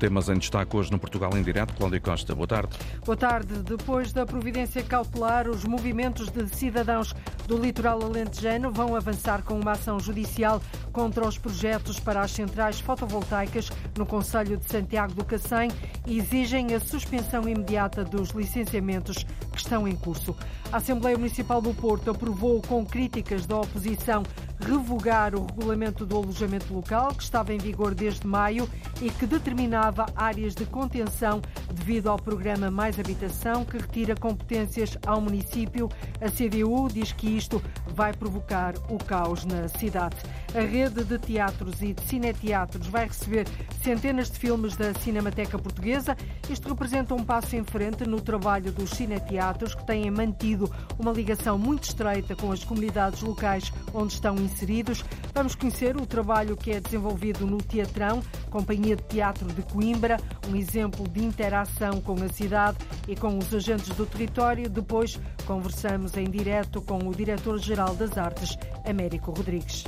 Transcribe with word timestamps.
Temas 0.00 0.30
em 0.30 0.38
destaque 0.38 0.74
hoje 0.74 0.90
no 0.90 0.98
Portugal 0.98 1.30
em 1.36 1.42
Direto. 1.42 1.74
Cláudia 1.74 2.00
Costa, 2.00 2.34
boa 2.34 2.48
tarde. 2.48 2.70
Boa 3.04 3.16
tarde. 3.16 3.52
Depois 3.62 4.14
da 4.14 4.24
providência 4.24 4.82
cautelar, 4.82 5.46
os 5.46 5.62
movimentos 5.64 6.30
de 6.30 6.48
cidadãos 6.48 7.14
do 7.50 7.58
litoral 7.58 8.00
alentejano 8.00 8.70
vão 8.70 8.94
avançar 8.94 9.42
com 9.42 9.58
uma 9.58 9.72
ação 9.72 9.98
judicial 9.98 10.62
contra 10.92 11.26
os 11.26 11.36
projetos 11.36 11.98
para 11.98 12.20
as 12.20 12.30
centrais 12.30 12.78
fotovoltaicas 12.78 13.68
no 13.98 14.06
Conselho 14.06 14.56
de 14.56 14.66
Santiago 14.66 15.14
do 15.14 15.24
Cacém 15.24 15.68
e 16.06 16.16
exigem 16.16 16.72
a 16.76 16.78
suspensão 16.78 17.48
imediata 17.48 18.04
dos 18.04 18.30
licenciamentos 18.30 19.26
que 19.50 19.58
estão 19.58 19.88
em 19.88 19.96
curso. 19.96 20.36
A 20.72 20.76
Assembleia 20.76 21.18
Municipal 21.18 21.60
do 21.60 21.74
Porto 21.74 22.12
aprovou 22.12 22.62
com 22.62 22.86
críticas 22.86 23.44
da 23.46 23.56
oposição 23.56 24.22
revogar 24.60 25.34
o 25.34 25.46
regulamento 25.46 26.04
do 26.04 26.16
alojamento 26.16 26.72
local, 26.72 27.14
que 27.14 27.22
estava 27.22 27.52
em 27.52 27.58
vigor 27.58 27.94
desde 27.94 28.26
maio 28.26 28.68
e 29.00 29.10
que 29.10 29.26
determinava 29.26 30.06
áreas 30.14 30.54
de 30.54 30.66
contenção 30.66 31.40
devido 31.72 32.08
ao 32.08 32.18
programa 32.18 32.70
Mais 32.70 32.98
Habitação, 32.98 33.64
que 33.64 33.78
retira 33.78 34.14
competências 34.14 34.96
ao 35.06 35.20
município. 35.20 35.88
A 36.20 36.30
CDU 36.30 36.88
diz 36.92 37.10
que 37.10 37.36
isto 37.40 37.62
vai 37.86 38.12
provocar 38.12 38.74
o 38.88 38.98
caos 38.98 39.44
na 39.44 39.66
cidade. 39.68 40.16
A 40.52 40.62
rede 40.62 41.04
de 41.04 41.16
teatros 41.16 41.80
e 41.80 41.92
de 41.92 42.02
cineteatros 42.02 42.88
vai 42.88 43.06
receber 43.06 43.46
centenas 43.84 44.28
de 44.28 44.36
filmes 44.36 44.76
da 44.76 44.92
Cinemateca 44.94 45.56
Portuguesa. 45.56 46.16
Isto 46.48 46.70
representa 46.70 47.14
um 47.14 47.22
passo 47.22 47.54
em 47.54 47.62
frente 47.62 48.04
no 48.04 48.20
trabalho 48.20 48.72
dos 48.72 48.90
cineteatros, 48.90 49.76
que 49.76 49.86
têm 49.86 50.10
mantido 50.10 50.68
uma 50.98 51.12
ligação 51.12 51.56
muito 51.56 51.84
estreita 51.84 52.34
com 52.34 52.50
as 52.50 52.64
comunidades 52.64 53.22
locais 53.22 53.72
onde 53.94 54.14
estão 54.14 54.34
inseridos. 54.34 55.04
Vamos 55.32 55.54
conhecer 55.54 55.96
o 55.96 56.04
trabalho 56.04 56.56
que 56.56 56.72
é 56.72 56.80
desenvolvido 56.80 57.46
no 57.46 57.58
Teatrão, 57.58 58.20
Companhia 58.50 58.96
de 58.96 59.04
Teatro 59.04 59.46
de 59.46 59.62
Coimbra, 59.62 60.16
um 60.48 60.56
exemplo 60.56 61.06
de 61.08 61.24
interação 61.24 62.00
com 62.00 62.14
a 62.24 62.28
cidade 62.28 62.76
e 63.06 63.14
com 63.14 63.38
os 63.38 63.54
agentes 63.54 63.90
do 63.90 64.04
território. 64.04 64.68
Depois 64.68 65.16
conversamos 65.46 66.16
em 66.16 66.28
direto 66.28 66.82
com 66.82 66.98
o 67.08 67.14
diretor-geral 67.14 67.94
das 67.94 68.18
Artes, 68.18 68.58
Américo 68.84 69.30
Rodrigues. 69.30 69.84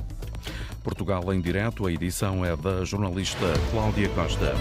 Portugal 0.83 1.33
em 1.33 1.41
direto, 1.41 1.87
a 1.87 1.93
edição 1.93 2.45
é 2.45 2.57
da 2.57 2.85
jornalista 2.85 3.47
Cláudia 3.71 4.09
Costa. 4.11 4.53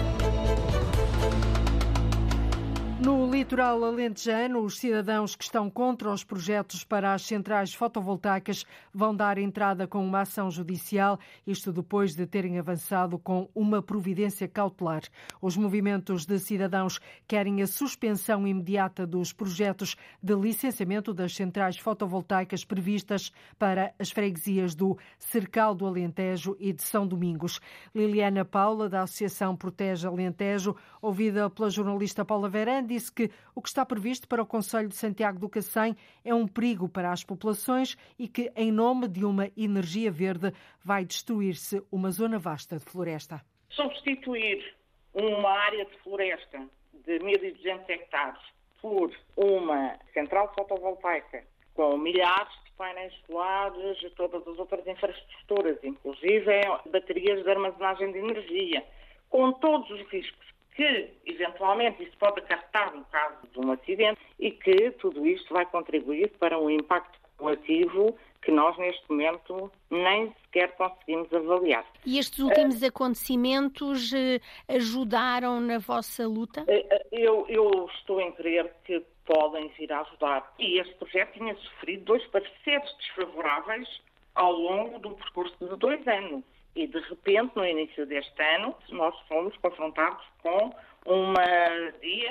Litoral 3.42 3.82
alentejano, 3.82 4.60
os 4.60 4.78
cidadãos 4.78 5.34
que 5.34 5.42
estão 5.42 5.68
contra 5.68 6.08
os 6.12 6.22
projetos 6.22 6.84
para 6.84 7.12
as 7.12 7.22
centrais 7.22 7.74
fotovoltaicas 7.74 8.64
vão 8.94 9.12
dar 9.12 9.36
entrada 9.36 9.84
com 9.84 10.06
uma 10.06 10.20
ação 10.20 10.48
judicial, 10.48 11.18
isto 11.44 11.72
depois 11.72 12.14
de 12.14 12.24
terem 12.24 12.56
avançado 12.60 13.18
com 13.18 13.50
uma 13.52 13.82
providência 13.82 14.46
cautelar. 14.46 15.02
Os 15.40 15.56
movimentos 15.56 16.24
de 16.24 16.38
cidadãos 16.38 17.00
querem 17.26 17.60
a 17.62 17.66
suspensão 17.66 18.46
imediata 18.46 19.04
dos 19.04 19.32
projetos 19.32 19.96
de 20.22 20.36
licenciamento 20.36 21.12
das 21.12 21.34
centrais 21.34 21.76
fotovoltaicas 21.76 22.64
previstas 22.64 23.32
para 23.58 23.92
as 23.98 24.12
freguesias 24.12 24.72
do 24.72 24.96
Cercal 25.18 25.74
do 25.74 25.84
Alentejo 25.84 26.56
e 26.60 26.72
de 26.72 26.84
São 26.84 27.04
Domingos. 27.04 27.58
Liliana 27.92 28.44
Paula, 28.44 28.88
da 28.88 29.02
Associação 29.02 29.56
Protege 29.56 30.06
Alentejo, 30.06 30.76
ouvida 31.00 31.50
pela 31.50 31.68
jornalista 31.68 32.24
Paula 32.24 32.48
Verandi, 32.48 32.94
disse 32.94 33.10
que 33.10 33.31
o 33.54 33.62
que 33.62 33.68
está 33.68 33.84
previsto 33.84 34.26
para 34.28 34.42
o 34.42 34.46
Conselho 34.46 34.88
de 34.88 34.96
Santiago 34.96 35.38
do 35.38 35.48
Cacém 35.48 35.96
é 36.24 36.34
um 36.34 36.46
perigo 36.46 36.88
para 36.88 37.12
as 37.12 37.24
populações 37.24 37.96
e 38.18 38.28
que, 38.28 38.52
em 38.56 38.70
nome 38.72 39.08
de 39.08 39.24
uma 39.24 39.50
energia 39.56 40.10
verde, 40.10 40.52
vai 40.84 41.04
destruir-se 41.04 41.82
uma 41.90 42.10
zona 42.10 42.38
vasta 42.38 42.78
de 42.78 42.84
floresta. 42.84 43.40
Substituir 43.70 44.74
uma 45.14 45.50
área 45.50 45.84
de 45.84 45.96
floresta 45.98 46.58
de 47.04 47.18
1.200 47.18 47.88
hectares 47.88 48.40
por 48.80 49.12
uma 49.36 49.96
central 50.12 50.52
fotovoltaica 50.54 51.44
com 51.74 51.96
milhares 51.96 52.52
de 52.64 52.72
painéis 52.72 53.14
solares 53.26 54.02
e 54.02 54.10
todas 54.10 54.46
as 54.46 54.58
outras 54.58 54.86
infraestruturas, 54.86 55.78
inclusive 55.82 56.60
baterias 56.90 57.42
de 57.42 57.50
armazenagem 57.50 58.12
de 58.12 58.18
energia, 58.18 58.84
com 59.30 59.52
todos 59.52 59.90
os 59.90 60.00
riscos 60.10 60.52
que, 60.74 61.10
eventualmente, 61.26 62.02
isso 62.02 62.16
pode 62.18 62.40
acarretar 62.40 62.94
no 62.94 63.04
caso 63.06 63.46
de 63.52 63.58
um 63.60 63.72
acidente 63.72 64.20
e 64.38 64.50
que 64.50 64.90
tudo 64.92 65.26
isto 65.26 65.52
vai 65.52 65.66
contribuir 65.66 66.30
para 66.38 66.58
um 66.58 66.70
impacto 66.70 67.18
cumulativo 67.36 68.16
que 68.42 68.50
nós, 68.50 68.76
neste 68.76 69.08
momento, 69.08 69.70
nem 69.88 70.32
sequer 70.42 70.74
conseguimos 70.76 71.32
avaliar. 71.32 71.86
E 72.04 72.18
estes 72.18 72.40
últimos 72.40 72.82
uh, 72.82 72.86
acontecimentos 72.86 74.12
uh, 74.12 74.40
ajudaram 74.68 75.60
na 75.60 75.78
vossa 75.78 76.26
luta? 76.26 76.62
Uh, 76.62 77.06
eu, 77.12 77.46
eu 77.48 77.88
estou 77.94 78.20
em 78.20 78.32
crer 78.32 78.72
que 78.84 79.00
podem 79.24 79.68
vir 79.78 79.92
a 79.92 80.00
ajudar. 80.00 80.52
E 80.58 80.80
este 80.80 80.94
projeto 80.96 81.34
tinha 81.34 81.54
sofrido 81.54 82.04
dois 82.04 82.24
pareceres 82.26 82.92
desfavoráveis 82.98 83.88
ao 84.34 84.52
longo 84.52 84.98
do 84.98 85.10
percurso 85.10 85.54
de 85.60 85.76
dois 85.76 86.06
anos. 86.08 86.42
E, 86.74 86.86
de 86.86 86.98
repente, 87.00 87.54
no 87.54 87.66
início 87.66 88.06
deste 88.06 88.42
ano, 88.42 88.74
nós 88.90 89.14
fomos 89.28 89.56
confrontados 89.58 90.24
com 90.42 90.72
uma 91.04 91.42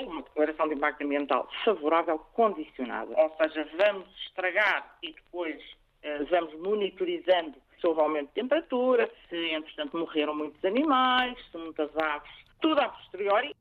uma 0.00 0.22
declaração 0.22 0.68
de 0.68 0.74
impacto 0.74 1.04
ambiental 1.04 1.48
favorável 1.64 2.18
condicionada. 2.34 3.12
Ou 3.16 3.36
seja, 3.36 3.68
vamos 3.76 4.08
estragar 4.26 4.96
e 5.02 5.12
depois 5.12 5.60
eh, 6.02 6.24
vamos 6.24 6.54
monitorizando 6.60 7.54
se 7.82 7.86
houve 7.88 8.00
aumento 8.00 8.28
de 8.28 8.34
temperatura, 8.34 9.10
se, 9.28 9.36
entretanto, 9.36 9.98
morreram 9.98 10.34
muitos 10.34 10.64
animais, 10.64 11.36
se 11.50 11.58
muitas 11.58 11.94
aves, 11.96 12.30
tudo 12.60 12.80
a 12.80 12.88
posteriori. 12.88 13.54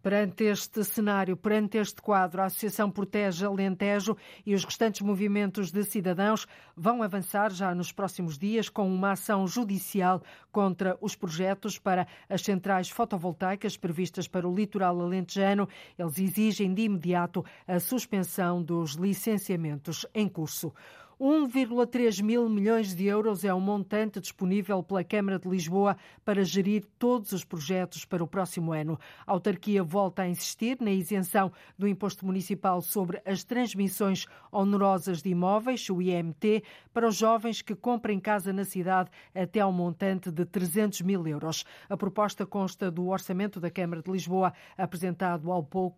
Perante 0.00 0.44
este 0.44 0.84
cenário, 0.84 1.36
perante 1.36 1.76
este 1.76 2.00
quadro, 2.00 2.40
a 2.40 2.44
Associação 2.44 2.88
Protege 2.88 3.44
Alentejo 3.44 4.16
e 4.46 4.54
os 4.54 4.64
restantes 4.64 5.00
movimentos 5.00 5.72
de 5.72 5.82
cidadãos 5.82 6.46
vão 6.76 7.02
avançar 7.02 7.50
já 7.50 7.74
nos 7.74 7.90
próximos 7.90 8.38
dias 8.38 8.68
com 8.68 8.86
uma 8.86 9.12
ação 9.12 9.44
judicial 9.48 10.22
contra 10.52 10.96
os 11.00 11.16
projetos 11.16 11.78
para 11.78 12.06
as 12.28 12.42
centrais 12.42 12.88
fotovoltaicas 12.88 13.76
previstas 13.76 14.28
para 14.28 14.48
o 14.48 14.54
litoral 14.54 15.00
alentejano. 15.00 15.68
Eles 15.98 16.16
exigem 16.18 16.72
de 16.72 16.82
imediato 16.82 17.44
a 17.66 17.80
suspensão 17.80 18.62
dos 18.62 18.92
licenciamentos 18.92 20.06
em 20.14 20.28
curso. 20.28 20.72
1,3 21.20 22.22
mil 22.22 22.48
milhões 22.48 22.94
de 22.94 23.06
euros 23.06 23.42
é 23.42 23.52
o 23.52 23.58
montante 23.58 24.20
disponível 24.20 24.80
pela 24.84 25.02
Câmara 25.02 25.36
de 25.36 25.48
Lisboa 25.48 25.96
para 26.24 26.44
gerir 26.44 26.84
todos 26.96 27.32
os 27.32 27.42
projetos 27.42 28.04
para 28.04 28.22
o 28.22 28.26
próximo 28.26 28.72
ano. 28.72 28.96
A 29.26 29.32
autarquia 29.32 29.82
volta 29.82 30.22
a 30.22 30.28
insistir 30.28 30.78
na 30.80 30.92
isenção 30.92 31.50
do 31.76 31.88
imposto 31.88 32.24
municipal 32.24 32.80
sobre 32.80 33.20
as 33.26 33.42
transmissões 33.42 34.26
onerosas 34.52 35.20
de 35.20 35.30
imóveis, 35.30 35.90
o 35.90 36.00
IMT, 36.00 36.62
para 36.94 37.08
os 37.08 37.16
jovens 37.16 37.62
que 37.62 37.74
comprem 37.74 38.20
casa 38.20 38.52
na 38.52 38.64
cidade 38.64 39.10
até 39.34 39.58
ao 39.58 39.72
montante 39.72 40.30
de 40.30 40.44
300 40.44 41.00
mil 41.00 41.26
euros. 41.26 41.64
A 41.88 41.96
proposta 41.96 42.46
consta 42.46 42.92
do 42.92 43.08
orçamento 43.08 43.58
da 43.58 43.72
Câmara 43.72 44.02
de 44.02 44.12
Lisboa, 44.12 44.52
apresentado 44.76 45.50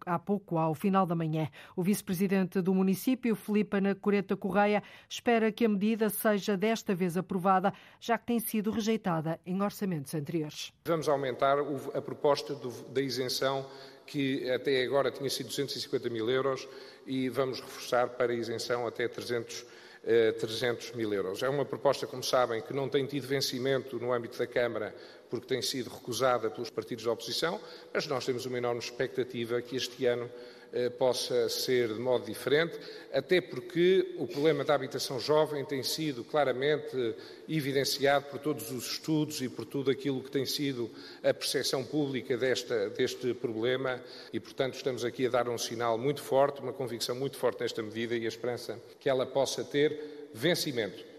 há 0.07 0.19
pouco, 0.19 0.57
ao 0.57 0.75
final 0.75 1.05
da 1.05 1.15
manhã. 1.15 1.47
O 1.77 1.83
vice-presidente 1.83 2.63
do 2.63 2.75
município, 2.75 3.37
Filipe 3.37 3.77
Ana 3.77 3.95
Coreta 3.95 4.35
Correia, 4.35 4.83
espera 5.11 5.51
que 5.51 5.65
a 5.65 5.69
medida 5.69 6.09
seja 6.09 6.57
desta 6.57 6.95
vez 6.95 7.17
aprovada, 7.17 7.75
já 7.99 8.17
que 8.17 8.27
tem 8.27 8.39
sido 8.39 8.71
rejeitada 8.71 9.41
em 9.45 9.61
orçamentos 9.61 10.15
anteriores. 10.15 10.73
Vamos 10.85 11.09
aumentar 11.09 11.59
a 11.59 12.01
proposta 12.01 12.55
da 12.89 13.01
isenção 13.03 13.67
que 14.07 14.49
até 14.51 14.83
agora 14.85 15.11
tinha 15.11 15.29
sido 15.29 15.49
250 15.49 16.09
mil 16.09 16.31
euros 16.31 16.69
e 17.07 17.29
vamos 17.29 17.61
reforçar 17.61 18.09
para 18.11 18.33
a 18.33 18.35
isenção 18.35 18.87
até 18.87 19.09
300 19.09 19.67
300 20.03 20.93
eh, 20.93 20.97
mil 20.97 21.13
euros. 21.13 21.43
É 21.43 21.49
uma 21.49 21.65
proposta, 21.65 22.07
como 22.07 22.23
sabem, 22.23 22.63
que 22.63 22.73
não 22.73 22.89
tem 22.89 23.05
tido 23.05 23.27
vencimento 23.27 23.99
no 23.99 24.13
âmbito 24.13 24.39
da 24.39 24.47
Câmara 24.47 24.95
porque 25.31 25.47
tem 25.47 25.63
sido 25.63 25.89
recusada 25.89 26.51
pelos 26.51 26.69
partidos 26.69 27.05
da 27.05 27.13
oposição, 27.13 27.61
mas 27.95 28.07
nós 28.07 28.27
temos 28.27 28.45
uma 28.45 28.59
enorme 28.59 28.81
expectativa 28.81 29.63
que 29.63 29.77
este 29.77 30.05
ano 30.07 30.29
eh, 30.73 30.89
possa 30.89 31.49
ser 31.49 31.89
de 31.89 31.99
modo 31.99 32.25
diferente, 32.25 32.79
até 33.13 33.41
porque 33.41 34.15
o 34.19 34.27
problema 34.29 34.65
da 34.65 34.73
habitação 34.73 35.19
jovem 35.19 35.65
tem 35.65 35.83
sido 35.83 36.23
claramente 36.23 37.17
evidenciado 37.49 38.27
por 38.27 38.39
todos 38.39 38.71
os 38.71 38.93
estudos 38.93 39.43
e 39.43 39.49
por 39.49 39.65
tudo 39.65 39.91
aquilo 39.91 40.23
que 40.23 40.31
tem 40.31 40.47
sido 40.47 40.89
a 41.25 41.35
percepção 41.35 41.85
pública 41.85 42.37
desta, 42.37 42.89
deste 42.91 43.35
problema 43.35 44.01
e, 44.33 44.39
portanto, 44.39 44.75
estamos 44.75 45.05
aqui 45.05 45.27
a 45.27 45.31
dar 45.31 45.49
um 45.49 45.59
sinal 45.59 45.99
muito 45.99 46.23
forte, 46.23 46.61
uma 46.61 46.73
convicção 46.73 47.17
muito 47.17 47.37
forte 47.37 47.63
nesta 47.63 47.83
medida 47.83 48.17
e 48.17 48.25
a 48.25 48.29
esperança 48.29 48.81
que 49.01 49.09
ela 49.09 49.27
possa 49.27 49.65
ter 49.65 50.29
vencimento. 50.33 51.10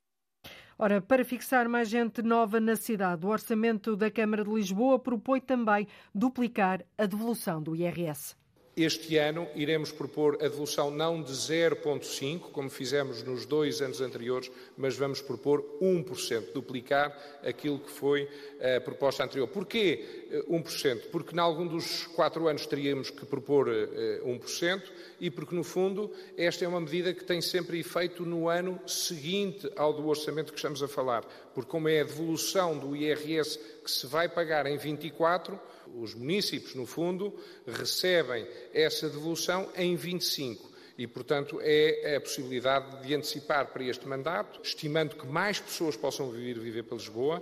Ora, 0.84 1.00
para 1.00 1.24
fixar 1.24 1.70
mais 1.70 1.88
gente 1.90 2.24
nova 2.24 2.60
na 2.60 2.76
cidade, 2.76 3.24
o 3.24 3.30
orçamento 3.30 3.96
da 3.96 4.10
Câmara 4.10 4.44
de 4.44 4.50
Lisboa 4.50 4.98
propõe 4.98 5.40
também 5.40 5.88
duplicar 6.12 6.84
a 6.98 7.06
devolução 7.06 7.62
do 7.62 7.76
IRS. 7.76 8.36
Este 8.76 9.18
ano 9.18 9.50
iremos 9.54 9.92
propor 9.92 10.36
a 10.36 10.48
devolução 10.48 10.90
não 10.90 11.22
de 11.22 11.34
0,5%, 11.34 12.40
como 12.40 12.70
fizemos 12.70 13.22
nos 13.22 13.46
dois 13.46 13.82
anos 13.82 14.00
anteriores, 14.00 14.50
mas 14.78 14.96
vamos 14.96 15.22
propor 15.22 15.62
1%, 15.82 16.54
duplicar 16.54 17.12
aquilo 17.44 17.80
que 17.80 17.92
foi 17.92 18.30
a 18.78 18.80
proposta 18.80 19.26
anterior. 19.26 19.50
Porquê 19.50 20.46
1%? 20.50 20.86
Eh, 20.86 20.96
porque, 21.12 21.36
em 21.36 21.40
algum 21.40 21.68
dos 21.68 22.08
quatro 22.08 22.48
anos, 22.48 22.66
teríamos 22.66 23.10
que 23.10 23.26
propor 23.26 23.68
1% 23.68 24.64
eh, 24.64 24.82
e 25.20 25.30
porque, 25.30 25.54
no 25.54 25.66
fundo, 25.66 26.10
esta 26.38 26.64
é 26.64 26.68
uma 26.68 26.80
medida 26.80 27.14
que 27.14 27.26
tem 27.26 27.42
sempre 27.42 27.78
efeito 27.78 28.26
no 28.26 28.48
ano 28.48 28.80
seguinte 28.88 29.70
ao 29.76 29.92
do 29.92 30.08
orçamento 30.08 30.54
que 30.54 30.58
estamos 30.58 30.82
a 30.82 30.88
falar, 30.88 31.26
porque, 31.54 31.70
como 31.70 31.90
é 31.90 32.00
a 32.00 32.06
devolução 32.06 32.78
do 32.78 32.96
IRS 32.96 33.60
que 33.84 33.92
se 33.92 34.08
vai 34.08 34.30
pagar 34.30 34.66
em 34.66 34.78
24, 34.78 35.60
os 35.96 36.14
municípios, 36.14 36.76
no 36.76 36.86
fundo, 36.86 37.38
recebem 37.68 38.48
essa 38.74 39.10
devolução 39.10 39.70
em 39.76 39.96
25 39.96 40.72
e, 40.98 41.08
portanto, 41.08 41.60
é 41.62 42.16
a 42.16 42.22
possibilidade 42.22 43.08
de 43.08 43.16
antecipar 43.16 43.68
para 43.72 43.84
este 43.84 44.08
mandato, 44.08 44.60
estimando 44.64 45.16
que 45.16 45.26
mais 45.26 45.60
pessoas 45.60 45.98
possam 45.98 46.30
vir 46.30 46.60
viver 46.60 46.84
para 46.84 46.98
Lisboa. 46.98 47.42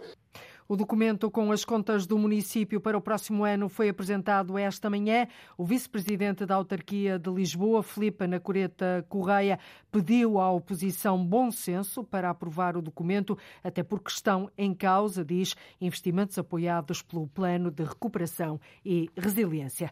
O 0.71 0.77
documento 0.77 1.31
com 1.31 1.51
as 1.51 1.65
contas 1.65 2.05
do 2.05 2.15
município 2.15 2.79
para 2.79 2.95
o 2.95 3.01
próximo 3.01 3.43
ano 3.43 3.67
foi 3.67 3.89
apresentado 3.89 4.55
esta 4.55 4.87
manhã. 4.87 5.27
O 5.57 5.65
vice-presidente 5.65 6.45
da 6.45 6.53
autarquia 6.53 7.17
de 7.17 7.27
Lisboa, 7.27 7.81
Filipe 7.81 8.25
Anacoreta 8.25 9.03
Correia, 9.09 9.57
pediu 9.91 10.39
à 10.39 10.51
oposição 10.51 11.25
bom 11.25 11.49
senso 11.49 12.03
para 12.03 12.29
aprovar 12.29 12.77
o 12.77 12.83
documento, 12.83 13.35
até 13.63 13.81
porque 13.81 14.11
estão 14.11 14.47
em 14.55 14.71
causa, 14.71 15.25
diz, 15.25 15.55
investimentos 15.81 16.37
apoiados 16.37 17.01
pelo 17.01 17.27
Plano 17.27 17.71
de 17.71 17.83
Recuperação 17.83 18.61
e 18.85 19.09
Resiliência. 19.17 19.91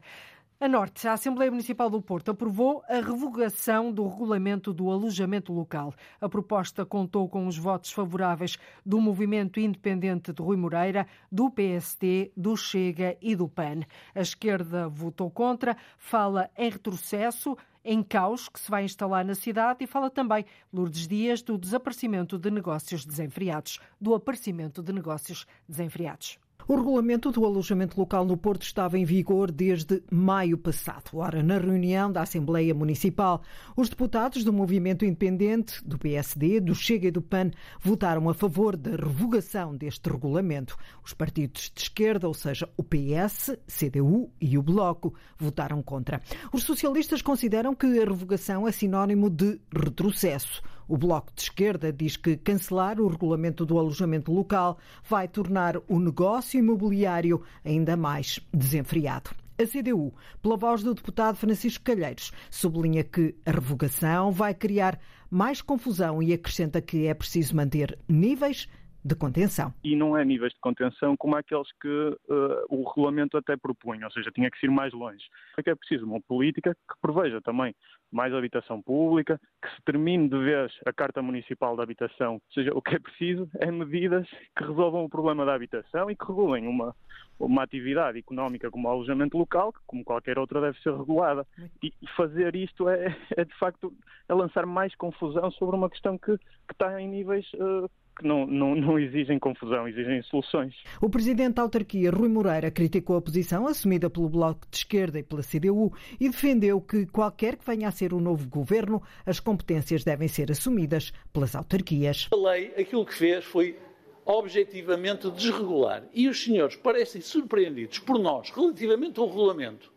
A 0.60 0.68
Norte, 0.68 1.08
a 1.08 1.14
Assembleia 1.14 1.52
Municipal 1.52 1.88
do 1.88 2.02
Porto 2.02 2.32
aprovou 2.32 2.84
a 2.90 2.96
revogação 2.96 3.92
do 3.94 4.08
regulamento 4.08 4.74
do 4.74 4.90
alojamento 4.90 5.54
local. 5.54 5.94
A 6.20 6.28
proposta 6.28 6.84
contou 6.84 7.30
com 7.30 7.46
os 7.46 7.60
votos 7.60 7.92
favoráveis 7.92 8.58
do 8.84 9.00
Movimento 9.00 9.60
Independente 9.60 10.34
de 10.34 10.42
Rui 10.42 10.58
Moreira, 10.58 11.06
do 11.32 11.52
PSD, 11.52 12.32
do 12.36 12.58
Chega 12.58 13.16
e 13.22 13.36
do 13.36 13.48
PAN. 13.48 13.82
A 14.16 14.22
esquerda 14.22 14.90
votou 14.90 15.30
contra, 15.30 15.78
fala 15.96 16.50
em 16.58 16.72
retrocesso, 16.72 17.56
em 17.86 18.02
caos 18.02 18.50
que 18.50 18.60
se 18.60 18.72
vai 18.72 18.84
instalar 18.84 19.24
na 19.24 19.36
cidade 19.36 19.84
e 19.84 19.88
fala 19.88 20.10
também, 20.10 20.44
Lourdes 20.74 21.08
Dias, 21.08 21.44
do 21.44 21.56
desaparecimento 21.56 22.36
de 22.36 22.50
negócios 22.50 23.06
desenfreados, 23.06 23.80
do 24.02 24.16
aparecimento 24.16 24.82
de 24.82 24.92
negócios 24.92 25.46
desenfreados. 25.70 26.40
O 26.70 26.76
regulamento 26.76 27.32
do 27.32 27.46
alojamento 27.46 27.98
local 27.98 28.26
no 28.26 28.36
Porto 28.36 28.64
estava 28.64 29.00
em 29.00 29.06
vigor 29.06 29.50
desde 29.50 30.04
maio 30.12 30.58
passado. 30.58 31.12
Ora, 31.14 31.42
na 31.42 31.58
reunião 31.58 32.12
da 32.12 32.24
Assembleia 32.24 32.74
Municipal, 32.74 33.42
os 33.74 33.88
deputados 33.88 34.44
do 34.44 34.52
Movimento 34.52 35.06
Independente, 35.06 35.82
do 35.88 35.98
PSD, 35.98 36.60
do 36.60 36.76
Chega 36.76 37.08
e 37.08 37.12
do 37.12 37.22
PAN 37.22 37.52
votaram 37.80 38.30
a 38.30 38.34
favor 38.34 38.76
da 38.76 38.98
revogação 38.98 39.78
deste 39.78 40.10
regulamento. 40.10 40.76
Os 41.02 41.14
partidos 41.14 41.72
de 41.74 41.84
esquerda, 41.84 42.28
ou 42.28 42.34
seja, 42.34 42.68
o 42.76 42.84
PS, 42.84 43.58
CDU 43.66 44.30
e 44.42 44.58
o 44.58 44.62
Bloco, 44.62 45.14
votaram 45.38 45.82
contra. 45.82 46.22
Os 46.52 46.64
socialistas 46.64 47.22
consideram 47.22 47.74
que 47.74 47.88
a 47.88 48.04
revogação 48.04 48.68
é 48.68 48.74
sinónimo 48.74 49.30
de 49.30 49.58
retrocesso. 49.74 50.62
O 50.88 50.98
Bloco 50.98 51.34
de 51.36 51.42
Esquerda 51.42 51.92
diz 51.92 52.16
que 52.16 52.38
cancelar 52.38 53.02
o 53.02 53.08
regulamento 53.08 53.66
do 53.66 53.78
alojamento 53.78 54.32
local 54.32 54.78
vai 55.04 55.28
tornar 55.28 55.76
o 55.88 56.00
negócio 56.00 56.58
imobiliário 56.58 57.44
ainda 57.66 57.98
mais 57.98 58.40
desenfreado. 58.54 59.32
A 59.60 59.66
CDU, 59.66 60.14
pela 60.42 60.56
voz 60.56 60.84
do 60.84 60.94
deputado 60.94 61.36
Francisco 61.36 61.84
Calheiros, 61.84 62.32
sublinha 62.50 63.04
que 63.04 63.36
a 63.46 63.52
revogação 63.52 64.32
vai 64.32 64.54
criar 64.54 65.00
mais 65.30 65.62
confusão 65.62 66.24
e 66.24 66.32
acrescenta 66.32 66.80
que 66.80 67.08
é 67.08 67.14
preciso 67.14 67.56
manter 67.56 67.98
níveis 68.08 68.70
de 69.04 69.16
contenção. 69.16 69.74
E 69.84 69.96
não 69.96 70.18
é 70.18 70.26
níveis 70.26 70.54
de 70.54 70.60
contenção 70.60 71.16
como 71.16 71.36
aqueles 71.36 71.68
que 71.82 71.88
uh, 71.88 72.66
o 72.70 72.88
regulamento 72.90 73.38
até 73.38 73.56
propunha, 73.56 74.06
ou 74.06 74.12
seja, 74.12 74.32
tinha 74.32 74.50
que 74.50 74.66
ir 74.66 74.70
mais 74.70 74.94
longe. 74.94 75.24
É 75.58 75.64
que 75.64 75.70
é 75.70 75.76
preciso 75.76 76.06
uma 76.06 76.22
política 76.22 76.74
que 76.74 76.96
preveja 77.02 77.42
também 77.42 77.74
mais 78.12 78.34
habitação 78.34 78.82
pública, 78.82 79.40
que 79.62 79.70
se 79.70 79.82
termine 79.86 80.30
de 80.30 80.38
vez 80.38 80.72
a 80.86 80.94
Carta 80.94 81.22
Municipal 81.22 81.76
da 81.76 81.84
Habitação. 81.84 82.36
Ou 82.36 82.42
seja, 82.54 82.72
o 82.74 82.82
que 82.82 82.96
é 82.96 83.00
preciso 83.00 83.50
é 83.60 83.72
medidas 83.72 84.28
que 84.56 84.64
resolvam 84.64 85.06
o 85.06 85.10
problema 85.10 85.46
da 85.46 85.54
habitação 85.54 86.10
e 86.10 86.16
que 86.16 86.26
regulem 86.26 86.68
uma, 86.68 86.96
uma 87.40 87.64
atividade 87.64 88.18
económica 88.18 88.72
como 88.72 88.88
o 88.88 88.92
alojamento 88.92 89.38
local, 89.38 89.74
que 89.74 89.80
como 89.86 90.04
qualquer 90.04 90.40
outra 90.40 90.62
deve 90.62 90.80
ser 90.82 90.94
regulada. 90.94 91.46
E 91.82 91.94
fazer 92.16 92.56
isto 92.56 92.90
é, 92.90 93.16
é 93.36 93.46
de 93.46 93.58
facto 93.58 93.94
é 94.28 94.34
lançar 94.34 94.66
mais 94.66 94.94
confusão 94.96 95.52
sobre 95.52 95.76
uma 95.76 95.90
questão 95.90 96.18
que, 96.18 96.38
que 96.38 96.74
está 96.74 97.00
em 97.02 97.08
níveis 97.08 97.46
uh, 97.54 97.90
que 98.18 98.28
não, 98.28 98.46
não, 98.48 98.76
não, 98.76 99.00
exigem 99.00 99.38
confusão, 99.38 99.88
exigem 99.88 100.22
soluções. 100.24 100.74
O 101.00 101.10
presidente 101.10 101.56
da 101.56 101.62
autarquia, 101.62 102.10
Rui 102.10 102.28
Moreira, 102.28 102.72
criticou 102.72 103.16
a 103.16 103.22
posição 103.22 103.68
assumida 103.68 104.10
pelo 104.10 104.28
Bloco 104.28 104.68
de 104.70 104.78
Esquerda 104.78 105.20
e 105.20 105.24
pela 105.24 105.44
CDU 105.44 105.94
e 106.20 106.28
defendeu 106.28 106.82
que, 106.82 107.06
qualquer 107.06 107.56
que 107.56 107.66
venha 107.66 107.88
a 107.88 107.92
ser 107.92 108.14
o 108.14 108.20
novo 108.20 108.48
governo, 108.50 109.02
as 109.26 109.40
competências 109.40 110.04
devem 110.04 110.28
ser 110.28 110.52
assumidas 110.52 111.14
pelas 111.32 111.56
autarquias. 111.56 112.28
A 112.32 112.36
lei, 112.36 112.74
aquilo 112.78 113.06
que 113.06 113.14
fez 113.14 113.46
foi 113.46 113.78
objetivamente 114.26 115.32
desregular. 115.32 116.04
E 116.14 116.28
os 116.28 116.44
senhores 116.44 116.76
parecem 116.76 117.22
surpreendidos 117.22 118.00
por 118.00 118.20
nós 118.20 118.50
relativamente 118.50 119.20
ao 119.20 119.28
regulamento, 119.28 119.92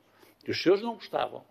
que 0.44 0.50
os 0.50 0.62
senhores 0.62 0.84
não 0.84 0.94
gostavam, 0.94 1.42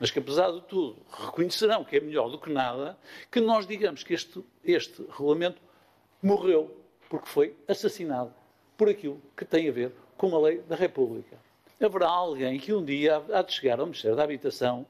mas 0.00 0.10
que 0.10 0.18
apesar 0.18 0.50
de 0.52 0.62
tudo 0.62 0.96
reconhecerão 1.10 1.84
que 1.84 1.96
é 1.96 2.00
melhor 2.00 2.30
do 2.30 2.38
que 2.38 2.50
nada, 2.50 2.98
que 3.30 3.40
nós 3.40 3.66
digamos 3.66 4.02
que 4.02 4.14
este, 4.14 4.42
este 4.64 5.02
regulamento 5.10 5.60
morreu 6.22 6.70
porque 7.08 7.28
foi 7.28 7.56
assassinado 7.68 8.32
por 8.76 8.88
aquilo 8.88 9.20
que 9.36 9.44
tem 9.44 9.68
a 9.68 9.72
ver 9.72 9.92
com 10.16 10.34
a 10.34 10.40
lei 10.40 10.58
da 10.62 10.76
República. 10.76 11.36
Haverá 11.80 12.08
alguém 12.08 12.58
que 12.58 12.72
um 12.72 12.84
dia 12.84 13.22
há 13.32 13.42
de 13.42 13.52
chegar 13.52 13.80
ao 13.80 13.86
Ministério 13.86 14.16
da 14.16 14.22
Habitação 14.22 14.86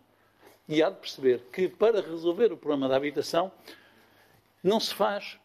e 0.69 0.83
há 0.83 0.91
de 0.91 0.97
perceber 0.97 1.41
que 1.53 1.69
para 1.69 2.01
resolver 2.01 2.53
o 2.53 2.57
problema 2.57 2.89
da 2.89 2.97
habitação 2.97 3.51
não 4.63 4.79
se 4.79 4.95
faz 4.95 5.39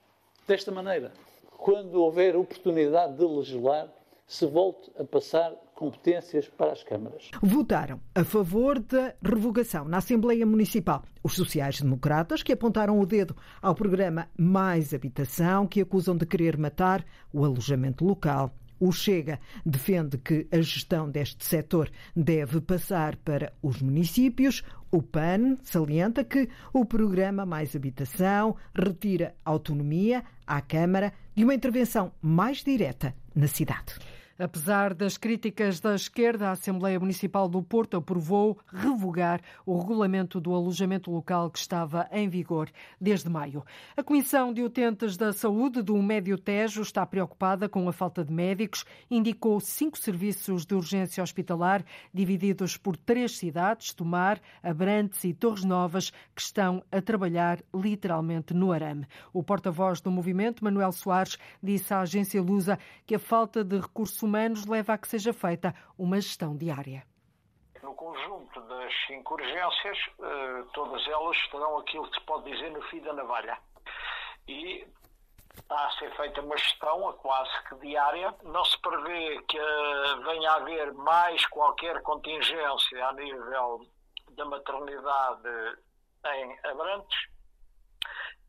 desta 0.47 0.71
maneira. 0.71 1.11
Quando 1.57 1.95
houver 1.95 2.35
oportunidade 2.35 3.17
de 3.17 3.25
legislar, 3.25 3.89
se 4.27 4.45
volte 4.45 4.91
a 4.99 5.05
passar 5.05 5.51
competências 5.73 6.49
para 6.49 6.73
as 6.73 6.83
câmaras. 6.83 7.29
Votaram 7.41 8.01
a 8.13 8.23
favor 8.23 8.79
da 8.79 9.13
revogação 9.23 9.85
na 9.85 9.97
Assembleia 9.97 10.45
Municipal 10.45 11.03
os 11.23 11.35
sociais-democratas, 11.35 12.43
que 12.43 12.51
apontaram 12.51 12.99
o 12.99 13.05
dedo 13.05 13.35
ao 13.61 13.73
programa 13.73 14.27
Mais 14.37 14.93
Habitação, 14.93 15.65
que 15.65 15.81
acusam 15.81 16.17
de 16.17 16.25
querer 16.25 16.57
matar 16.57 17.05
o 17.31 17.45
alojamento 17.45 18.03
local. 18.03 18.53
O 18.79 18.91
Chega 18.91 19.39
defende 19.65 20.17
que 20.17 20.47
a 20.51 20.57
gestão 20.57 21.09
deste 21.09 21.43
setor 21.45 21.89
deve 22.15 22.61
passar 22.61 23.15
para 23.15 23.53
os 23.61 23.81
municípios. 23.81 24.63
O 24.91 25.01
PAN 25.01 25.57
salienta 25.63 26.23
que 26.23 26.47
o 26.71 26.85
programa 26.85 27.45
Mais 27.45 27.75
Habitação 27.75 28.55
retira 28.73 29.35
autonomia 29.43 30.23
à 30.45 30.61
Câmara 30.61 31.11
de 31.35 31.43
uma 31.43 31.55
intervenção 31.55 32.11
mais 32.21 32.63
direta 32.63 33.15
na 33.35 33.47
cidade. 33.47 33.95
Apesar 34.39 34.93
das 34.93 35.17
críticas 35.17 35.79
da 35.79 35.95
esquerda, 35.95 36.49
a 36.49 36.51
Assembleia 36.51 36.99
Municipal 36.99 37.49
do 37.49 37.63
Porto 37.63 37.97
aprovou 37.97 38.59
revogar 38.71 39.41
o 39.65 39.75
regulamento 39.79 40.39
do 40.39 40.53
alojamento 40.53 41.09
local 41.09 41.49
que 41.49 41.57
estava 41.57 42.07
em 42.11 42.29
vigor 42.29 42.69
desde 43.01 43.29
maio. 43.31 43.65
A 43.95 44.03
Comissão 44.03 44.53
de 44.53 44.61
Utentes 44.61 45.17
da 45.17 45.33
Saúde 45.33 45.81
do 45.81 45.97
Médio 46.03 46.37
Tejo 46.37 46.83
está 46.83 47.03
preocupada 47.03 47.67
com 47.67 47.89
a 47.89 47.91
falta 47.91 48.23
de 48.23 48.31
médicos. 48.31 48.85
Indicou 49.09 49.59
cinco 49.59 49.97
serviços 49.97 50.67
de 50.67 50.75
urgência 50.75 51.23
hospitalar 51.23 51.83
divididos 52.13 52.77
por 52.77 52.95
três 52.95 53.37
cidades, 53.37 53.91
Tomar, 53.91 54.39
Abrantes 54.61 55.23
e 55.23 55.33
Torres 55.33 55.63
Novas, 55.63 56.11
que 56.35 56.41
estão 56.41 56.83
a 56.91 57.01
trabalhar 57.01 57.59
literalmente 57.73 58.53
no 58.53 58.71
arame. 58.71 59.07
O 59.33 59.41
porta-voz 59.41 59.99
do 59.99 60.11
movimento, 60.11 60.63
Manuel 60.63 60.91
Soares, 60.91 61.39
disse 61.61 61.91
à 61.91 62.01
agência 62.01 62.39
Lusa 62.39 62.77
que 63.03 63.15
a 63.15 63.19
falta 63.19 63.63
de 63.63 63.79
recursos 63.79 64.26
humanos 64.27 64.65
leva 64.65 64.93
a 64.93 64.97
que 64.97 65.07
seja 65.07 65.33
feita 65.33 65.73
uma 65.97 66.19
gestão 66.19 66.55
diária. 66.55 67.05
No 67.81 67.93
conjunto 67.95 68.59
das 68.61 68.93
cinco 69.07 69.35
urgências, 69.35 69.97
eh, 70.21 70.63
todas 70.73 71.07
elas 71.07 71.37
estarão 71.37 71.77
aquilo 71.77 72.09
que 72.09 72.19
se 72.19 72.25
pode 72.25 72.51
dizer 72.51 72.69
no 72.71 72.81
fim 72.83 73.01
da 73.01 73.13
navalha. 73.13 73.57
E 74.47 74.85
está 75.55 75.87
a 75.87 75.91
ser 75.91 76.15
feita 76.15 76.41
uma 76.41 76.57
gestão 76.57 77.13
quase 77.13 77.51
que 77.69 77.75
diária. 77.75 78.35
Não 78.43 78.65
se 78.65 78.77
prevê 78.81 79.41
que 79.43 79.57
eh, 79.57 80.15
venha 80.25 80.51
a 80.51 80.55
haver 80.55 80.93
mais 80.93 81.45
qualquer 81.47 82.01
contingência 82.01 83.07
a 83.07 83.13
nível 83.13 83.87
da 84.31 84.45
maternidade 84.45 85.77
em 86.25 86.59
Abrantes. 86.69 87.27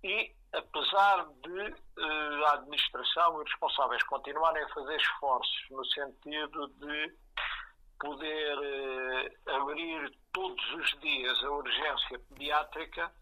E 0.02 0.37
apesar 0.52 1.26
de 1.42 1.60
uh, 1.60 2.44
a 2.46 2.52
administração 2.54 3.38
e 3.38 3.44
os 3.44 3.50
responsáveis 3.50 4.02
continuarem 4.04 4.62
a 4.62 4.68
fazer 4.68 4.96
esforços 4.96 5.66
no 5.70 5.84
sentido 5.86 6.68
de 6.78 7.14
poder 8.00 8.58
uh, 8.58 9.56
abrir 9.56 10.12
todos 10.32 10.74
os 10.74 11.00
dias 11.00 11.44
a 11.44 11.50
urgência 11.50 12.18
pediátrica, 12.30 13.12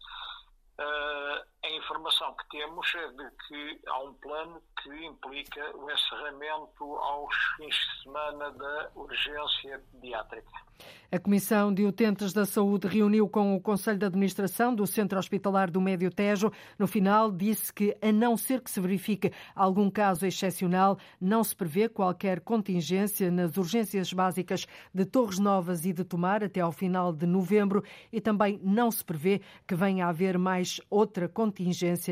uh, 0.79 1.45
a 1.63 1.69
informação 1.69 2.33
que 2.35 2.49
temos 2.49 2.93
é 2.95 3.07
de 3.09 3.31
que 3.47 3.81
há 3.87 4.03
um 4.03 4.13
plano 4.13 4.61
que 4.81 5.05
implica 5.05 5.75
o 5.75 5.89
encerramento 5.91 6.83
aos 6.83 7.35
fins 7.57 7.75
de 7.75 8.03
semana 8.03 8.51
da 8.51 8.89
urgência 8.95 9.81
pediátrica. 9.91 10.67
A 11.11 11.17
Comissão 11.17 11.73
de 11.73 11.85
Utentes 11.85 12.33
da 12.33 12.45
Saúde 12.45 12.87
reuniu 12.87 13.27
com 13.27 13.55
o 13.55 13.61
Conselho 13.61 13.97
de 13.97 14.05
Administração 14.05 14.75
do 14.75 14.85
Centro 14.85 15.17
Hospitalar 15.17 15.71
do 15.71 15.81
Médio 15.81 16.11
Tejo. 16.11 16.51
No 16.77 16.85
final, 16.85 17.31
disse 17.31 17.73
que, 17.73 17.97
a 18.01 18.11
não 18.11 18.37
ser 18.37 18.61
que 18.61 18.69
se 18.69 18.79
verifique 18.79 19.31
algum 19.55 19.89
caso 19.89 20.25
excepcional, 20.25 20.99
não 21.19 21.43
se 21.43 21.55
prevê 21.55 21.89
qualquer 21.89 22.41
contingência 22.41 23.31
nas 23.31 23.57
urgências 23.57 24.13
básicas 24.13 24.67
de 24.93 25.05
Torres 25.05 25.39
Novas 25.39 25.85
e 25.85 25.93
de 25.93 26.03
Tomar 26.03 26.43
até 26.43 26.59
ao 26.59 26.71
final 26.71 27.11
de 27.11 27.25
novembro 27.25 27.83
e 28.11 28.21
também 28.21 28.59
não 28.61 28.91
se 28.91 29.03
prevê 29.03 29.41
que 29.65 29.73
venha 29.73 30.05
a 30.05 30.09
haver 30.09 30.37
mais 30.37 30.79
outra 30.89 31.27
contingência 31.27 31.46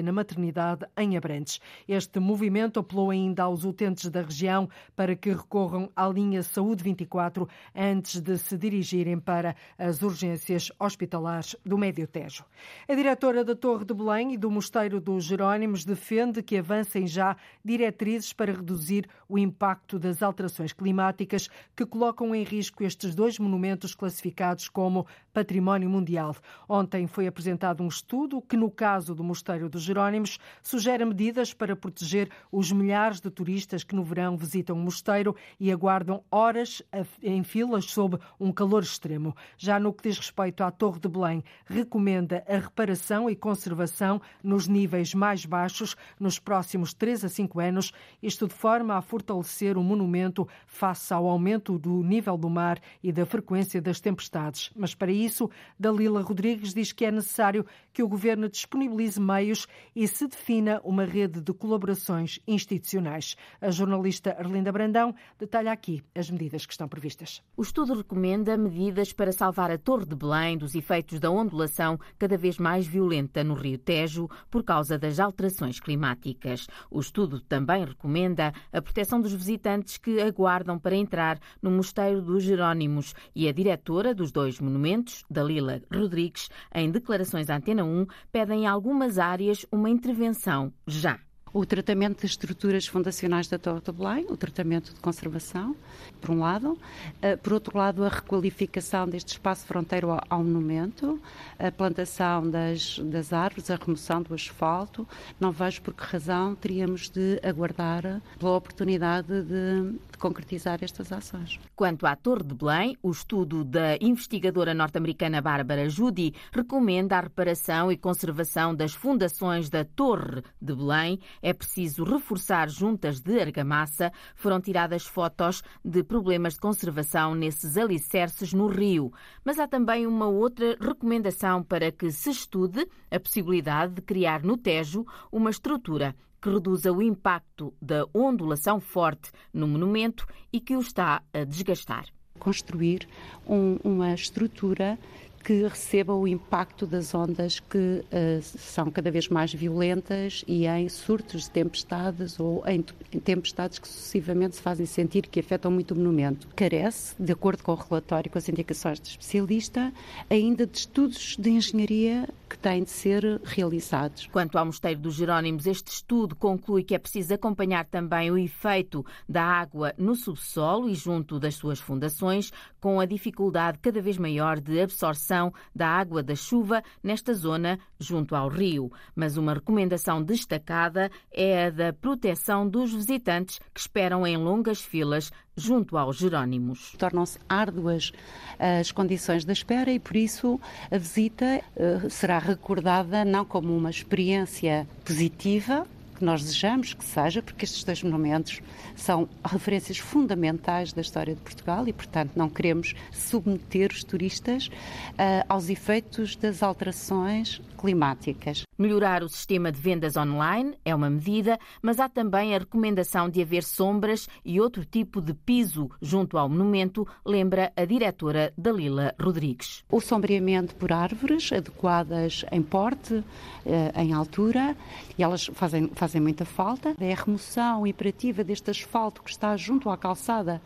na 0.03 0.11
maternidade 0.11 0.85
em 0.97 1.17
Abrantes. 1.17 1.59
Este 1.87 2.19
movimento 2.19 2.79
apelou 2.79 3.09
ainda 3.09 3.43
aos 3.43 3.63
utentes 3.63 4.09
da 4.09 4.21
região 4.21 4.69
para 4.95 5.15
que 5.15 5.31
recorram 5.31 5.89
à 5.95 6.07
linha 6.07 6.43
Saúde 6.43 6.83
24 6.83 7.47
antes 7.75 8.19
de 8.19 8.37
se 8.37 8.57
dirigirem 8.57 9.19
para 9.19 9.55
as 9.77 10.01
urgências 10.01 10.71
hospitalares 10.79 11.55
do 11.65 11.77
Médio 11.77 12.07
Tejo. 12.07 12.45
A 12.87 12.95
diretora 12.95 13.43
da 13.43 13.55
Torre 13.55 13.85
de 13.85 13.93
Belém 13.93 14.33
e 14.33 14.37
do 14.37 14.49
Mosteiro 14.49 15.01
dos 15.01 15.25
Jerónimos 15.25 15.83
defende 15.83 16.41
que 16.41 16.57
avancem 16.57 17.07
já 17.07 17.35
diretrizes 17.63 18.31
para 18.33 18.53
reduzir 18.53 19.07
o 19.27 19.37
impacto 19.37 19.99
das 19.99 20.21
alterações 20.21 20.71
climáticas 20.71 21.49
que 21.75 21.85
colocam 21.85 22.33
em 22.33 22.43
risco 22.43 22.83
estes 22.83 23.15
dois 23.15 23.39
monumentos 23.39 23.95
classificados 23.95 24.69
como 24.69 25.05
Património 25.33 25.89
Mundial. 25.89 26.35
Ontem 26.67 27.07
foi 27.07 27.27
apresentado 27.27 27.83
um 27.83 27.87
estudo 27.87 28.41
que, 28.41 28.55
no 28.55 28.69
caso 28.71 29.13
do 29.13 29.23
Mosteiro 29.25 29.67
dos 29.67 29.81
Jerónimos, 29.81 30.39
sugere 30.61 31.03
medidas 31.03 31.53
para 31.53 31.75
proteger 31.75 32.29
os 32.51 32.71
milhares 32.71 33.19
de 33.19 33.29
turistas 33.29 33.83
que 33.83 33.95
no 33.95 34.03
verão 34.03 34.37
visitam 34.37 34.77
o 34.77 34.79
mosteiro 34.79 35.35
e 35.59 35.71
aguardam 35.71 36.23
horas 36.31 36.81
em 37.21 37.43
filas 37.43 37.85
sob 37.85 38.17
um 38.39 38.51
calor 38.51 38.83
extremo. 38.83 39.35
Já 39.57 39.79
no 39.79 39.91
que 39.91 40.07
diz 40.07 40.17
respeito 40.17 40.63
à 40.63 40.71
Torre 40.71 40.99
de 40.99 41.07
Belém, 41.07 41.43
recomenda 41.65 42.43
a 42.47 42.57
reparação 42.57 43.29
e 43.29 43.35
conservação 43.35 44.21
nos 44.43 44.67
níveis 44.67 45.13
mais 45.13 45.45
baixos 45.45 45.95
nos 46.19 46.39
próximos 46.39 46.93
3 46.93 47.25
a 47.25 47.29
5 47.29 47.59
anos, 47.59 47.91
isto 48.21 48.47
de 48.47 48.53
forma 48.53 48.95
a 48.95 49.01
fortalecer 49.01 49.77
o 49.77 49.83
monumento 49.83 50.47
face 50.65 51.13
ao 51.13 51.27
aumento 51.27 51.77
do 51.77 52.03
nível 52.03 52.37
do 52.37 52.49
mar 52.49 52.79
e 53.03 53.11
da 53.11 53.25
frequência 53.25 53.81
das 53.81 53.99
tempestades. 53.99 54.71
Mas 54.75 54.93
para 54.93 55.11
isso, 55.11 55.49
Dalila 55.79 56.21
Rodrigues 56.21 56.73
diz 56.73 56.91
que 56.91 57.05
é 57.05 57.11
necessário 57.11 57.65
que 57.91 58.03
o 58.03 58.07
governo 58.07 58.49
disponibilize 58.49 59.14
meios 59.17 59.67
e 59.95 60.07
se 60.07 60.27
defina 60.27 60.81
uma 60.83 61.05
rede 61.05 61.41
de 61.41 61.53
colaborações 61.53 62.39
institucionais. 62.47 63.35
A 63.61 63.71
jornalista 63.71 64.35
Arlinda 64.37 64.71
Brandão 64.71 65.15
detalha 65.39 65.71
aqui 65.71 66.03
as 66.13 66.29
medidas 66.29 66.65
que 66.65 66.73
estão 66.73 66.87
previstas. 66.87 67.41
O 67.55 67.61
estudo 67.61 67.93
recomenda 67.93 68.57
medidas 68.57 69.13
para 69.13 69.31
salvar 69.31 69.71
a 69.71 69.77
Torre 69.77 70.05
de 70.05 70.15
Belém 70.15 70.57
dos 70.57 70.75
efeitos 70.75 71.19
da 71.19 71.31
ondulação 71.31 71.99
cada 72.17 72.37
vez 72.37 72.57
mais 72.57 72.85
violenta 72.85 73.43
no 73.43 73.53
Rio 73.53 73.77
Tejo 73.77 74.29
por 74.49 74.63
causa 74.63 74.97
das 74.97 75.19
alterações 75.19 75.79
climáticas. 75.79 76.67
O 76.89 76.99
estudo 76.99 77.39
também 77.39 77.85
recomenda 77.85 78.53
a 78.71 78.81
proteção 78.81 79.21
dos 79.21 79.33
visitantes 79.33 79.97
que 79.97 80.21
aguardam 80.21 80.77
para 80.79 80.95
entrar 80.95 81.39
no 81.61 81.71
Mosteiro 81.71 82.21
dos 82.21 82.43
Jerónimos 82.43 83.13
e 83.35 83.47
a 83.47 83.51
diretora 83.51 84.13
dos 84.13 84.31
dois 84.31 84.59
monumentos, 84.59 85.23
Dalila 85.29 85.81
Rodrigues, 85.93 86.49
em 86.73 86.91
declarações 86.91 87.49
à 87.49 87.57
Antena 87.57 87.83
1, 87.83 88.05
pedem 88.31 88.63
em 88.63 88.67
algumas 89.05 89.19
áreas 89.19 89.65
uma 89.71 89.89
intervenção 89.89 90.73
já 90.87 91.19
o 91.55 91.65
tratamento 91.65 92.23
das 92.23 92.31
estruturas 92.31 92.85
fundacionais 92.85 93.47
da 93.47 93.57
Torre 93.57 93.79
de 93.79 93.89
Belém, 93.89 94.25
o 94.29 94.35
tratamento 94.35 94.93
de 94.93 94.99
conservação, 94.99 95.73
por 96.19 96.31
um 96.31 96.41
lado. 96.41 96.77
Eh, 97.21 97.37
por 97.37 97.53
outro 97.53 97.77
lado, 97.77 98.03
a 98.03 98.09
requalificação 98.09 99.07
deste 99.07 99.29
espaço 99.29 99.65
fronteiro 99.65 100.09
ao 100.29 100.43
monumento, 100.43 101.17
a 101.57 101.71
plantação 101.71 102.49
das, 102.49 102.99
das 102.99 103.31
árvores, 103.31 103.71
a 103.71 103.77
remoção 103.77 104.21
do 104.21 104.33
asfalto. 104.33 105.07
Não 105.39 105.53
vejo 105.53 105.81
por 105.81 105.93
que 105.93 106.03
razão 106.03 106.55
teríamos 106.55 107.09
de 107.09 107.39
aguardar 107.41 108.21
pela 108.37 108.57
oportunidade 108.57 109.41
de, 109.43 109.93
de 110.11 110.17
concretizar 110.17 110.79
estas 110.81 111.09
ações. 111.13 111.57
Quanto 111.73 112.05
à 112.05 112.17
Torre 112.17 112.43
de 112.43 112.53
Belém, 112.53 112.97
o 113.01 113.11
estudo 113.11 113.63
da 113.63 113.95
investigadora 114.01 114.73
norte-americana 114.73 115.41
Bárbara 115.41 115.87
Judy 115.87 116.33
recomenda 116.51 117.17
a 117.17 117.21
reparação 117.21 117.89
e 117.89 117.95
conservação 117.95 118.75
das 118.75 118.93
fundações 118.93 119.69
da 119.69 119.85
Torre 119.85 120.43
de 120.61 120.75
Belém 120.75 121.17
é 121.45 121.53
preciso 121.53 122.03
reforçar 122.03 122.67
juntas 122.67 123.21
de 123.21 123.39
argamassa. 123.39 124.11
Foram 124.33 124.59
tiradas 124.59 125.05
fotos 125.05 125.61
de 125.83 126.03
problemas 126.03 126.55
de 126.55 126.59
conservação 126.59 127.35
nesses 127.35 127.77
alicerces 127.77 128.51
no 128.51 128.65
rio. 128.65 129.13
Mas 129.43 129.59
há 129.59 129.67
também 129.67 130.07
uma 130.07 130.25
outra 130.25 130.75
recomendação 130.81 131.61
para 131.61 131.91
que 131.91 132.11
se 132.11 132.31
estude 132.31 132.87
a 133.11 133.19
possibilidade 133.19 133.93
de 133.93 134.01
criar 134.01 134.41
no 134.41 134.57
Tejo 134.57 135.05
uma 135.31 135.51
estrutura 135.51 136.15
que 136.41 136.49
reduza 136.49 136.91
o 136.91 136.99
impacto 136.99 137.71
da 137.79 138.07
ondulação 138.11 138.79
forte 138.79 139.31
no 139.53 139.67
monumento 139.67 140.25
e 140.51 140.59
que 140.59 140.75
o 140.75 140.79
está 140.79 141.21
a 141.31 141.43
desgastar. 141.43 142.07
Construir 142.39 143.07
um, 143.47 143.77
uma 143.83 144.15
estrutura 144.15 144.97
que 145.45 145.61
receba 145.61 146.11
o 146.11 146.27
impacto 146.27 146.87
das 146.87 147.13
ondas 147.13 147.59
que 147.59 147.77
uh, 147.77 148.41
são 148.41 148.89
cada 148.89 149.11
vez 149.11 149.29
mais 149.29 149.53
violentas 149.53 150.43
e 150.47 150.65
em 150.65 150.89
surtos 150.89 151.43
de 151.43 151.51
tempestades 151.51 152.39
ou 152.39 152.67
em, 152.67 152.83
em, 153.13 153.19
tempestades 153.19 153.77
que 153.77 153.87
sucessivamente 153.87 154.55
se 154.55 154.61
fazem 154.63 154.87
sentir 154.87 155.27
que 155.27 155.39
afetam 155.39 155.69
muito 155.69 155.91
o 155.91 155.95
monumento. 155.95 156.47
Carece, 156.55 157.13
de 157.19 157.31
acordo 157.31 157.61
com 157.61 157.73
o 157.73 157.75
relatório 157.75 158.27
e 158.27 158.31
com 158.31 158.39
as 158.39 158.49
indicações 158.49 158.99
do 158.99 159.05
especialista, 159.05 159.93
ainda 160.27 160.65
de 160.65 160.79
estudos 160.79 161.37
de 161.37 161.51
engenharia 161.51 162.27
que 162.49 162.57
têm 162.57 162.83
de 162.83 162.89
ser 162.89 163.39
realizados. 163.43 164.27
Quanto 164.31 164.57
ao 164.57 164.65
Mosteiro 164.65 164.99
dos 164.99 165.13
Jerónimos, 165.13 165.67
este 165.67 165.91
estudo 165.91 166.35
conclui 166.35 166.83
que 166.83 166.95
é 166.95 166.97
preciso 166.97 167.33
acompanhar 167.33 167.85
também 167.85 168.31
o 168.31 168.37
efeito 168.37 169.05
da 169.29 169.43
água 169.43 169.93
no 169.95 170.15
subsolo 170.15 170.89
e 170.89 170.95
junto 170.95 171.39
das 171.39 171.53
suas 171.53 171.79
fundações, 171.79 172.51
com 172.85 172.99
a 172.99 173.05
dificuldade 173.07 173.79
cada 173.79 173.99
vez 173.99 174.15
maior 174.15 174.59
de 174.59 174.79
absorção 174.79 175.51
da 175.73 175.87
água 175.87 176.21
da 176.21 176.35
chuva 176.35 176.83
nesta 177.01 177.33
zona 177.33 177.79
junto 177.97 178.35
ao 178.35 178.47
rio. 178.47 178.91
Mas 179.15 179.37
uma 179.37 179.55
recomendação 179.55 180.21
destacada 180.21 181.09
é 181.31 181.65
a 181.65 181.69
da 181.71 181.91
proteção 181.91 182.69
dos 182.69 182.93
visitantes 182.93 183.57
que 183.73 183.79
esperam 183.79 184.27
em 184.27 184.37
longas 184.37 184.81
filas 184.81 185.31
junto 185.57 185.97
aos 185.97 186.17
Jerónimos. 186.17 186.93
Tornam-se 186.99 187.39
árduas 187.49 188.11
eh, 188.59 188.81
as 188.81 188.91
condições 188.91 189.43
da 189.43 189.53
espera 189.53 189.91
e, 189.91 189.97
por 189.97 190.15
isso, 190.15 190.59
a 190.91 190.97
visita 190.99 191.63
uh, 191.75 192.07
será 192.07 192.37
recordada 192.37 193.25
não 193.25 193.45
como 193.45 193.75
uma 193.75 193.89
experiência 193.89 194.87
positiva, 195.03 195.87
que 196.15 196.25
nós 196.25 196.41
desejamos 196.41 196.93
que 196.93 197.03
seja, 197.03 197.41
porque 197.41 197.65
estes 197.65 197.83
dois 197.83 198.01
monumentos 198.01 198.61
são 198.95 199.27
referências 199.43 199.97
fundamentais 199.97 200.93
da 200.93 201.01
história 201.01 201.35
de 201.35 201.41
Portugal 201.41 201.87
e, 201.87 201.93
portanto, 201.93 202.31
não 202.35 202.49
queremos 202.49 202.95
submeter 203.11 203.91
os 203.91 204.03
turistas 204.03 204.67
uh, 204.67 205.45
aos 205.47 205.69
efeitos 205.69 206.35
das 206.35 206.63
alterações 206.63 207.61
climáticas. 207.77 208.64
Melhorar 208.77 209.23
o 209.23 209.29
sistema 209.29 209.71
de 209.71 209.79
vendas 209.79 210.17
online 210.17 210.77
é 210.83 210.93
uma 210.93 211.09
medida, 211.09 211.57
mas 211.81 211.97
há 211.97 212.09
também 212.09 212.53
a 212.53 212.59
recomendação 212.59 213.29
de 213.29 213.41
haver 213.41 213.63
sombras 213.63 214.27
e 214.43 214.59
outro 214.59 214.83
tipo 214.83 215.21
de 215.21 215.33
piso 215.33 215.89
junto 216.01 216.37
ao 216.37 216.49
monumento, 216.49 217.07
lembra 217.25 217.71
a 217.75 217.85
diretora 217.85 218.51
Dalila 218.57 219.15
Rodrigues. 219.17 219.83
O 219.89 220.01
sombreamento 220.01 220.75
por 220.75 220.91
árvores 220.91 221.53
adequadas 221.53 222.43
em 222.51 222.61
porte, 222.61 223.23
eh, 223.65 223.93
em 223.95 224.11
altura, 224.11 224.75
e 225.17 225.23
elas 225.23 225.45
fazem, 225.53 225.89
fazem 225.93 226.19
muita 226.19 226.43
falta. 226.43 226.93
É 226.99 227.13
a 227.13 227.15
remoção 227.15 227.87
imperativa 227.87 228.43
deste 228.43 228.71
asfalto 228.71 229.23
que 229.23 229.29
está 229.29 229.55
junto 229.55 229.89
à 229.89 229.97
calçada 229.97 230.61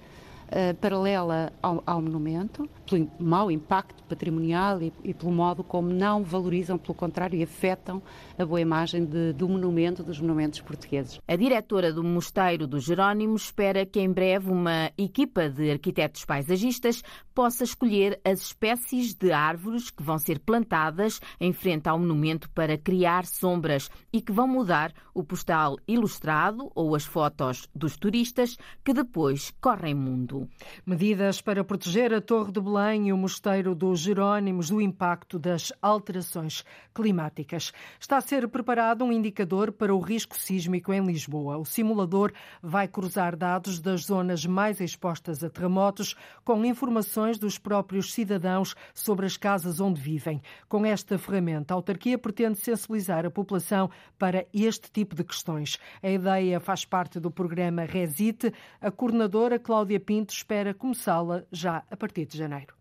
uh, 0.49 0.75
paralela 0.75 1.51
ao, 1.61 1.83
ao, 1.85 2.01
monumento, 2.01 2.69
pelo 2.85 3.09
mau 3.19 3.51
impacto 3.51 4.03
patrimonial 4.03 4.81
e, 4.81 4.91
e, 5.03 5.13
pelo 5.13 5.31
modo 5.31 5.63
como 5.63 5.89
não 5.89 6.23
valorizam, 6.23 6.77
pelo 6.77 6.93
contrário, 6.93 7.37
e 7.39 7.43
afetam 7.43 8.01
a 8.37 8.45
boa 8.45 8.59
imagem 8.59 9.05
de, 9.05 9.33
do 9.33 9.47
monumento, 9.47 10.03
dos 10.03 10.19
monumentos 10.19 10.61
portugueses. 10.61 11.19
A 11.27 11.35
diretora 11.35 11.93
do 11.93 12.03
Mosteiro 12.03 12.67
dos 12.67 12.83
Jerónimos 12.83 13.43
espera 13.43 13.85
que 13.85 13.99
em 13.99 14.11
breve 14.11 14.49
uma 14.49 14.91
equipa 14.97 15.49
de 15.49 15.71
arquitetos 15.71 16.25
paisagistas 16.25 17.03
possa 17.33 17.63
escolher 17.63 18.19
as 18.23 18.41
espécies 18.41 19.13
de 19.13 19.31
árvores 19.31 19.89
que 19.89 20.03
vão 20.03 20.17
ser 20.17 20.39
plantadas 20.39 21.19
em 21.39 21.53
frente 21.53 21.87
ao 21.87 21.99
monumento 21.99 22.49
para 22.49 22.77
criar 22.77 23.25
sombras 23.25 23.89
e 24.11 24.21
que 24.21 24.31
vão 24.31 24.47
mudar 24.47 24.93
o 25.13 25.23
postal 25.23 25.77
ilustrado 25.87 26.71
ou 26.75 26.95
as 26.95 27.05
fotos 27.05 27.67
dos 27.73 27.97
turistas 27.97 28.57
que 28.83 28.93
depois 28.93 29.53
correm 29.61 29.95
mundo. 29.95 30.38
Medidas 30.85 31.41
para 31.41 31.63
proteger 31.63 32.13
a 32.13 32.21
Torre 32.21 32.51
de 32.51 32.61
Belém 32.61 33.07
e 33.07 33.13
o 33.13 33.17
Mosteiro 33.17 33.73
dos 33.73 33.99
Jerónimos 33.99 34.69
do 34.69 34.79
impacto 34.81 35.39
das 35.39 35.73
alterações 35.81 36.63
climáticas. 36.93 37.71
Está 37.99 38.17
a 38.17 38.21
ser 38.21 38.47
preparado 38.47 39.03
um 39.03 39.11
indicador 39.11 39.71
para 39.71 39.93
o 39.93 39.99
risco 39.99 40.37
sísmico 40.37 40.93
em 40.93 41.05
Lisboa. 41.05 41.57
O 41.57 41.65
simulador 41.65 42.31
vai 42.61 42.87
cruzar 42.87 43.35
dados 43.35 43.79
das 43.79 44.05
zonas 44.05 44.45
mais 44.45 44.79
expostas 44.79 45.43
a 45.43 45.49
terremotos 45.49 46.15
com 46.43 46.63
informações 46.65 47.37
dos 47.37 47.57
próprios 47.57 48.13
cidadãos 48.13 48.75
sobre 48.93 49.25
as 49.25 49.37
casas 49.37 49.79
onde 49.79 49.99
vivem. 49.99 50.41
Com 50.67 50.85
esta 50.85 51.17
ferramenta, 51.17 51.73
a 51.73 51.75
autarquia 51.75 52.17
pretende 52.17 52.59
sensibilizar 52.59 53.25
a 53.25 53.31
população 53.31 53.89
para 54.17 54.45
este 54.53 54.91
tipo 54.91 55.15
de 55.15 55.23
questões. 55.23 55.77
A 56.01 56.09
ideia 56.09 56.59
faz 56.59 56.85
parte 56.85 57.19
do 57.19 57.31
programa 57.31 57.83
Resite. 57.83 58.53
A 58.81 58.91
coordenadora 58.91 59.59
Cláudia 59.59 59.99
Pinto 59.99 60.28
espera 60.33 60.73
começá-la 60.73 61.43
já 61.51 61.83
a 61.89 61.97
partir 61.97 62.25
de 62.25 62.37
janeiro. 62.37 62.79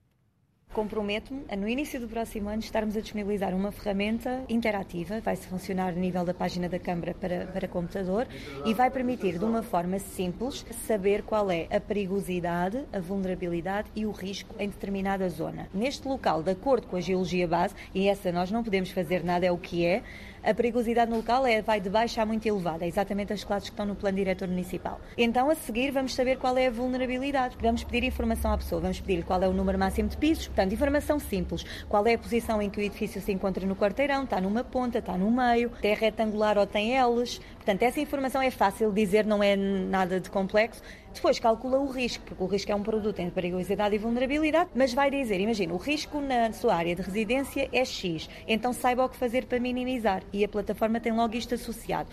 Comprometo-me 0.72 1.44
a, 1.48 1.56
no 1.56 1.66
início 1.66 1.98
do 1.98 2.06
próximo 2.06 2.48
ano, 2.48 2.60
estarmos 2.60 2.94
a 2.96 3.00
disponibilizar 3.00 3.54
uma 3.54 3.72
ferramenta 3.72 4.44
interativa, 4.50 5.18
vai-se 5.18 5.48
funcionar 5.48 5.88
a 5.88 5.92
nível 5.92 6.24
da 6.26 6.34
página 6.34 6.68
da 6.68 6.78
Câmara 6.78 7.14
para, 7.14 7.46
para 7.46 7.66
computador 7.66 8.28
e 8.66 8.74
vai 8.74 8.90
permitir, 8.90 9.38
de 9.38 9.44
uma 9.44 9.62
forma 9.62 9.98
simples, 9.98 10.66
saber 10.86 11.22
qual 11.22 11.50
é 11.50 11.66
a 11.74 11.80
perigosidade, 11.80 12.84
a 12.92 13.00
vulnerabilidade 13.00 13.88
e 13.96 14.04
o 14.04 14.10
risco 14.10 14.54
em 14.58 14.68
determinada 14.68 15.28
zona. 15.30 15.68
Neste 15.72 16.06
local, 16.06 16.42
de 16.42 16.50
acordo 16.50 16.86
com 16.86 16.96
a 16.96 17.00
geologia 17.00 17.48
base, 17.48 17.74
e 17.94 18.06
essa 18.06 18.30
nós 18.30 18.50
não 18.50 18.62
podemos 18.62 18.90
fazer 18.90 19.24
nada, 19.24 19.46
é 19.46 19.50
o 19.50 19.58
que 19.58 19.86
é, 19.86 20.02
a 20.48 20.54
perigosidade 20.54 21.10
no 21.10 21.18
local 21.18 21.46
é, 21.46 21.60
vai 21.60 21.78
de 21.78 21.90
baixo 21.90 22.18
a 22.18 22.24
muito 22.24 22.46
elevada, 22.48 22.82
é 22.86 22.88
exatamente 22.88 23.34
as 23.34 23.44
classes 23.44 23.68
que 23.68 23.74
estão 23.74 23.84
no 23.84 23.94
plano 23.94 24.16
diretor 24.16 24.48
municipal. 24.48 24.98
Então, 25.16 25.50
a 25.50 25.54
seguir, 25.54 25.90
vamos 25.90 26.14
saber 26.14 26.38
qual 26.38 26.56
é 26.56 26.68
a 26.68 26.70
vulnerabilidade. 26.70 27.54
Vamos 27.60 27.84
pedir 27.84 28.06
informação 28.06 28.50
à 28.50 28.56
pessoa, 28.56 28.80
vamos 28.80 28.98
pedir 28.98 29.24
qual 29.24 29.42
é 29.42 29.46
o 29.46 29.52
número 29.52 29.78
máximo 29.78 30.08
de 30.08 30.16
pisos, 30.16 30.46
portanto, 30.46 30.72
informação 30.72 31.18
simples. 31.18 31.66
Qual 31.86 32.06
é 32.06 32.14
a 32.14 32.18
posição 32.18 32.62
em 32.62 32.70
que 32.70 32.80
o 32.80 32.82
edifício 32.82 33.20
se 33.20 33.30
encontra 33.30 33.66
no 33.66 33.76
quarteirão, 33.76 34.24
está 34.24 34.40
numa 34.40 34.64
ponta, 34.64 35.00
está 35.00 35.18
no 35.18 35.30
meio, 35.30 35.70
é 35.82 35.92
retangular 35.92 36.56
ou 36.56 36.66
tem 36.66 36.98
L's. 36.98 37.38
Portanto, 37.56 37.82
essa 37.82 38.00
informação 38.00 38.40
é 38.40 38.50
fácil 38.50 38.90
de 38.90 39.04
dizer, 39.04 39.26
não 39.26 39.42
é 39.42 39.54
nada 39.54 40.18
de 40.18 40.30
complexo. 40.30 40.80
Depois 41.18 41.40
calcula 41.40 41.80
o 41.80 41.90
risco, 41.90 42.24
porque 42.24 42.44
o 42.44 42.46
risco 42.46 42.70
é 42.70 42.74
um 42.76 42.82
produto 42.84 43.18
entre 43.18 43.32
perigosidade 43.32 43.92
e 43.92 43.98
vulnerabilidade, 43.98 44.70
mas 44.72 44.94
vai 44.94 45.10
dizer, 45.10 45.40
imagina, 45.40 45.74
o 45.74 45.76
risco 45.76 46.20
na 46.20 46.52
sua 46.52 46.76
área 46.76 46.94
de 46.94 47.02
residência 47.02 47.68
é 47.72 47.84
X, 47.84 48.30
então 48.46 48.72
saiba 48.72 49.04
o 49.04 49.08
que 49.08 49.16
fazer 49.16 49.46
para 49.46 49.58
minimizar 49.58 50.22
e 50.32 50.44
a 50.44 50.48
plataforma 50.48 51.00
tem 51.00 51.12
logo 51.12 51.34
isto 51.34 51.56
associado. 51.56 52.12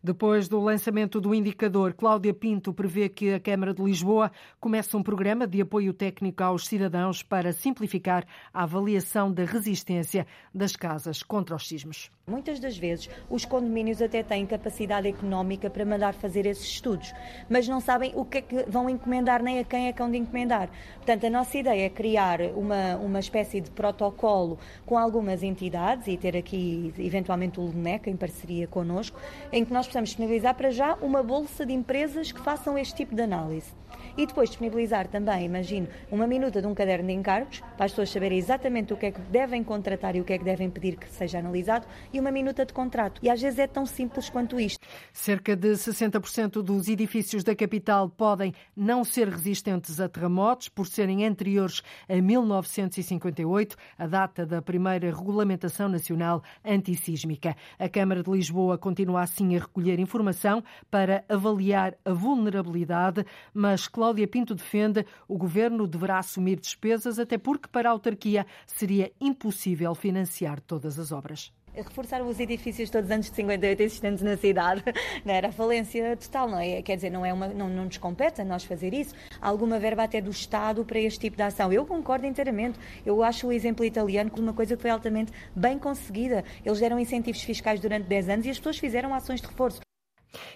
Depois 0.00 0.46
do 0.46 0.60
lançamento 0.60 1.20
do 1.20 1.34
indicador, 1.34 1.92
Cláudia 1.92 2.32
Pinto 2.32 2.72
prevê 2.72 3.08
que 3.08 3.34
a 3.34 3.40
Câmara 3.40 3.74
de 3.74 3.82
Lisboa 3.82 4.30
comece 4.60 4.96
um 4.96 5.02
programa 5.02 5.44
de 5.44 5.60
apoio 5.60 5.92
técnico 5.92 6.44
aos 6.44 6.68
cidadãos 6.68 7.24
para 7.24 7.52
simplificar 7.52 8.24
a 8.54 8.62
avaliação 8.62 9.32
da 9.32 9.44
resistência 9.44 10.24
das 10.54 10.76
casas 10.76 11.20
contra 11.20 11.56
os 11.56 11.66
sismos. 11.66 12.12
Muitas 12.28 12.58
das 12.58 12.76
vezes 12.76 13.08
os 13.30 13.44
condomínios 13.44 14.02
até 14.02 14.20
têm 14.20 14.44
capacidade 14.44 15.06
económica 15.06 15.70
para 15.70 15.84
mandar 15.84 16.12
fazer 16.12 16.44
esses 16.44 16.64
estudos, 16.64 17.14
mas 17.48 17.68
não 17.68 17.80
sabem 17.80 18.10
o 18.16 18.24
que 18.24 18.38
é 18.38 18.42
que 18.42 18.64
vão 18.68 18.90
encomendar 18.90 19.40
nem 19.40 19.60
a 19.60 19.64
quem 19.64 19.86
é 19.86 19.92
que 19.92 20.00
vão 20.00 20.10
de 20.10 20.18
encomendar. 20.18 20.68
Portanto, 20.96 21.24
a 21.24 21.30
nossa 21.30 21.56
ideia 21.56 21.86
é 21.86 21.88
criar 21.88 22.40
uma, 22.56 22.96
uma 22.96 23.20
espécie 23.20 23.60
de 23.60 23.70
protocolo 23.70 24.58
com 24.84 24.98
algumas 24.98 25.44
entidades 25.44 26.08
e 26.08 26.16
ter 26.16 26.36
aqui 26.36 26.92
eventualmente 26.98 27.60
o 27.60 27.62
LNEC 27.66 28.10
em 28.10 28.16
parceria 28.16 28.66
connosco, 28.66 29.20
em 29.52 29.64
que 29.64 29.72
nós 29.72 29.86
possamos 29.86 30.08
disponibilizar 30.08 30.56
para 30.56 30.72
já 30.72 30.94
uma 30.94 31.22
bolsa 31.22 31.64
de 31.64 31.72
empresas 31.74 32.32
que 32.32 32.40
façam 32.40 32.76
este 32.76 32.96
tipo 32.96 33.14
de 33.14 33.22
análise. 33.22 33.72
E 34.16 34.26
depois 34.26 34.48
disponibilizar 34.48 35.08
também, 35.08 35.44
imagino, 35.44 35.88
uma 36.10 36.26
minuta 36.26 36.62
de 36.62 36.66
um 36.66 36.74
caderno 36.74 37.08
de 37.08 37.12
encargos, 37.12 37.60
para 37.76 37.84
as 37.84 37.92
pessoas 37.92 38.10
saberem 38.10 38.38
exatamente 38.38 38.92
o 38.92 38.96
que 38.96 39.06
é 39.06 39.10
que 39.10 39.20
devem 39.20 39.62
contratar 39.62 40.16
e 40.16 40.20
o 40.22 40.24
que 40.24 40.32
é 40.32 40.38
que 40.38 40.44
devem 40.44 40.70
pedir 40.70 40.96
que 40.96 41.08
seja 41.10 41.38
analisado, 41.38 41.86
e 42.12 42.18
uma 42.18 42.30
minuta 42.30 42.64
de 42.64 42.72
contrato. 42.72 43.20
E 43.22 43.28
às 43.28 43.42
vezes 43.42 43.58
é 43.58 43.66
tão 43.66 43.84
simples 43.84 44.30
quanto 44.30 44.58
isto. 44.58 44.80
Cerca 45.12 45.54
de 45.54 45.72
60% 45.72 46.62
dos 46.62 46.88
edifícios 46.88 47.44
da 47.44 47.54
capital 47.54 48.08
podem 48.08 48.54
não 48.74 49.04
ser 49.04 49.28
resistentes 49.28 50.00
a 50.00 50.08
terremotos, 50.08 50.68
por 50.68 50.86
serem 50.86 51.26
anteriores 51.26 51.82
a 52.08 52.14
1958, 52.14 53.76
a 53.98 54.06
data 54.06 54.46
da 54.46 54.62
primeira 54.62 55.14
regulamentação 55.14 55.88
nacional 55.88 56.42
antissísmica. 56.64 57.54
A 57.78 57.88
Câmara 57.88 58.22
de 58.22 58.30
Lisboa 58.30 58.78
continua 58.78 59.22
assim 59.22 59.56
a 59.56 59.60
recolher 59.60 59.98
informação 59.98 60.62
para 60.90 61.24
avaliar 61.28 61.94
a 62.04 62.12
vulnerabilidade, 62.12 63.24
mas 63.52 63.86
Cláudia 64.06 64.28
Pinto 64.28 64.54
defende 64.54 65.04
o 65.26 65.36
governo 65.36 65.84
deverá 65.84 66.20
assumir 66.20 66.60
despesas, 66.60 67.18
até 67.18 67.36
porque 67.36 67.66
para 67.66 67.88
a 67.88 67.92
autarquia 67.92 68.46
seria 68.64 69.10
impossível 69.20 69.92
financiar 69.96 70.60
todas 70.60 70.96
as 70.96 71.10
obras 71.10 71.52
reforçar 71.74 72.22
os 72.22 72.40
edifícios 72.40 72.88
todos 72.88 73.10
antes 73.10 73.28
de 73.28 73.36
58 73.36 73.82
existentes 73.82 74.22
na 74.22 74.34
cidade, 74.38 74.82
não 75.26 75.34
era 75.34 75.52
falência 75.52 76.16
total, 76.16 76.48
não 76.48 76.58
é? 76.58 76.80
Quer 76.80 76.96
dizer, 76.96 77.10
não, 77.10 77.26
é 77.26 77.34
uma, 77.34 77.48
não, 77.48 77.68
não 77.68 77.84
nos 77.84 77.98
compete 77.98 78.40
a 78.40 78.44
nós 78.46 78.64
fazer 78.64 78.94
isso. 78.94 79.14
Há 79.38 79.46
alguma 79.46 79.78
verba 79.78 80.04
até 80.04 80.18
do 80.18 80.30
Estado 80.30 80.86
para 80.86 80.98
este 80.98 81.20
tipo 81.20 81.36
de 81.36 81.42
ação. 81.42 81.70
Eu 81.70 81.84
concordo 81.84 82.24
inteiramente. 82.24 82.78
Eu 83.04 83.22
acho 83.22 83.48
o 83.48 83.52
exemplo 83.52 83.84
italiano 83.84 84.30
como 84.30 84.44
uma 84.44 84.54
coisa 84.54 84.74
que 84.74 84.80
foi 84.80 84.90
altamente 84.90 85.30
bem 85.54 85.78
conseguida. 85.78 86.42
Eles 86.64 86.80
deram 86.80 86.98
incentivos 86.98 87.42
fiscais 87.42 87.78
durante 87.78 88.06
10 88.06 88.28
anos 88.30 88.46
e 88.46 88.48
as 88.48 88.56
pessoas 88.56 88.78
fizeram 88.78 89.12
ações 89.12 89.42
de 89.42 89.46
reforço. 89.46 89.80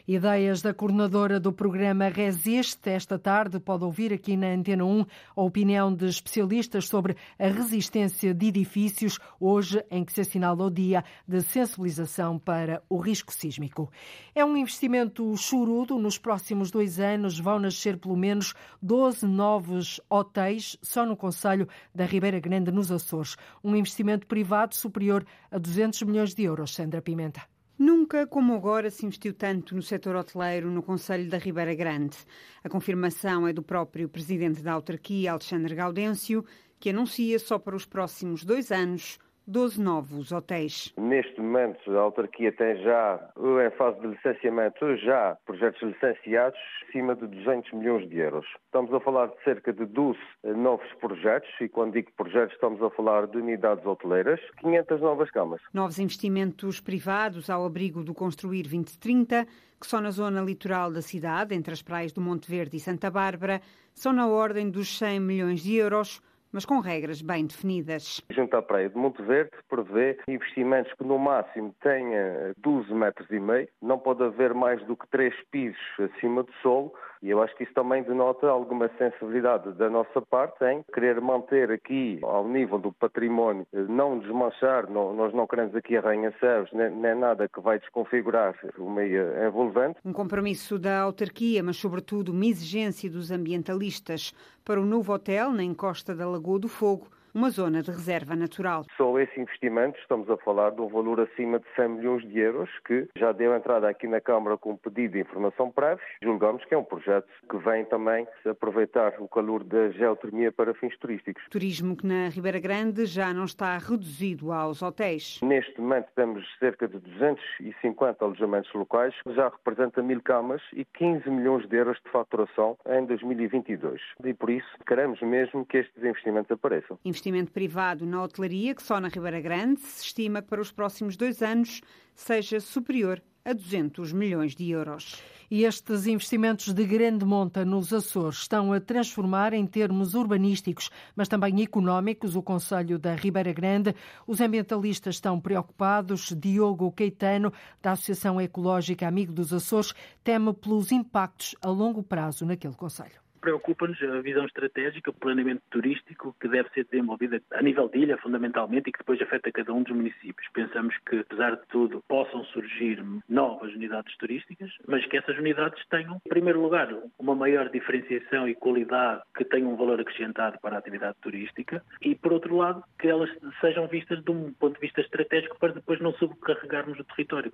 Ideias 0.07 0.61
da 0.63 0.75
coordenadora 0.75 1.39
do 1.39 1.53
programa 1.53 2.09
Resiste. 2.09 2.91
Esta 2.91 3.19
tarde 3.19 3.61
pode 3.61 3.85
ouvir 3.85 4.13
aqui 4.13 4.37
na 4.37 4.49
Antena 4.49 4.85
1 4.85 5.07
a 5.37 5.43
opinião 5.43 5.95
de 5.95 6.07
especialistas 6.07 6.89
sobre 6.89 7.17
a 7.39 7.47
resistência 7.47 8.35
de 8.35 8.47
edifícios, 8.47 9.19
hoje 9.39 9.85
em 9.91 10.05
que 10.05 10.13
se 10.13 10.23
assinala 10.23 10.65
o 10.65 10.71
dia 10.71 11.05
de 11.27 11.41
sensibilização 11.43 12.39
para 12.39 12.83
o 12.89 12.99
risco 12.99 13.33
sísmico. 13.33 13.91
É 14.35 14.45
um 14.45 14.57
investimento 14.57 15.37
chorudo. 15.37 15.99
Nos 15.99 16.19
próximos 16.19 16.71
dois 16.71 16.99
anos 16.99 17.39
vão 17.39 17.59
nascer 17.59 17.97
pelo 17.97 18.17
menos 18.17 18.55
12 18.83 19.27
novos 19.27 20.01
hotéis 20.09 20.77
só 20.83 21.07
no 21.07 21.17
Conselho 21.17 21.69
da 21.95 22.05
Ribeira 22.05 22.41
Grande, 22.41 22.71
nos 22.71 22.91
Açores. 22.91 23.37
Um 23.63 23.77
investimento 23.77 24.27
privado 24.27 24.75
superior 24.75 25.25
a 25.51 25.59
200 25.59 26.03
milhões 26.03 26.35
de 26.35 26.43
euros. 26.43 26.75
Sandra 26.75 27.01
Pimenta. 27.01 27.60
Nunca 27.83 28.27
como 28.27 28.53
agora 28.53 28.91
se 28.91 29.07
investiu 29.07 29.33
tanto 29.33 29.75
no 29.75 29.81
setor 29.81 30.15
hoteleiro 30.15 30.71
no 30.71 30.83
Conselho 30.83 31.31
da 31.31 31.39
Ribeira 31.39 31.75
Grande. 31.75 32.15
A 32.63 32.69
confirmação 32.69 33.49
é 33.49 33.55
do 33.55 33.63
próprio 33.63 34.07
presidente 34.07 34.61
da 34.61 34.73
autarquia, 34.73 35.33
Alexandre 35.33 35.75
Gaudêncio, 35.75 36.45
que 36.79 36.91
anuncia 36.91 37.39
só 37.39 37.59
para 37.59 37.75
os 37.75 37.87
próximos 37.87 38.45
dois 38.45 38.71
anos 38.71 39.19
12 39.51 39.83
novos 39.83 40.31
hotéis. 40.31 40.95
Neste 40.97 41.41
momento, 41.41 41.91
a 41.99 42.03
autarquia 42.03 42.53
tem 42.53 42.77
já, 42.85 43.33
em 43.37 43.77
fase 43.77 44.01
de 44.01 44.07
licenciamento, 44.07 44.97
já 44.99 45.37
projetos 45.45 45.83
licenciados 45.83 46.57
acima 46.89 47.17
de 47.17 47.27
200 47.27 47.73
milhões 47.73 48.09
de 48.09 48.19
euros. 48.19 48.47
Estamos 48.67 48.95
a 48.95 49.01
falar 49.01 49.27
de 49.27 49.43
cerca 49.43 49.73
de 49.73 49.87
12 49.87 50.19
novos 50.57 50.87
projetos, 51.01 51.51
e 51.61 51.69
quando 51.69 51.95
digo 51.95 52.13
projetos, 52.17 52.55
estamos 52.55 52.81
a 52.81 52.91
falar 52.91 53.27
de 53.27 53.39
unidades 53.39 53.85
hoteleiras, 53.85 54.41
500 54.61 55.01
novas 55.01 55.31
camas. 55.33 55.61
Novos 55.75 55.99
investimentos 55.99 56.81
privados 56.81 57.51
ao 57.51 57.67
abrigo 57.67 58.05
do 58.05 58.15
Construir 58.15 58.63
2030, 58.63 59.47
que 59.81 59.87
só 59.87 60.01
na 60.01 60.13
zona 60.13 60.41
litoral 60.43 60.93
da 60.93 61.03
cidade, 61.03 61.57
entre 61.57 61.73
as 61.73 61.83
praias 61.83 62.13
do 62.13 62.21
Monte 62.21 62.49
Verde 62.49 62.77
e 62.77 62.81
Santa 62.81 63.11
Bárbara, 63.11 63.61
são 63.93 64.13
na 64.13 64.29
ordem 64.29 64.71
dos 64.71 64.97
100 64.97 65.19
milhões 65.19 65.61
de 65.61 65.75
euros 65.75 66.23
mas 66.53 66.65
com 66.65 66.81
regras 66.81 67.23
bem 67.23 67.47
definidas. 67.47 68.21
Junto 68.31 68.57
à 68.57 68.63
Praia 68.63 68.89
de 68.89 68.97
Monte 68.97 69.23
Verde 69.23 69.51
prevê 69.69 70.19
investimentos 70.29 70.93
que 70.95 71.05
no 71.05 71.19
máximo 71.19 71.75
tenha 71.81 72.55
12 72.59 72.93
metros 72.93 73.31
e 73.31 73.39
meio, 73.39 73.69
não 73.81 73.99
pode 73.99 74.23
haver 74.23 74.55
mais 74.55 74.83
do 74.87 74.97
que 74.97 75.07
três 75.09 75.35
pisos 75.51 75.81
acima 75.99 76.43
do 76.43 76.53
solo 76.63 76.93
e 77.23 77.31
eu 77.31 77.43
acho 77.43 77.55
que 77.57 77.65
isso 77.65 77.75
também 77.75 78.03
denota 78.03 78.49
alguma 78.49 78.91
sensibilidade 78.97 79.73
da 79.73 79.91
nossa 79.91 80.23
parte 80.23 80.65
em 80.65 80.83
querer 80.93 81.21
manter 81.21 81.71
aqui 81.71 82.19
ao 82.23 82.49
nível 82.49 82.79
do 82.79 82.93
património, 82.93 83.67
não 83.73 84.19
desmanchar, 84.19 84.91
não, 84.91 85.15
nós 85.15 85.35
não 85.35 85.47
queremos 85.47 85.75
aqui 85.77 85.97
arranha-céus, 85.97 86.71
nem, 86.73 86.91
nem 86.91 87.15
nada 87.15 87.49
que 87.49 87.61
vai 87.61 87.79
desconfigurar 87.79 88.55
o 88.79 88.89
meio 88.89 89.47
envolvente. 89.47 89.99
Um 90.05 90.13
compromisso 90.13 90.79
da 90.79 91.01
autarquia, 91.01 91.63
mas 91.63 91.77
sobretudo 91.77 92.33
uma 92.33 92.47
exigência 92.47 93.11
dos 93.11 93.31
ambientalistas 93.31 94.33
para 94.65 94.81
o 94.81 94.87
novo 94.87 95.13
hotel 95.13 95.53
na 95.53 95.63
encosta 95.63 96.15
da 96.15 96.27
Lagoa 96.27 96.59
do 96.59 96.69
Fogo, 96.69 97.09
uma 97.35 97.51
zona 97.51 97.83
de 97.83 97.91
reserva 97.91 98.35
natural. 98.35 98.85
Só 98.97 99.19
esse 99.19 99.41
investimento, 99.41 99.99
estamos 99.99 100.29
a 100.31 100.37
falar 100.39 100.71
de 100.71 100.81
um 100.81 100.89
valor 100.89 101.21
acima 101.21 101.59
de 101.59 101.67
100 101.77 101.89
milhões 101.89 102.29
de 102.29 102.39
euros, 102.39 102.71
que 102.85 103.09
já 103.17 103.33
deu 103.33 103.55
entrada 103.55 103.89
aqui 103.89 104.07
na 104.07 104.21
Câmara 104.21 104.57
com 104.57 104.73
um 104.73 104.77
pedido 104.77 105.13
de 105.13 105.21
informação 105.21 105.71
prévia. 105.71 106.05
Julgamos 106.23 106.65
que 106.65 106.75
é 106.75 106.79
um 106.79 106.85
projeto 106.85 107.29
que 107.49 107.57
vem 107.59 107.85
também 107.85 108.27
aproveitar 108.45 109.15
o 109.21 109.29
calor 109.29 109.65
da 109.65 109.91
geotermia 109.91 110.53
para 110.53 110.75
fins 110.75 110.97
turísticos. 110.99 111.43
Turismo 111.51 111.97
que 111.97 112.07
na 112.07 112.29
Ribeira 112.29 112.59
Grande 112.59 113.07
já 113.07 113.33
não 113.33 113.45
está 113.45 113.77
reduzido 113.79 114.53
aos 114.53 114.83
hotéis. 114.83 115.41
Neste 115.43 115.81
momento 115.81 116.09
temos 116.15 116.45
cerca 116.59 116.89
de 116.89 116.99
250 116.99 118.25
alojamentos 118.25 118.73
locais, 118.75 119.15
já 119.27 119.49
representa 119.49 120.03
mil 120.03 120.21
camas 120.23 120.63
e 120.73 120.85
15 120.85 121.29
milhões 121.31 121.69
de 121.69 121.77
euros 121.77 121.99
de 122.05 122.11
faturação 122.11 122.77
em 122.87 123.05
2022. 123.07 124.01
E 124.25 124.35
por 124.35 124.51
isso 124.51 124.69
queremos 124.87 125.21
mesmo 125.23 125.65
que 125.65 125.79
estes 125.79 126.03
investimentos 126.03 126.51
apareçam. 126.51 126.99
Investimento 127.21 127.53
privado 127.53 128.07
na 128.07 128.23
hotelaria, 128.23 128.75
que 128.75 128.83
só 128.83 128.99
na 128.99 129.09
Ribeira 129.09 129.43
Grande 129.43 129.79
se 129.83 130.05
estima 130.07 130.41
que 130.41 130.49
para 130.49 130.63
os 130.63 130.73
próximos 130.73 131.19
dois 131.19 131.43
anos 131.43 131.83
seja 132.15 132.59
superior 132.61 133.23
a 133.45 133.53
200 133.53 134.11
milhões 134.15 134.57
de 134.57 134.71
euros. 134.71 135.23
E 135.51 135.65
estes 135.65 136.07
investimentos 136.07 136.73
de 136.73 136.83
grande 136.87 137.27
monta 137.27 137.63
nos 137.63 137.93
Açores 137.93 138.39
estão 138.39 138.73
a 138.73 138.81
transformar 138.81 139.53
em 139.53 139.67
termos 139.67 140.15
urbanísticos, 140.15 140.89
mas 141.15 141.29
também 141.29 141.63
económicos, 141.63 142.37
o 142.37 142.43
Conselho 142.43 142.99
da 142.99 143.15
Ribeira 143.15 143.53
Grande. 143.53 143.95
Os 144.27 144.41
ambientalistas 144.41 145.17
estão 145.17 145.39
preocupados. 145.39 146.33
Diogo 146.35 146.91
Caetano, 146.91 147.53
da 147.83 147.93
Associação 147.93 148.41
Ecológica 148.41 149.07
Amigo 149.07 149.31
dos 149.31 149.53
Açores, 149.53 149.93
teme 150.25 150.55
pelos 150.55 150.91
impactos 150.91 151.55
a 151.61 151.69
longo 151.69 152.03
prazo 152.03 152.47
naquele 152.47 152.75
Conselho. 152.75 153.21
Preocupa-nos 153.41 154.01
a 154.03 154.21
visão 154.21 154.45
estratégica, 154.45 155.11
o 155.11 155.15
planeamento 155.15 155.63
turístico 155.71 156.35
que 156.41 156.49
deve 156.49 156.69
ser 156.71 156.85
desenvolvido 156.91 157.41
a 157.53 157.63
nível 157.63 157.89
de 157.89 157.99
ilha, 157.99 158.19
fundamentalmente, 158.19 158.89
e 158.89 158.93
que 158.93 158.99
depois 158.99 159.21
afeta 159.21 159.51
cada 159.53 159.73
um 159.73 159.83
dos 159.83 159.95
municípios. 159.95 160.47
Pensamos 160.53 160.95
que, 161.09 161.21
apesar 161.21 161.57
de 161.57 161.67
tudo, 161.69 162.03
possam 162.09 162.45
surgir 162.47 163.03
novas 163.29 163.73
unidades 163.75 164.17
turísticas, 164.19 164.71
mas 164.87 165.05
que 165.07 165.17
essas 165.17 165.37
unidades 165.39 165.83
tenham, 165.89 166.21
em 166.27 166.29
primeiro 166.29 166.61
lugar, 166.61 166.89
uma 167.19 167.35
maior 167.35 167.71
diferenciação 167.71 168.49
e 168.49 168.55
qualidade 168.55 169.23
que 169.37 169.45
tenham 169.45 169.73
um 169.73 169.77
valor 169.77 170.01
acrescentado 170.01 170.59
para 170.61 170.77
a 170.77 170.79
atividade 170.79 171.17
turística 171.23 171.83
e, 172.03 172.15
por 172.15 172.33
outro 172.33 172.57
lado, 172.57 172.83
que 172.99 173.09
elas 173.09 173.31
sejam 173.61 173.87
vistas 173.89 174.23
de 174.23 174.31
um 174.31 174.53
ponto 174.53 174.75
de 174.75 174.81
vista 174.81 175.01
estratégico 175.01 175.59
para 175.59 175.73
depois 175.73 176.01
não 176.01 176.13
sobrecarregarmos 176.15 176.99
o 176.99 177.05
território. 177.05 177.51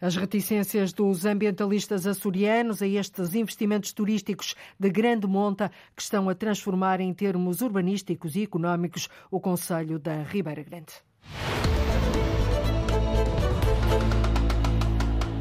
As 0.00 0.16
reticências 0.16 0.92
dos 0.92 1.24
ambientalistas 1.24 2.06
açorianos 2.06 2.82
a 2.82 2.86
estes 2.86 3.34
investimentos 3.34 3.92
turísticos 3.92 4.54
de 4.78 4.90
grande 4.90 5.19
grande 5.20 5.26
monta 5.26 5.70
que 5.94 6.02
estão 6.02 6.28
a 6.28 6.34
transformar 6.34 7.00
em 7.00 7.12
termos 7.12 7.60
urbanísticos 7.60 8.36
e 8.36 8.42
económicos 8.42 9.08
o 9.30 9.38
Conselho 9.38 9.98
da 9.98 10.22
Ribeira 10.22 10.62
Grande. 10.62 10.94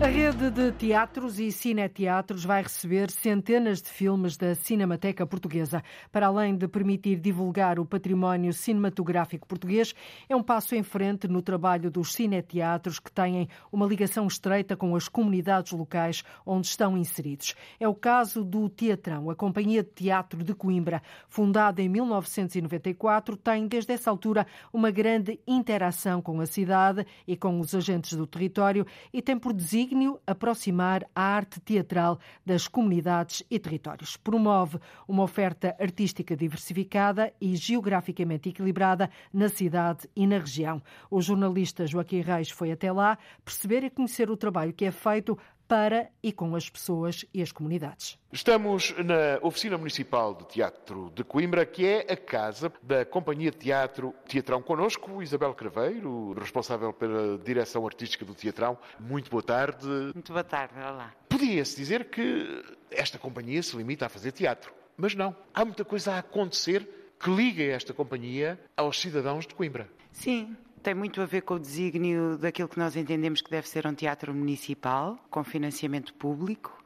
A 0.10 0.12
rede 0.12 0.50
de 0.50 0.72
teatros 0.72 1.40
e 1.40 1.52
cineteatros 1.52 2.44
vai 2.44 2.64
receber 2.64 3.12
centenas 3.12 3.80
de 3.80 3.90
filmes 3.90 4.38
da 4.38 4.56
Cinemateca 4.56 5.24
Portuguesa. 5.24 5.84
Para 6.12 6.26
além 6.26 6.58
de 6.58 6.68
permitir 6.68 7.20
divulgar 7.20 7.78
o 7.78 7.86
património 7.86 8.52
cinematográfico 8.52 9.48
português, 9.48 9.94
é 10.28 10.36
um 10.36 10.42
passo 10.42 10.74
em 10.74 10.82
frente 10.82 11.28
no 11.28 11.44
trabalho 11.44 11.92
dos 11.92 12.12
cineteatros 12.14 12.98
que 12.98 13.12
têm 13.12 13.48
uma 13.72 13.86
ligação 13.86 14.26
estreita 14.26 14.76
com 14.76 14.96
as 14.96 15.08
comunidades 15.08 15.74
locais 15.74 16.24
onde 16.44 16.66
estão 16.66 16.98
inseridos. 16.98 17.54
É 17.80 17.88
o 17.88 17.94
caso 17.94 18.44
do 18.44 18.68
Teatrão, 18.68 19.30
a 19.30 19.36
Companhia 19.36 19.84
de 19.84 19.92
Teatro 19.92 20.44
de 20.44 20.56
Coimbra, 20.56 21.04
fundada 21.28 21.84
em 21.84 21.88
1994, 21.88 23.38
tem 23.38 23.68
desde 23.68 23.94
essa 23.94 24.10
altura 24.10 24.48
uma 24.74 24.90
grande 24.90 25.40
interação 25.46 26.20
com 26.20 26.42
a 26.42 26.48
cidade 26.48 27.06
e 27.28 27.38
com 27.38 27.60
os 27.60 27.76
agentes 27.76 28.18
do 28.18 28.26
território 28.26 28.88
e 29.14 29.22
tem 29.22 29.38
por 29.38 29.54
desígnio 29.54 29.99
aproximar 30.26 31.06
a 31.16 31.22
arte 31.22 31.60
teatral 31.60 32.20
das 32.46 32.68
comunidades 32.68 33.44
e 33.50 33.60
territórios. 33.60 34.16
Promove 34.16 34.80
uma 35.08 35.24
oferta 35.24 35.76
artística 35.80 36.36
diversificada 36.36 37.34
e 37.40 37.56
geograficamente 37.56 38.50
equilibrada 38.50 39.10
na 39.34 39.50
cidade 39.50 40.10
e 40.16 40.26
na 40.26 40.38
região. 40.38 40.82
O 41.10 41.22
jornalista 41.22 41.86
Joaquim 41.86 42.22
Reis 42.22 42.50
foi 42.50 42.72
até 42.72 42.92
lá 42.92 43.18
perceber 43.44 43.84
e 43.84 43.90
conhecer 43.90 44.30
o 44.30 44.38
trabalho 44.38 44.74
que 44.74 44.86
é 44.86 44.92
feito 44.92 45.38
para 45.70 46.10
e 46.24 46.34
com 46.34 46.56
as 46.56 46.68
pessoas 46.68 47.24
e 47.32 47.44
as 47.44 47.52
comunidades. 47.52 48.18
Estamos 48.34 48.96
na 48.98 49.38
Oficina 49.44 49.78
Municipal 49.78 50.34
de 50.34 50.46
Teatro 50.48 51.12
de 51.14 51.24
Coimbra, 51.24 51.64
que 51.64 51.86
é 51.86 52.12
a 52.12 52.18
casa 52.18 52.74
da 52.82 53.06
Companhia 53.06 53.52
de 53.52 53.58
Teatro 53.58 54.12
Teatrão. 54.28 54.64
Connosco, 54.64 55.22
Isabel 55.22 55.54
Craveiro, 55.54 56.34
responsável 56.34 56.92
pela 56.92 57.38
direção 57.38 57.86
artística 57.86 58.26
do 58.26 58.34
Teatrão. 58.34 58.80
Muito 59.00 59.30
boa 59.30 59.44
tarde. 59.44 59.88
Muito 59.88 60.32
boa 60.32 60.44
tarde, 60.44 60.74
olá. 60.80 61.14
Podia-se 61.30 61.78
dizer 61.78 62.10
que 62.10 62.64
esta 62.90 63.20
companhia 63.20 63.62
se 63.62 63.78
limita 63.78 64.08
a 64.08 64.10
fazer 64.10 64.32
teatro, 64.32 64.74
mas 64.98 65.14
não. 65.14 65.36
Há 65.54 65.64
muita 65.64 65.86
coisa 65.86 66.14
a 66.14 66.18
acontecer 66.18 67.14
que 67.20 67.30
liga 67.30 67.64
esta 67.64 67.94
companhia 67.94 68.60
aos 68.76 69.00
cidadãos 69.00 69.46
de 69.46 69.54
Coimbra. 69.54 69.88
Sim, 70.12 70.58
tem 70.80 70.94
muito 70.94 71.22
a 71.22 71.26
ver 71.26 71.42
com 71.42 71.56
o 71.56 71.60
desígnio 71.60 72.38
daquilo 72.38 72.70
que 72.70 72.80
nós 72.80 72.96
entendemos 72.96 73.42
que 73.42 73.50
deve 73.50 73.68
ser 73.68 73.86
um 73.86 73.94
teatro 73.94 74.34
municipal, 74.34 75.18
com 75.30 75.44
financiamento 75.44 76.14
público. 76.14 76.78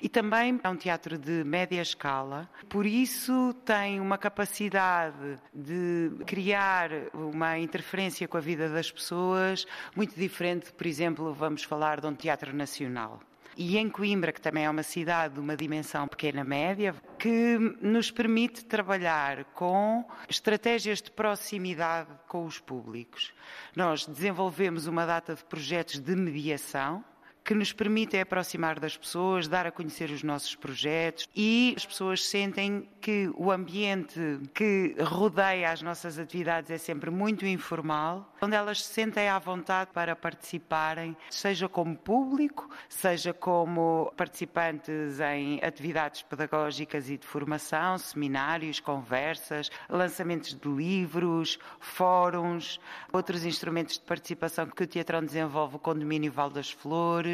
E 0.00 0.08
também 0.08 0.58
é 0.62 0.68
um 0.68 0.76
teatro 0.76 1.16
de 1.16 1.44
média 1.44 1.80
escala, 1.80 2.48
por 2.68 2.84
isso 2.84 3.54
tem 3.64 4.00
uma 4.00 4.18
capacidade 4.18 5.38
de 5.54 6.10
criar 6.26 6.90
uma 7.14 7.58
interferência 7.58 8.26
com 8.26 8.36
a 8.36 8.40
vida 8.40 8.68
das 8.68 8.90
pessoas 8.90 9.64
muito 9.94 10.14
diferente, 10.14 10.72
por 10.72 10.86
exemplo, 10.86 11.32
vamos 11.32 11.62
falar 11.62 12.00
de 12.00 12.06
um 12.06 12.14
teatro 12.14 12.54
nacional. 12.54 13.20
E 13.56 13.76
em 13.76 13.88
Coimbra, 13.88 14.32
que 14.32 14.40
também 14.40 14.64
é 14.64 14.70
uma 14.70 14.82
cidade 14.82 15.34
de 15.34 15.40
uma 15.40 15.56
dimensão 15.56 16.08
pequena 16.08 16.42
média, 16.42 16.94
que 17.18 17.58
nos 17.80 18.10
permite 18.10 18.64
trabalhar 18.64 19.44
com 19.54 20.04
estratégias 20.28 21.02
de 21.02 21.10
proximidade 21.10 22.08
com 22.26 22.44
os 22.46 22.58
públicos. 22.58 23.32
Nós 23.76 24.06
desenvolvemos 24.06 24.86
uma 24.86 25.04
data 25.04 25.34
de 25.34 25.44
projetos 25.44 25.98
de 25.98 26.16
mediação 26.16 27.04
que 27.44 27.54
nos 27.54 27.72
permitem 27.72 28.20
aproximar 28.20 28.78
das 28.78 28.96
pessoas, 28.96 29.48
dar 29.48 29.66
a 29.66 29.70
conhecer 29.70 30.10
os 30.10 30.22
nossos 30.22 30.54
projetos. 30.54 31.28
E 31.34 31.74
as 31.76 31.84
pessoas 31.84 32.24
sentem 32.24 32.88
que 33.00 33.30
o 33.34 33.50
ambiente 33.50 34.40
que 34.54 34.94
rodeia 35.00 35.70
as 35.70 35.82
nossas 35.82 36.18
atividades 36.18 36.70
é 36.70 36.78
sempre 36.78 37.10
muito 37.10 37.44
informal, 37.44 38.32
onde 38.40 38.54
elas 38.54 38.82
se 38.82 38.92
sentem 38.92 39.28
à 39.28 39.38
vontade 39.38 39.90
para 39.92 40.14
participarem, 40.14 41.16
seja 41.30 41.68
como 41.68 41.96
público, 41.96 42.68
seja 42.88 43.32
como 43.32 44.12
participantes 44.16 45.18
em 45.20 45.60
atividades 45.62 46.22
pedagógicas 46.22 47.10
e 47.10 47.16
de 47.16 47.26
formação, 47.26 47.98
seminários, 47.98 48.78
conversas, 48.78 49.70
lançamentos 49.88 50.54
de 50.54 50.68
livros, 50.68 51.58
fóruns, 51.80 52.78
outros 53.12 53.44
instrumentos 53.44 53.98
de 53.98 54.04
participação 54.04 54.66
que 54.66 54.84
o 54.84 54.86
Teatrão 54.86 55.24
desenvolve, 55.24 55.76
o 55.76 55.78
Condomínio 55.78 56.30
Val 56.30 56.50
das 56.50 56.70
Flores, 56.70 57.31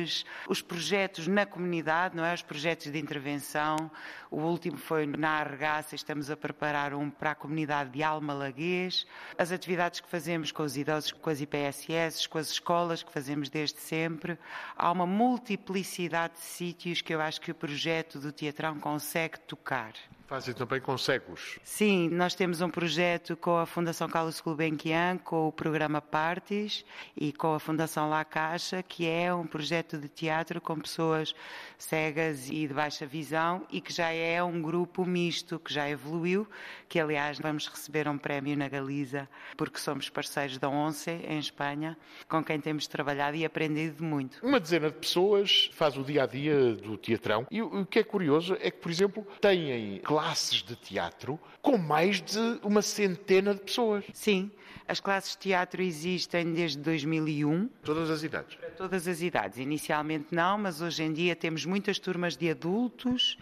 os 0.49 0.63
projetos 0.63 1.27
na 1.27 1.47
comunidade, 1.47 2.17
não 2.17 2.25
é? 2.25 2.35
Os 2.35 2.43
projetos 2.43 2.91
de 2.91 2.99
intervenção. 2.99 3.91
O 4.31 4.41
último 4.41 4.77
foi 4.77 5.07
na 5.07 5.41
Arregaça, 5.41 5.95
estamos 5.95 6.31
a 6.31 6.37
preparar 6.37 6.93
um 6.93 7.09
para 7.11 7.31
a 7.31 7.35
comunidade 7.35 7.91
de 7.91 8.03
Almalaguês. 8.03 9.07
As 9.39 9.53
atividades 9.53 10.01
que 10.01 10.09
fazemos 10.09 10.53
com 10.53 10.63
os 10.63 10.77
idosos, 10.77 11.13
com 11.13 11.31
as 11.31 11.41
IPSS, 11.41 12.29
com 12.29 12.39
as 12.39 12.51
escolas 12.51 13.03
que 13.03 13.13
fazemos 13.13 13.49
desde 13.49 13.81
sempre. 13.81 14.39
Há 14.77 14.93
uma 14.93 15.07
multiplicidade 15.07 16.35
de 16.35 16.41
sítios 16.41 17.01
que 17.01 17.15
eu 17.15 17.21
acho 17.21 17.41
que 17.41 17.51
o 17.51 17.55
projeto 17.55 18.19
do 18.19 18.33
Teatrão 18.33 18.79
consegue 18.79 19.39
tocar. 19.41 19.93
Fazem 20.29 20.53
também 20.53 20.79
com 20.79 20.99
cegos. 20.99 21.59
Sim, 21.65 22.11
nós 22.11 22.35
temos 22.35 22.61
um 22.61 22.69
projeto 22.69 23.35
com 23.35 23.57
a 23.57 23.65
Fundação 23.65 24.07
Carlos 24.07 24.39
Gulbenkian, 24.43 25.17
com 25.17 25.49
o 25.49 25.53
programa 25.53 26.03
Partes 26.03 26.85
e 27.17 27.33
com 27.33 27.55
a 27.55 27.59
Fundação 27.59 28.11
La 28.11 28.27
Caixa, 28.27 28.83
que 28.83 29.07
é 29.07 29.33
um 29.33 29.47
projeto 29.47 29.97
de 29.97 30.07
teatro 30.07 30.61
com 30.61 30.79
pessoas 30.79 31.35
cegas 31.79 32.51
e 32.51 32.69
de 32.69 32.75
baixa 32.75 33.07
visão 33.07 33.67
e 33.71 33.81
que 33.81 33.91
já 33.91 34.13
é 34.13 34.43
um 34.43 34.61
grupo 34.61 35.03
misto, 35.07 35.59
que 35.59 35.73
já 35.73 35.89
evoluiu, 35.89 36.47
que 36.91 37.01
aliás 37.01 37.39
vamos 37.39 37.67
receber 37.67 38.07
um 38.07 38.19
prémio 38.19 38.55
na 38.55 38.69
Galiza, 38.69 39.27
porque 39.57 39.79
somos 39.79 40.11
parceiros 40.11 40.59
da 40.59 40.69
ONCE 40.69 41.11
em 41.11 41.39
Espanha, 41.39 41.97
com 42.29 42.45
quem 42.45 42.61
temos 42.61 42.87
trabalhado 42.87 43.35
e 43.35 43.47
aprendido 43.47 44.05
muito. 44.05 44.45
Uma 44.47 44.61
dezena 44.61 44.91
de 44.91 44.99
pessoas 44.99 45.71
faz 45.73 45.97
o 45.97 46.05
dia 46.05 46.25
a 46.25 46.27
dia 46.27 46.75
do 46.75 46.99
teatrão 46.99 47.47
e 47.51 47.63
o 47.63 47.87
que 47.87 48.01
é 48.01 48.05
curioso 48.05 48.59
é 48.61 48.71
que, 48.71 48.77
por 48.77 48.91
exemplo, 48.91 49.27
têm 49.41 50.03
classes 50.19 50.65
de 50.65 50.75
teatro 50.75 51.39
com 51.63 51.79
mais 51.79 52.21
de 52.21 52.59
uma 52.65 52.83
centena 52.83 53.55
de 53.55 53.61
pessoas. 53.61 54.05
Sim, 54.13 54.51
as 54.89 54.99
classes 54.99 55.31
de 55.31 55.39
teatro 55.39 55.81
existem 55.81 56.53
desde 56.53 56.79
2001. 56.79 57.69
Todas 57.85 58.11
as 58.11 58.25
idades? 58.25 58.57
Para 58.57 58.71
todas 58.71 59.07
as 59.07 59.23
idades. 59.23 59.59
Inicialmente 59.59 60.27
não, 60.33 60.59
mas 60.59 60.81
hoje 60.81 61.05
em 61.05 61.13
dia 61.13 61.37
temos 61.37 61.65
muitas 61.65 62.01
turmas 62.01 62.37
de 62.37 62.51
adultos 62.51 63.39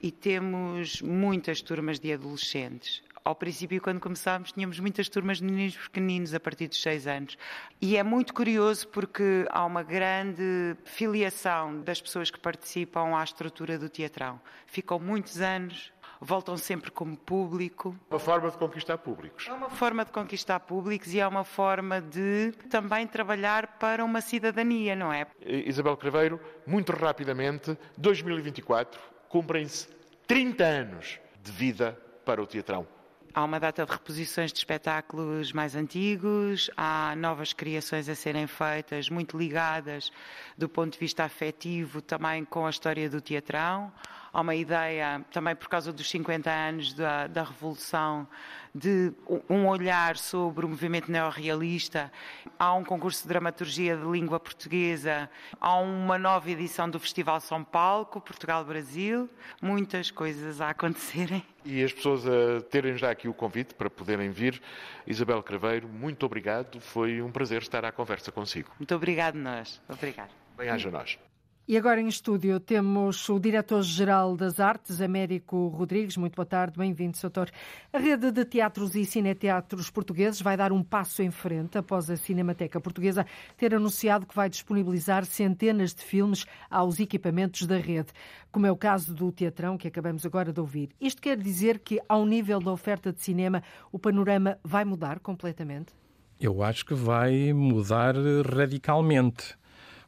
e 0.00 0.12
temos 0.12 1.02
muitas 1.02 1.60
turmas 1.60 1.98
de 1.98 2.12
adolescentes. 2.12 3.02
Ao 3.24 3.34
princípio, 3.34 3.80
quando 3.80 3.98
começámos, 3.98 4.52
tínhamos 4.52 4.78
muitas 4.78 5.08
turmas 5.08 5.38
de 5.38 5.44
meninos 5.44 5.76
pequeninos 5.76 6.34
a 6.34 6.40
partir 6.40 6.68
dos 6.68 6.80
6 6.82 7.06
anos. 7.08 7.38
E 7.80 7.96
é 7.96 8.02
muito 8.02 8.32
curioso 8.32 8.86
porque 8.88 9.44
há 9.50 9.64
uma 9.64 9.82
grande 9.82 10.76
filiação 10.84 11.80
das 11.82 12.00
pessoas 12.00 12.30
que 12.30 12.38
participam 12.38 13.16
à 13.16 13.24
estrutura 13.24 13.76
do 13.76 13.88
teatrão. 13.88 14.40
Ficam 14.66 14.98
muitos 14.98 15.40
anos, 15.40 15.92
voltam 16.22 16.56
sempre 16.56 16.90
como 16.90 17.16
público. 17.16 17.96
Uma 18.08 18.20
forma 18.20 18.48
de 18.48 18.56
conquistar 18.56 18.96
públicos. 18.96 19.48
É 19.48 19.52
uma 19.52 19.68
forma 19.68 20.04
de 20.04 20.12
conquistar 20.12 20.60
públicos 20.60 21.12
e 21.12 21.18
é 21.18 21.26
uma 21.26 21.42
forma 21.42 22.00
de 22.00 22.52
também 22.70 23.06
trabalhar 23.08 23.78
para 23.78 24.04
uma 24.04 24.20
cidadania, 24.20 24.94
não 24.94 25.12
é? 25.12 25.26
Isabel 25.44 25.96
Craveiro, 25.96 26.40
muito 26.64 26.92
rapidamente, 26.92 27.76
2024, 27.98 29.00
cumprem-se 29.28 29.88
30 30.26 30.64
anos 30.64 31.18
de 31.42 31.50
vida 31.50 31.98
para 32.24 32.40
o 32.40 32.46
teatrão. 32.46 32.86
Há 33.34 33.44
uma 33.44 33.58
data 33.58 33.84
de 33.84 33.90
reposições 33.90 34.52
de 34.52 34.58
espetáculos 34.58 35.52
mais 35.52 35.74
antigos, 35.74 36.70
há 36.76 37.16
novas 37.16 37.54
criações 37.54 38.06
a 38.08 38.14
serem 38.14 38.46
feitas, 38.46 39.08
muito 39.08 39.38
ligadas 39.38 40.12
do 40.56 40.68
ponto 40.68 40.92
de 40.92 40.98
vista 40.98 41.24
afetivo 41.24 42.02
também 42.02 42.44
com 42.44 42.66
a 42.66 42.70
história 42.70 43.08
do 43.08 43.22
teatrão. 43.22 43.90
Há 44.32 44.40
uma 44.40 44.54
ideia, 44.54 45.22
também 45.30 45.54
por 45.54 45.68
causa 45.68 45.92
dos 45.92 46.08
50 46.08 46.50
anos 46.50 46.94
da, 46.94 47.26
da 47.26 47.42
Revolução, 47.44 48.26
de 48.74 49.12
um 49.48 49.66
olhar 49.66 50.16
sobre 50.16 50.64
o 50.64 50.68
movimento 50.68 51.12
neorrealista. 51.12 52.10
Há 52.58 52.72
um 52.74 52.82
concurso 52.82 53.22
de 53.22 53.28
dramaturgia 53.28 53.96
de 53.96 54.04
língua 54.04 54.40
portuguesa, 54.40 55.28
há 55.60 55.76
uma 55.76 56.18
nova 56.18 56.50
edição 56.50 56.88
do 56.88 56.98
Festival 56.98 57.40
São 57.40 57.62
Paulo, 57.62 58.06
Portugal-Brasil, 58.06 59.28
muitas 59.60 60.10
coisas 60.10 60.60
a 60.60 60.70
acontecerem. 60.70 61.44
E 61.64 61.84
as 61.84 61.92
pessoas 61.92 62.26
a 62.26 62.60
terem 62.70 62.96
já 62.96 63.10
aqui 63.10 63.28
o 63.28 63.34
convite 63.34 63.74
para 63.74 63.90
poderem 63.90 64.30
vir. 64.30 64.60
Isabel 65.06 65.42
Craveiro, 65.42 65.86
muito 65.88 66.24
obrigado. 66.24 66.80
Foi 66.80 67.20
um 67.20 67.30
prazer 67.30 67.62
estar 67.62 67.84
à 67.84 67.92
conversa 67.92 68.32
consigo. 68.32 68.70
Muito 68.78 68.94
obrigado 68.94 69.36
nós. 69.36 69.80
Obrigado. 69.88 70.30
Bem-aja 70.56 70.90
nós. 70.90 71.18
E 71.66 71.76
agora 71.76 72.00
em 72.00 72.08
estúdio 72.08 72.58
temos 72.58 73.28
o 73.28 73.38
Diretor-Geral 73.38 74.36
das 74.36 74.58
Artes, 74.58 75.00
Américo 75.00 75.68
Rodrigues. 75.68 76.16
Muito 76.16 76.34
boa 76.34 76.44
tarde, 76.44 76.76
bem-vindo, 76.76 77.16
Soutor. 77.16 77.48
A 77.92 77.98
rede 77.98 78.32
de 78.32 78.44
teatros 78.44 78.96
e 78.96 79.04
cineteatros 79.04 79.88
portugueses 79.88 80.42
vai 80.42 80.56
dar 80.56 80.72
um 80.72 80.82
passo 80.82 81.22
em 81.22 81.30
frente 81.30 81.78
após 81.78 82.10
a 82.10 82.16
Cinemateca 82.16 82.80
Portuguesa 82.80 83.24
ter 83.56 83.72
anunciado 83.76 84.26
que 84.26 84.34
vai 84.34 84.50
disponibilizar 84.50 85.24
centenas 85.24 85.94
de 85.94 86.02
filmes 86.02 86.44
aos 86.68 86.98
equipamentos 86.98 87.64
da 87.64 87.76
rede, 87.76 88.08
como 88.50 88.66
é 88.66 88.72
o 88.72 88.76
caso 88.76 89.14
do 89.14 89.30
Teatrão 89.30 89.78
que 89.78 89.86
acabamos 89.86 90.26
agora 90.26 90.52
de 90.52 90.58
ouvir. 90.58 90.90
Isto 91.00 91.22
quer 91.22 91.38
dizer 91.38 91.78
que, 91.78 92.00
ao 92.08 92.26
nível 92.26 92.58
da 92.58 92.72
oferta 92.72 93.12
de 93.12 93.20
cinema, 93.20 93.62
o 93.92 94.00
panorama 94.00 94.58
vai 94.64 94.84
mudar 94.84 95.20
completamente? 95.20 95.94
Eu 96.40 96.60
acho 96.60 96.84
que 96.84 96.94
vai 96.94 97.52
mudar 97.52 98.16
radicalmente 98.52 99.56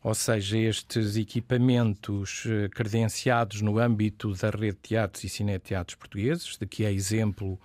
ou 0.04 0.14
seja, 0.14 0.58
estes 0.58 1.16
equipamentos 1.16 2.44
eh, 2.46 2.68
credenciados 2.68 3.62
no 3.62 3.78
âmbito 3.78 4.34
da 4.34 4.50
rede 4.50 4.74
de 4.74 4.88
teatros 4.88 5.24
e 5.24 5.30
cineteatros 5.30 5.94
portugueses, 5.94 6.58
de 6.58 6.66
que 6.66 6.84
é 6.84 6.92
exemplo 6.92 7.58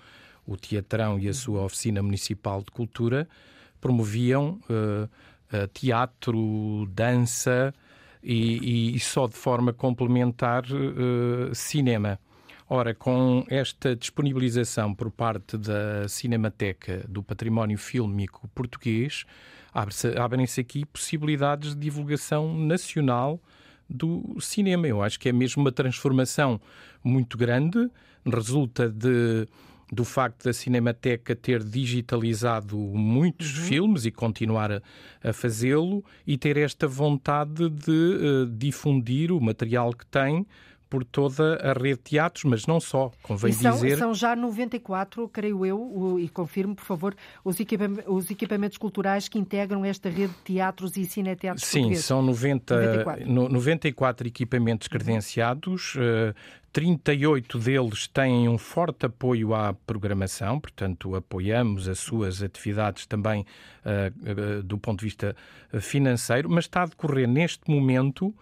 o 0.47 0.55
Teatrão 0.55 1.19
e 1.19 1.27
a 1.27 1.33
sua 1.33 1.63
Oficina 1.63 2.01
Municipal 2.01 2.63
de 2.63 2.71
Cultura, 2.71 3.27
promoviam 3.81 4.57
uh, 4.69 5.67
teatro, 5.73 6.87
dança 6.91 7.73
e, 8.23 8.95
e, 8.95 8.99
só 9.01 9.27
de 9.27 9.35
forma 9.35 9.73
complementar 9.73 10.63
uh, 10.63 11.53
cinema. 11.53 12.17
Ora, 12.69 12.95
com 12.95 13.45
esta 13.49 13.95
disponibilização 13.95 14.95
por 14.95 15.11
parte 15.11 15.57
da 15.57 16.07
Cinemateca 16.07 17.03
do 17.07 17.21
Património 17.21 17.77
Fílmico 17.77 18.47
Português, 18.55 19.25
abrem-se 19.73 20.61
aqui 20.61 20.85
possibilidades 20.85 21.73
de 21.73 21.81
divulgação 21.81 22.57
nacional 22.57 23.41
do 23.89 24.37
cinema. 24.39 24.87
Eu 24.87 25.01
acho 25.01 25.19
que 25.19 25.29
é 25.29 25.31
mesmo 25.31 25.61
uma 25.61 25.71
transformação 25.71 26.59
muito 27.03 27.37
grande, 27.37 27.89
resulta 28.25 28.89
de 28.89 29.47
do 29.91 30.05
facto 30.05 30.43
da 30.43 30.53
Cinemateca 30.53 31.35
ter 31.35 31.63
digitalizado 31.63 32.77
muitos 32.77 33.57
uhum. 33.57 33.63
filmes 33.63 34.05
e 34.05 34.11
continuar 34.11 34.71
a, 34.71 34.81
a 35.23 35.33
fazê-lo 35.33 36.03
e 36.27 36.37
ter 36.37 36.57
esta 36.57 36.87
vontade 36.87 37.69
de 37.69 37.91
uh, 37.91 38.45
difundir 38.45 39.31
o 39.31 39.41
material 39.41 39.91
que 39.91 40.05
tem 40.05 40.45
por 40.89 41.03
toda 41.03 41.55
a 41.57 41.73
rede 41.73 41.97
de 41.97 42.03
teatros, 42.03 42.43
mas 42.45 42.65
não 42.65 42.79
só, 42.79 43.11
convém 43.21 43.53
são, 43.53 43.73
dizer... 43.73 43.97
São 43.97 44.13
já 44.13 44.35
94, 44.35 45.29
creio 45.29 45.65
eu, 45.65 46.17
e 46.19 46.27
confirmo, 46.27 46.75
por 46.75 46.83
favor, 46.83 47.15
os, 47.43 47.59
equipamentos, 47.59 48.05
os 48.07 48.31
equipamentos 48.31 48.77
culturais 48.77 49.27
que 49.27 49.37
integram 49.37 49.85
esta 49.85 50.09
rede 50.09 50.33
de 50.33 50.39
teatros 50.43 50.97
e 50.97 51.05
cineteatros 51.05 51.65
Sim, 51.65 51.81
portugueses. 51.81 52.05
são 52.05 52.21
90, 52.23 52.75
94. 52.75 53.31
94 53.31 54.27
equipamentos 54.27 54.87
credenciados, 54.87 55.95
38 56.73 57.57
eh, 57.57 57.61
deles 57.61 58.07
têm 58.07 58.49
um 58.49 58.57
forte 58.57 59.05
apoio 59.05 59.53
à 59.53 59.73
programação, 59.73 60.59
portanto, 60.59 61.15
apoiamos 61.15 61.87
as 61.87 61.99
suas 61.99 62.41
atividades 62.41 63.05
também 63.05 63.45
uh, 63.85 64.59
uh, 64.59 64.63
do 64.63 64.77
ponto 64.79 64.99
de 64.99 65.05
vista 65.05 65.35
financeiro, 65.79 66.49
mas 66.49 66.65
está 66.65 66.83
a 66.83 66.85
decorrer 66.87 67.27
neste 67.27 67.69
momento 67.69 68.33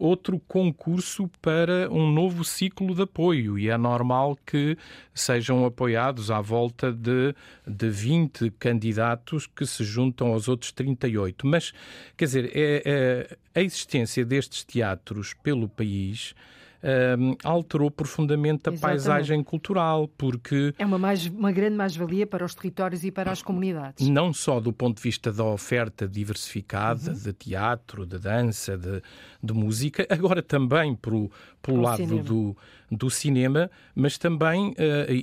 outro 0.00 0.40
concurso 0.48 1.30
para 1.42 1.90
um 1.90 2.10
novo 2.10 2.42
ciclo 2.42 2.94
de 2.94 3.02
apoio 3.02 3.58
e 3.58 3.68
é 3.68 3.76
normal 3.76 4.36
que 4.46 4.76
sejam 5.14 5.66
apoiados 5.66 6.30
à 6.30 6.40
volta 6.40 6.90
de, 6.90 7.34
de 7.66 7.90
20 7.90 8.50
candidatos 8.52 9.46
que 9.46 9.66
se 9.66 9.84
juntam 9.84 10.28
aos 10.28 10.48
outros 10.48 10.72
38. 10.72 11.46
Mas, 11.46 11.72
quer 12.16 12.24
dizer, 12.24 12.50
é, 12.54 12.82
é, 12.84 13.36
a 13.54 13.62
existência 13.62 14.24
destes 14.24 14.64
teatros 14.64 15.34
pelo 15.34 15.68
país 15.68 16.34
uh, 16.82 17.36
alterou 17.44 17.90
profundamente 17.90 18.68
a 18.68 18.72
Exatamente. 18.72 18.80
paisagem 18.80 19.42
cultural, 19.42 20.08
porque... 20.16 20.74
É 20.78 20.86
uma, 20.86 20.98
mais, 20.98 21.26
uma 21.26 21.52
grande 21.52 21.76
mais-valia 21.76 22.26
para 22.26 22.44
os 22.44 22.54
territórios 22.54 23.04
e 23.04 23.10
para 23.10 23.30
as 23.30 23.42
comunidades. 23.42 24.08
Não 24.08 24.32
só 24.32 24.60
do 24.60 24.72
ponto 24.72 24.96
de 24.96 25.02
vista 25.02 25.32
da 25.32 25.44
oferta 25.44 26.08
diversificada 26.08 27.10
uhum. 27.10 27.16
de 27.16 27.32
teatro, 27.32 28.06
de 28.06 28.18
dança, 28.18 28.76
de, 28.76 29.02
de 29.42 29.52
música, 29.52 30.06
agora 30.10 30.42
também 30.42 30.94
pelo, 30.94 31.30
pelo 31.62 31.80
lado 31.80 31.98
cinema. 31.98 32.22
do 32.22 32.56
do 32.90 33.08
cinema, 33.08 33.70
mas 33.94 34.18
também, 34.18 34.70
uh, 34.70 34.74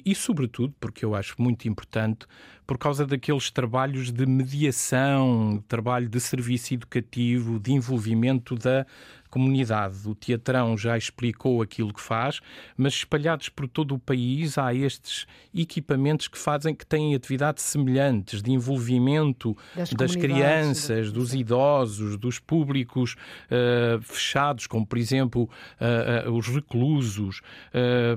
e 0.06 0.15
sobretudo, 0.15 0.74
porque 0.80 1.04
eu 1.04 1.13
acho 1.13 1.36
muito 1.38 1.67
importante, 1.67 2.26
por 2.67 2.77
causa 2.77 3.08
daqueles 3.08 3.49
trabalhos 3.49 4.12
de 4.12 4.25
mediação, 4.25 5.63
trabalho 5.69 6.10
de 6.10 6.19
serviço 6.19 6.73
educativo, 6.73 7.60
de 7.60 7.71
envolvimento 7.71 8.56
da 8.56 8.86
comunidade. 9.30 10.08
O 10.08 10.15
Teatrão 10.15 10.77
já 10.77 10.97
explicou 10.97 11.62
aquilo 11.62 11.93
que 11.93 12.01
faz, 12.01 12.39
mas 12.75 12.93
espalhados 12.93 13.49
por 13.49 13.67
todo 13.67 13.95
o 13.95 13.99
país 13.99 14.58
há 14.58 14.73
estes 14.73 15.25
equipamentos 15.53 16.27
que 16.27 16.38
fazem 16.38 16.73
que 16.73 16.86
têm 16.86 17.13
atividades 17.15 17.63
semelhantes 17.63 18.41
de 18.41 18.51
envolvimento 18.51 19.56
das, 19.75 19.93
das 19.93 20.15
crianças, 20.15 21.12
dos 21.12 21.34
idosos, 21.34 22.17
dos 22.17 22.39
públicos 22.39 23.15
uh, 23.51 24.01
fechados, 24.01 24.67
como 24.67 24.86
por 24.86 24.97
exemplo 24.97 25.43
uh, 25.43 26.30
uh, 26.30 26.34
os 26.34 26.47
reclusos, 26.47 27.41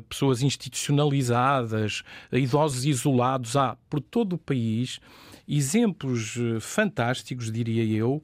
pessoas 0.09 0.43
institucionalizadas, 0.43 2.03
idosos 2.33 2.85
isolados. 2.85 3.57
Há 3.57 3.77
por 3.89 4.01
todo 4.01 4.35
o 4.35 4.39
país 4.41 5.01
exemplos 5.49 6.37
fantásticos, 6.61 7.51
diria 7.51 7.85
eu, 7.85 8.23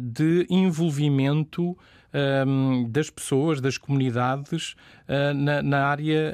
de 0.00 0.46
envolvimento 0.48 1.76
um, 2.46 2.88
das 2.88 3.10
pessoas, 3.10 3.60
das 3.60 3.76
comunidades 3.76 4.74
uh, 5.08 5.34
na, 5.62 5.84
área 5.86 6.32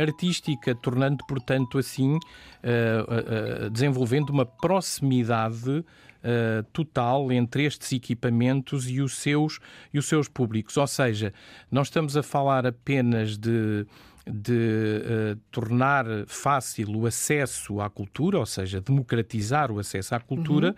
artística, 0.00 0.74
tornando, 0.74 1.24
portanto, 1.26 1.78
assim, 1.78 2.18
desenvolvendo 3.72 4.30
uma 4.30 4.46
proximidade 4.46 5.84
total 6.72 7.32
entre 7.32 7.64
estes 7.64 7.90
equipamentos 7.92 8.88
e 8.88 9.00
os 9.00 9.16
seus 9.18 9.58
e 9.92 9.98
os 9.98 10.06
seus 10.06 10.28
públicos. 10.28 10.76
Ou 10.76 10.86
seja, 10.86 11.34
não 11.68 11.82
estamos 11.82 12.16
a 12.16 12.22
falar 12.22 12.64
apenas 12.64 13.36
de 13.36 13.84
de 14.26 14.52
uh, 15.32 15.36
tornar 15.50 16.04
fácil 16.26 16.96
o 16.96 17.06
acesso 17.06 17.80
à 17.80 17.90
cultura, 17.90 18.38
ou 18.38 18.46
seja, 18.46 18.80
democratizar 18.80 19.70
o 19.70 19.78
acesso 19.78 20.14
à 20.14 20.20
cultura, 20.20 20.68
uhum. 20.68 20.74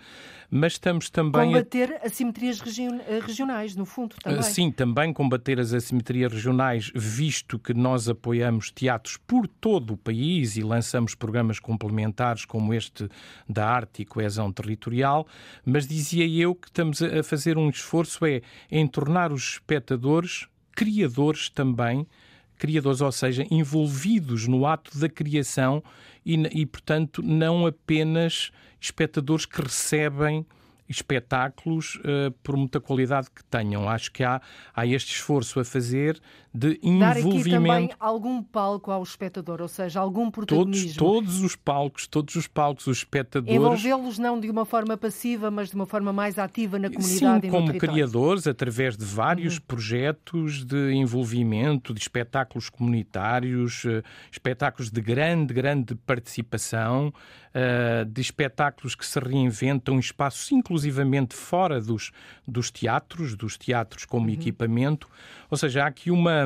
mas 0.51 0.73
estamos 0.75 1.11
também. 1.11 1.47
Combater 1.47 2.01
a... 2.03 2.07
assimetrias 2.07 2.61
eh, 2.61 3.21
regionais, 3.21 3.77
no 3.77 3.85
fundo, 3.85 4.17
também. 4.23 4.41
Uh, 4.41 4.43
sim, 4.43 4.71
também 4.71 5.13
combater 5.13 5.61
as 5.61 5.75
assimetrias 5.75 6.33
regionais, 6.33 6.91
visto 6.95 7.59
que 7.59 7.75
nós 7.75 8.09
apoiamos 8.09 8.71
teatros 8.71 9.17
por 9.17 9.47
todo 9.47 9.95
o 9.95 9.97
país 9.97 10.57
e 10.57 10.63
lançamos 10.63 11.15
programas 11.15 11.59
complementares 11.59 12.45
como 12.45 12.73
este 12.73 13.09
da 13.49 13.69
arte 13.69 14.03
e 14.03 14.05
coesão 14.05 14.51
territorial, 14.51 15.27
mas 15.65 15.87
dizia 15.87 16.27
eu 16.27 16.55
que 16.55 16.69
estamos 16.69 17.03
a 17.03 17.23
fazer 17.23 17.59
um 17.59 17.69
esforço 17.69 18.25
é 18.25 18.41
em 18.71 18.87
tornar 18.87 19.33
os 19.33 19.55
espectadores 19.55 20.47
criadores 20.75 21.49
também 21.49 22.07
criadores, 22.59 23.01
ou 23.01 23.13
seja, 23.13 23.47
envolvidos 23.51 24.47
no 24.47 24.67
ato 24.67 24.99
da 24.99 25.09
criação 25.09 25.83
e, 26.25 26.35
e 26.61 26.67
portanto, 26.67 27.23
não 27.23 27.67
apenas 27.67 28.51
espectadores 28.81 29.47
que 29.47 29.61
recebem 29.61 30.47
espetáculos 30.89 31.97
uh, 31.97 32.31
por 32.43 32.57
muita 32.57 32.81
qualidade 32.81 33.29
que 33.35 33.43
tenham. 33.45 33.89
Acho 33.89 34.13
que 34.13 34.23
há, 34.23 34.41
há 34.75 34.87
este 34.87 35.15
esforço 35.15 35.59
a 35.59 35.65
fazer 35.65 36.21
de 36.55 36.79
envolvimento. 36.81 37.01
Dar 37.01 37.17
aqui 37.17 37.51
também 37.51 37.91
algum 37.99 38.41
palco 38.41 38.93
ao 38.93 39.03
espectador, 39.03 39.61
ou 39.61 39.67
seja, 39.67 39.99
algum 39.99 40.31
protagonismo. 40.31 40.97
Todos, 40.97 41.25
todos 41.25 41.43
os 41.43 41.57
palcos, 41.57 42.07
todos 42.07 42.37
os 42.37 42.47
palcos, 42.47 42.87
os 42.87 42.99
espectadores. 42.99 43.57
Envolvê-los 43.57 44.19
não 44.21 44.39
de 44.39 44.49
uma 44.49 44.65
forma 44.65 44.97
passiva, 44.97 45.51
mas 45.51 45.71
de 45.71 45.75
uma 45.75 45.85
forma 45.85 46.13
mais 46.13 46.39
ativa 46.39 46.79
na 46.79 46.89
comunidade 46.89 47.47
Sim, 47.47 47.51
como 47.51 47.75
criadores, 47.77 48.47
através 48.47 48.97
de 48.97 49.05
vários 49.05 49.57
uhum. 49.57 49.63
projetos 49.67 50.65
de 50.65 50.93
envolvimento, 50.93 51.93
de 51.93 52.01
espetáculos 52.01 52.71
comunitários, 52.71 53.85
uh, 53.85 54.05
espetáculos 54.31 54.93
de 54.93 55.01
grande, 55.01 55.53
grande 55.53 55.97
participação, 55.97 57.09
uh, 57.09 58.05
de 58.05 58.21
espetáculos 58.21 58.95
que 58.95 59.05
se 59.05 59.19
reinventam, 59.19 59.99
espaços 59.99 60.53
inclusivamente 60.53 61.35
fora 61.35 61.81
dos, 61.81 62.13
dos 62.47 62.71
teatros, 62.71 63.35
dos 63.35 63.59
teatros 63.59 64.05
como 64.05 64.29
uhum. 64.29 64.35
equipamento. 64.35 65.09
Ou 65.51 65.57
seja, 65.57 65.83
há 65.83 65.87
aqui 65.89 66.13
uma 66.13 66.44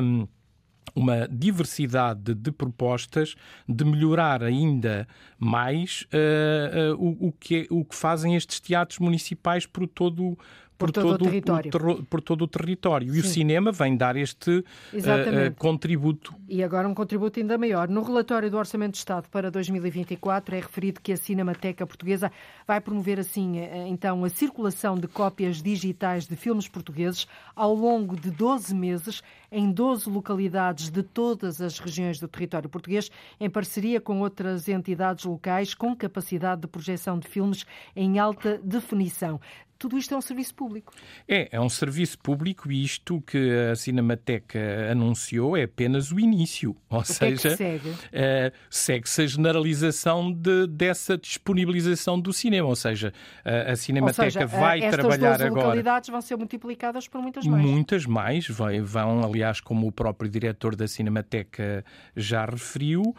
uma 0.95 1.27
diversidade 1.27 2.33
de 2.33 2.51
propostas 2.51 3.35
de 3.67 3.85
melhorar 3.85 4.43
ainda 4.43 5.07
mais 5.37 6.05
uh, 6.13 6.93
uh, 6.93 7.03
o, 7.03 7.27
o, 7.27 7.31
que, 7.31 7.67
o 7.69 7.85
que 7.85 7.95
fazem 7.95 8.35
estes 8.35 8.59
teatros 8.59 8.99
municipais 8.99 9.65
por 9.65 9.87
todo, 9.87 10.37
por, 10.77 10.91
todo, 10.91 11.09
todo, 11.09 11.21
o 11.21 11.25
território. 11.25 11.71
O, 11.91 12.03
por 12.03 12.21
todo 12.21 12.41
o 12.43 12.47
território. 12.47 13.09
Sim. 13.09 13.17
E 13.17 13.19
o 13.19 13.23
cinema 13.23 13.71
vem 13.71 13.95
dar 13.95 14.15
este 14.15 14.59
uh, 14.59 15.55
contributo. 15.57 16.33
E 16.47 16.63
agora 16.63 16.87
um 16.87 16.93
contributo 16.93 17.39
ainda 17.39 17.57
maior. 17.57 17.87
No 17.87 18.01
relatório 18.01 18.49
do 18.49 18.57
Orçamento 18.57 18.93
de 18.93 18.99
Estado 18.99 19.29
para 19.29 19.51
2024 19.51 20.55
é 20.55 20.59
referido 20.59 21.01
que 21.01 21.13
a 21.13 21.17
Cinemateca 21.17 21.85
Portuguesa 21.85 22.31
vai 22.67 22.81
promover 22.81 23.19
assim 23.19 23.57
então 23.87 24.23
a 24.23 24.29
circulação 24.29 24.95
de 24.95 25.07
cópias 25.07 25.61
digitais 25.61 26.27
de 26.27 26.35
filmes 26.35 26.67
portugueses 26.67 27.27
ao 27.55 27.73
longo 27.73 28.15
de 28.15 28.31
12 28.31 28.73
meses 28.73 29.21
em 29.51 29.71
12 29.71 30.09
localidades 30.09 30.89
de 30.89 31.03
todas 31.03 31.61
as 31.61 31.79
regiões 31.79 32.19
do 32.19 32.27
território 32.27 32.69
português, 32.69 33.09
em 33.39 33.49
parceria 33.49 33.99
com 33.99 34.19
outras 34.21 34.67
entidades 34.67 35.25
locais 35.25 35.73
com 35.73 35.95
capacidade 35.95 36.61
de 36.61 36.67
projeção 36.67 37.17
de 37.17 37.27
filmes 37.27 37.65
em 37.95 38.19
alta 38.19 38.59
definição 38.63 39.39
tudo 39.79 39.97
isto 39.97 40.13
é 40.13 40.17
um 40.17 40.21
serviço 40.21 40.53
público. 40.53 40.93
É, 41.25 41.47
é 41.53 41.61
um 41.61 41.69
serviço 41.69 42.19
público 42.19 42.69
e 42.69 42.83
isto 42.83 43.21
que 43.21 43.49
a 43.71 43.75
Cinemateca 43.77 44.59
anunciou 44.91 45.55
é 45.55 45.63
apenas 45.63 46.11
o 46.11 46.19
início. 46.19 46.75
Ou 46.89 46.99
o 46.99 47.05
seja, 47.05 47.41
que 47.41 47.47
é 47.47 47.55
segue? 47.55 47.89
Uh, 47.89 48.51
segue-se 48.69 49.21
a 49.21 49.25
generalização 49.25 50.33
de, 50.33 50.67
dessa 50.67 51.17
disponibilização 51.17 52.19
do 52.19 52.33
cinema. 52.33 52.67
Ou 52.67 52.75
seja, 52.75 53.13
a, 53.45 53.71
a 53.71 53.75
Cinemateca 53.77 54.23
seja, 54.31 54.45
vai 54.45 54.81
estas 54.81 54.99
trabalhar 54.99 55.35
agora. 55.35 55.47
As 55.47 55.53
localidades 55.53 56.09
vão 56.09 56.21
ser 56.21 56.35
multiplicadas 56.35 57.07
por 57.07 57.21
muitas 57.21 57.45
mais. 57.45 57.65
Muitas 57.65 58.05
mais. 58.05 58.49
Vai, 58.49 58.81
vão, 58.81 59.23
aliás, 59.23 59.38
como 59.61 59.87
o 59.87 59.91
próprio 59.91 60.29
diretor 60.29 60.75
da 60.75 60.87
Cinemateca 60.87 61.83
já 62.15 62.45
referiu, 62.45 63.01
uh, 63.01 63.15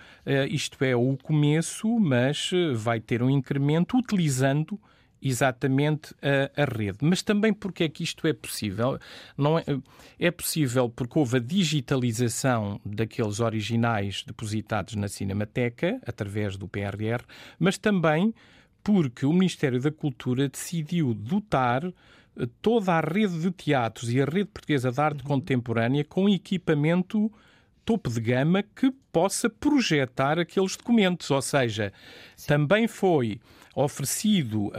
isto 0.49 0.83
é 0.85 0.95
o 0.95 1.17
começo, 1.17 1.89
mas 1.99 2.51
eh, 2.53 2.73
vai 2.75 3.01
ter 3.01 3.23
um 3.23 3.31
incremento 3.31 3.97
utilizando 3.97 4.79
exatamente 5.23 6.15
a, 6.23 6.63
a, 6.63 6.65
rede. 6.65 6.99
Mas 7.03 7.23
também 7.23 7.53
porque 7.53 7.85
é 7.85 7.89
que 7.89 8.03
isto 8.03 8.27
é 8.27 8.33
possível? 8.33 8.99
Não 9.37 9.59
é, 9.59 9.65
é 10.19 10.31
possível 10.31 10.89
porque 10.89 11.19
houve 11.19 11.37
a 11.37 11.41
digitalização 11.41 12.81
daqueles 12.85 13.41
originais 13.41 14.25
depositados 14.27 14.95
na 14.95 15.09
Cinemateca, 15.09 16.01
através 16.07 16.57
do 16.57 16.67
PRR, 16.67 17.23
mas 17.59 17.77
também 17.77 18.35
porque 18.83 19.27
o 19.27 19.33
Ministério 19.33 19.81
da 19.81 19.91
Cultura 19.91 20.49
decidiu 20.49 21.13
dotar 21.13 21.85
eh, 21.85 21.93
toda 22.63 22.93
a 22.93 23.01
rede 23.01 23.41
de 23.41 23.51
teatros 23.51 24.11
e 24.11 24.21
a 24.21 24.25
rede 24.25 24.47
portuguesa 24.47 24.91
de 24.91 25.01
arte 25.01 25.23
contemporânea 25.23 26.05
com 26.05 26.29
equipamento 26.29 27.31
topo 27.85 28.11
de 28.11 28.21
gama 28.21 28.63
que 28.63 28.93
possa 29.13 29.51
projetar 29.51 30.39
aqueles 30.39 30.77
documentos. 30.77 31.31
Ou 31.31 31.43
seja, 31.43 31.93
Sim. 32.37 32.47
também 32.47 32.87
foi 32.87 33.41
oferecido, 33.75 34.73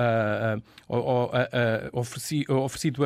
oferecido, 1.92 2.54
oferecido 2.58 3.04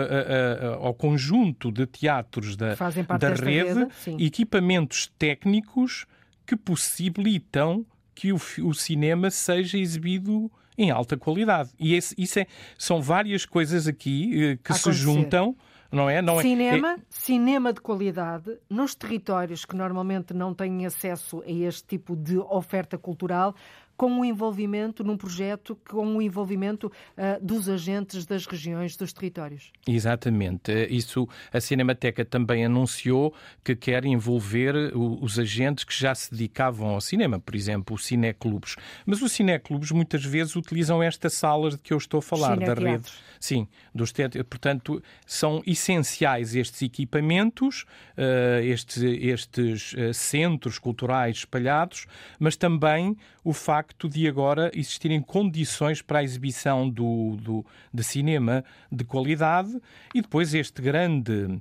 ao 0.80 0.94
conjunto 0.94 1.72
de 1.72 1.86
teatros 1.86 2.56
da, 2.56 2.76
da 3.18 3.30
rede, 3.30 3.88
rede 4.06 4.24
equipamentos 4.24 5.12
técnicos 5.18 6.06
que 6.46 6.56
possibilitam 6.56 7.86
que 8.14 8.32
o, 8.32 8.40
o 8.64 8.74
cinema 8.74 9.30
seja 9.30 9.78
exibido 9.78 10.52
em 10.78 10.92
alta 10.92 11.18
qualidade. 11.18 11.70
E 11.80 11.94
esse, 11.94 12.14
isso 12.18 12.40
é, 12.40 12.48
são 12.78 13.02
várias 13.02 13.46
coisas 13.46 13.88
aqui 13.88 14.54
uh, 14.54 14.64
que 14.64 14.74
se 14.74 14.92
juntam. 14.92 15.56
Não 15.92 16.10
é? 16.10 16.22
Não 16.22 16.42
cinema, 16.42 16.94
é... 16.94 16.98
cinema 17.10 17.72
de 17.72 17.80
qualidade 17.80 18.58
nos 18.70 18.96
territórios 18.96 19.64
que 19.64 19.76
normalmente 19.76 20.34
não 20.34 20.54
têm 20.54 20.86
acesso 20.86 21.42
a 21.46 21.52
este 21.52 21.84
tipo 21.86 22.18
de 22.18 22.38
oferta 22.38 22.98
cultural, 22.98 23.56
com 23.98 24.20
o 24.20 24.26
envolvimento 24.26 25.04
num 25.04 25.18
projeto, 25.18 25.78
com 25.88 26.18
o 26.18 26.22
envolvimento 26.22 26.88
uh, 26.88 27.44
dos 27.44 27.70
agentes 27.70 28.26
das 28.26 28.46
regiões, 28.46 28.96
dos 28.98 29.14
territórios. 29.14 29.72
Exatamente. 29.88 30.72
Isso 30.90 31.28
a 31.52 31.62
Cinemateca 31.62 32.26
também 32.26 32.66
anunciou 32.66 33.34
que 33.64 33.76
quer 33.76 34.06
envolver 34.06 34.76
os 34.96 35.40
agentes 35.40 35.84
que 35.84 35.98
já 35.98 36.14
se 36.14 36.32
dedicavam 36.32 36.90
ao 36.90 37.02
cinema, 37.02 37.40
por 37.40 37.56
exemplo, 37.56 37.96
os 37.96 38.06
cineclubes. 38.06 38.76
Mas 39.06 39.22
os 39.22 39.32
cineclubes 39.32 39.92
muitas 39.92 40.24
vezes 40.24 40.56
utilizam 40.56 41.02
estas 41.02 41.34
salas 41.34 41.76
de 41.76 41.80
que 41.80 41.94
eu 41.94 41.98
estou 41.98 42.20
a 42.20 42.22
falar, 42.22 42.58
da 42.58 42.74
rede. 42.74 43.12
Sim, 43.40 43.68
dos 43.94 44.12
teatros. 44.12 44.44
Portanto, 44.50 45.02
são 45.26 45.62
essenciais 45.66 46.56
estes 46.56 46.82
equipamentos, 46.82 47.86
uh, 48.18 48.64
estes, 48.64 49.02
estes 49.04 49.94
uh, 49.94 50.14
centros 50.14 50.80
culturais 50.80 51.38
espalhados, 51.38 52.08
mas 52.40 52.56
também 52.56 53.16
o 53.44 53.54
facto 53.54 53.85
de 54.10 54.28
agora 54.28 54.72
existirem 54.74 55.22
condições 55.22 56.02
para 56.02 56.20
a 56.20 56.24
exibição 56.24 56.90
do, 56.90 57.38
do, 57.38 57.66
de 57.94 58.04
cinema 58.04 58.64
de 58.92 59.04
qualidade 59.04 59.80
e 60.14 60.22
depois 60.22 60.54
este 60.54 60.82
grande, 60.82 61.60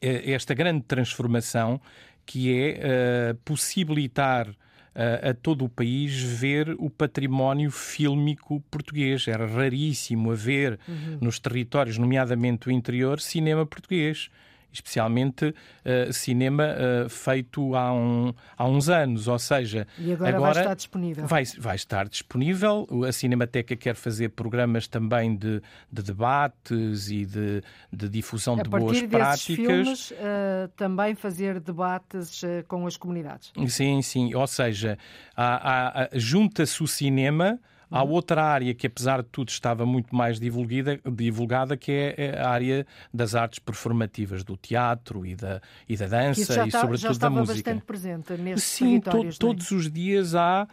eh, 0.00 0.32
esta 0.32 0.54
grande 0.54 0.82
transformação 0.82 1.80
que 2.26 2.58
é 2.58 3.32
uh, 3.32 3.34
possibilitar 3.44 4.48
a, 4.94 5.30
a 5.30 5.34
todo 5.34 5.64
o 5.64 5.68
país 5.68 6.20
ver 6.20 6.74
o 6.78 6.88
património 6.88 7.70
fílmico 7.70 8.60
português. 8.70 9.26
Era 9.28 9.46
raríssimo 9.46 10.30
haver 10.30 10.78
uhum. 10.88 11.18
nos 11.20 11.38
territórios, 11.38 11.98
nomeadamente 11.98 12.68
o 12.68 12.72
interior, 12.72 13.20
cinema 13.20 13.66
português 13.66 14.30
especialmente 14.74 15.46
uh, 15.46 16.12
cinema 16.12 16.64
uh, 16.64 17.08
feito 17.08 17.74
há, 17.74 17.92
um, 17.92 18.34
há 18.56 18.66
uns 18.66 18.88
anos, 18.88 19.28
ou 19.28 19.38
seja... 19.38 19.86
E 19.98 20.12
agora, 20.12 20.36
agora 20.36 20.52
vai 20.54 20.62
estar 20.62 20.74
disponível. 20.74 21.26
Vai, 21.26 21.44
vai 21.58 21.76
estar 21.76 22.08
disponível. 22.08 22.86
A 23.08 23.12
Cinemateca 23.12 23.76
quer 23.76 23.94
fazer 23.94 24.30
programas 24.30 24.88
também 24.88 25.36
de, 25.36 25.62
de 25.90 26.02
debates 26.02 27.10
e 27.10 27.24
de, 27.24 27.62
de 27.92 28.08
difusão 28.08 28.58
a 28.58 28.62
de 28.62 28.68
boas 28.68 29.00
práticas. 29.02 29.44
Filmes, 29.44 30.10
uh, 30.10 30.68
também 30.76 31.14
fazer 31.14 31.60
debates 31.60 32.42
com 32.66 32.86
as 32.86 32.96
comunidades. 32.96 33.52
Sim, 33.68 34.02
sim. 34.02 34.34
Ou 34.34 34.46
seja, 34.46 34.98
junta-se 36.12 36.82
o 36.82 36.86
cinema 36.86 37.60
Há 37.94 38.02
outra 38.02 38.42
área 38.44 38.74
que, 38.74 38.86
apesar 38.86 39.22
de 39.22 39.28
tudo, 39.28 39.50
estava 39.50 39.86
muito 39.86 40.14
mais 40.14 40.40
divulgada, 40.40 41.00
divulgada 41.12 41.76
que 41.76 41.92
é, 41.92 42.14
é 42.16 42.40
a 42.40 42.48
área 42.48 42.86
das 43.12 43.34
artes 43.36 43.60
performativas, 43.60 44.42
do 44.42 44.56
teatro 44.56 45.24
e 45.24 45.36
da, 45.36 45.60
e 45.88 45.96
da 45.96 46.08
dança 46.08 46.64
e, 46.64 46.66
está, 46.66 46.80
sobretudo, 46.80 47.18
da 47.18 47.30
música. 47.30 47.54
bastante 47.54 47.84
presente 47.84 48.32
nesses 48.32 48.64
Sim. 48.64 48.98
To, 49.00 49.38
todos 49.38 49.70
os 49.70 49.90
dias 49.90 50.34
há 50.34 50.66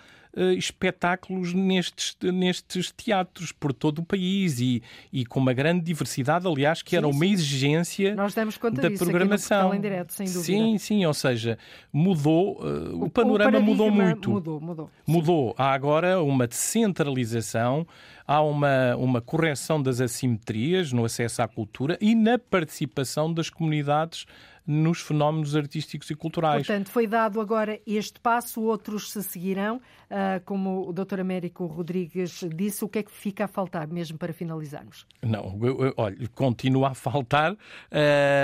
espetáculos 0.58 1.54
nestes, 1.54 2.16
nestes 2.22 2.92
teatros 2.92 3.52
por 3.52 3.74
todo 3.74 4.00
o 4.00 4.06
país 4.06 4.60
e, 4.60 4.82
e 5.12 5.26
com 5.26 5.40
uma 5.40 5.54
grande 5.54 5.82
diversidade, 5.82 6.48
aliás, 6.48 6.82
que 6.82 6.92
sim, 6.92 6.96
era 6.98 7.08
uma 7.08 7.26
sim. 7.26 7.32
exigência 7.32 8.16
Nós 8.16 8.34
damos 8.34 8.58
conta 8.58 8.82
da 8.82 8.88
disso 8.88 9.04
programação. 9.04 9.78
Direto, 9.80 10.14
sem 10.14 10.26
dúvida. 10.26 10.44
Sim, 10.44 10.78
sim, 10.78 11.06
ou 11.06 11.14
seja, 11.14 11.58
mudou, 11.92 12.60
uh, 12.62 12.96
o, 12.96 13.06
o, 13.06 13.10
panorama 13.10 13.60
o 13.60 13.62
mudou 13.62 13.92
muito. 13.92 14.30
Mudou, 14.30 14.62
mudou. 14.62 14.90
Mudou. 15.06 15.56
Há 15.58 15.74
agora 15.74 16.22
uma 16.22 16.48
descentralização 16.48 17.86
há 18.32 18.42
uma, 18.42 18.96
uma 18.96 19.20
correção 19.20 19.82
das 19.82 20.00
assimetrias 20.00 20.94
no 20.94 21.04
acesso 21.04 21.42
à 21.42 21.48
cultura 21.50 21.98
e 22.00 22.16
na 22.16 22.40
participação 22.40 23.34
das 23.34 23.50
comunidades 23.50 24.26
nos 24.66 25.02
fenómenos 25.02 25.56
artísticos 25.56 26.10
e 26.10 26.16
culturais. 26.16 26.66
Portanto, 26.66 26.90
foi 26.90 27.08
dado 27.08 27.42
agora 27.42 27.80
este 27.86 28.20
passo, 28.20 28.62
outros 28.62 29.12
se 29.12 29.24
seguirão. 29.24 29.82
Uh, 30.12 30.44
como 30.44 30.90
o 30.90 30.94
Dr. 30.94 31.22
Américo 31.22 31.66
Rodrigues 31.66 32.44
disse, 32.54 32.84
o 32.84 32.90
que 32.90 33.00
é 33.00 33.04
que 33.04 33.12
fica 33.12 33.46
a 33.46 33.48
faltar 33.48 33.88
mesmo 33.88 34.18
para 34.18 34.34
finalizarmos? 34.34 35.06
Não, 35.22 35.58
olha, 35.96 36.18
continua 36.36 36.90
a 36.90 36.94
faltar 36.94 37.54
uh, 37.54 37.58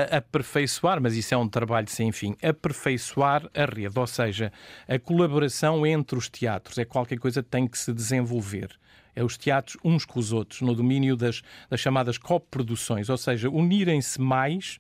aperfeiçoar, 0.10 1.02
mas 1.02 1.16
isso 1.16 1.34
é 1.34 1.38
um 1.38 1.50
trabalho 1.50 1.89
sem 1.89 2.12
fim, 2.14 2.36
aperfeiçoar 2.41 3.50
a 3.54 3.66
rede, 3.66 4.00
ou 4.00 4.08
seja, 4.08 4.52
a 4.88 4.98
colaboração 4.98 5.86
entre 5.86 6.18
os 6.18 6.30
teatros 6.30 6.78
é 6.78 6.86
qualquer 6.86 7.20
coisa 7.20 7.44
que 7.44 7.50
tem 7.50 7.68
que 7.68 7.78
se 7.78 7.91
desenvolver 7.91 8.70
é 9.18 9.24
os 9.24 9.36
teatros 9.36 9.78
uns 9.84 10.06
com 10.06 10.20
os 10.20 10.32
outros, 10.32 10.62
no 10.62 10.76
domínio 10.76 11.18
das, 11.18 11.41
das 11.72 11.80
chamadas 11.80 12.20
coproduções, 12.20 13.10
ou 13.10 13.18
seja, 13.18 13.50
unirem-se 13.50 14.22
mais 14.22 14.80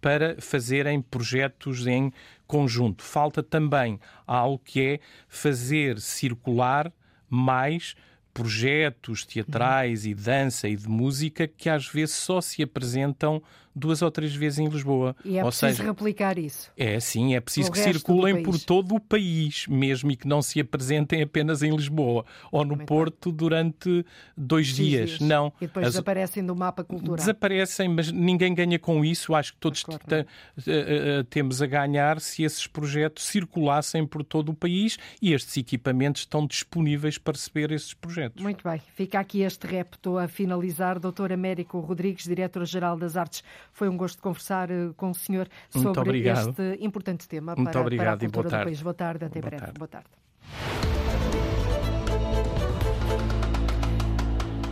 para 0.00 0.40
fazerem 0.40 1.00
projetos 1.00 1.86
em 1.86 2.12
conjunto. 2.46 3.02
Falta 3.02 3.42
também 3.42 4.00
algo 4.26 4.60
que 4.64 4.80
é 4.80 5.00
fazer 5.28 6.00
circular 6.00 6.92
mais 7.28 7.94
projetos 8.32 9.26
teatrais 9.26 10.06
e 10.06 10.14
dança 10.14 10.68
e 10.68 10.76
de 10.76 10.88
música 10.88 11.48
que 11.48 11.68
às 11.68 11.88
vezes 11.88 12.14
só 12.14 12.40
se 12.40 12.62
apresentam 12.62 13.42
duas 13.78 14.02
ou 14.02 14.10
três 14.10 14.34
vezes 14.34 14.58
em 14.58 14.68
Lisboa. 14.68 15.14
E 15.24 15.38
é 15.38 15.44
ou 15.44 15.48
preciso 15.50 15.76
seja, 15.76 15.84
replicar 15.84 16.38
isso. 16.38 16.70
É, 16.76 16.98
sim, 17.00 17.34
é 17.34 17.40
preciso 17.40 17.70
que 17.70 17.78
circulem 17.78 18.42
por 18.42 18.58
todo 18.58 18.94
o 18.94 19.00
país, 19.00 19.66
mesmo 19.68 20.10
e 20.10 20.16
que 20.16 20.26
não 20.26 20.42
se 20.42 20.60
apresentem 20.60 21.22
apenas 21.22 21.62
em 21.62 21.74
Lisboa 21.74 22.24
ou 22.50 22.64
no 22.64 22.76
Muito 22.76 22.86
Porto 22.86 23.30
bem. 23.30 23.36
durante 23.36 24.04
dois 24.36 24.68
dias. 24.68 25.10
dias. 25.10 25.20
Não. 25.20 25.52
E 25.60 25.66
depois 25.66 25.86
As... 25.86 25.92
desaparecem 25.92 26.44
do 26.44 26.54
mapa 26.54 26.84
cultural. 26.84 27.16
Desaparecem, 27.16 27.88
mas 27.88 28.10
ninguém 28.10 28.54
ganha 28.54 28.78
com 28.78 29.04
isso. 29.04 29.34
Acho 29.34 29.52
que 29.52 29.60
todos 29.60 29.82
claro. 29.82 30.02
Eh, 30.10 30.26
eh, 30.66 31.24
temos 31.30 31.62
a 31.62 31.66
ganhar 31.66 32.20
se 32.20 32.42
esses 32.42 32.66
projetos 32.66 33.24
circulassem 33.24 34.06
por 34.06 34.24
todo 34.24 34.50
o 34.50 34.54
país 34.54 34.98
e 35.20 35.32
estes 35.32 35.56
equipamentos 35.56 36.22
estão 36.22 36.46
disponíveis 36.46 37.18
para 37.18 37.34
receber 37.34 37.72
esses 37.72 37.94
projetos. 37.94 38.42
Muito 38.42 38.62
bem. 38.68 38.80
Fica 38.94 39.20
aqui 39.20 39.42
este 39.42 39.66
repto 39.66 40.18
a 40.18 40.28
finalizar. 40.28 40.98
Doutor 40.98 41.32
Américo 41.32 41.78
Rodrigues, 41.80 42.24
Diretor-Geral 42.24 42.96
das 42.96 43.16
Artes 43.16 43.42
foi 43.72 43.88
um 43.88 43.96
gosto 43.96 44.22
conversar 44.22 44.70
eh, 44.70 44.90
com 44.96 45.10
o 45.10 45.14
senhor 45.14 45.48
sobre 45.70 46.28
este 46.28 46.78
importante 46.80 47.28
tema 47.28 47.54
Muito 47.56 47.70
para, 47.70 47.80
obrigado 47.80 48.18
para 48.18 48.26
a 48.26 48.30
cultura 48.30 48.48
e 48.48 48.50
boa 48.50 48.60
do 48.60 48.64
país. 48.64 48.82
Boa 48.82 48.94
tarde, 48.94 49.24
até 49.24 49.40
boa 49.40 49.50
breve. 49.50 49.64
Tarde. 49.64 49.78
Boa 49.78 49.88
tarde. 49.88 50.97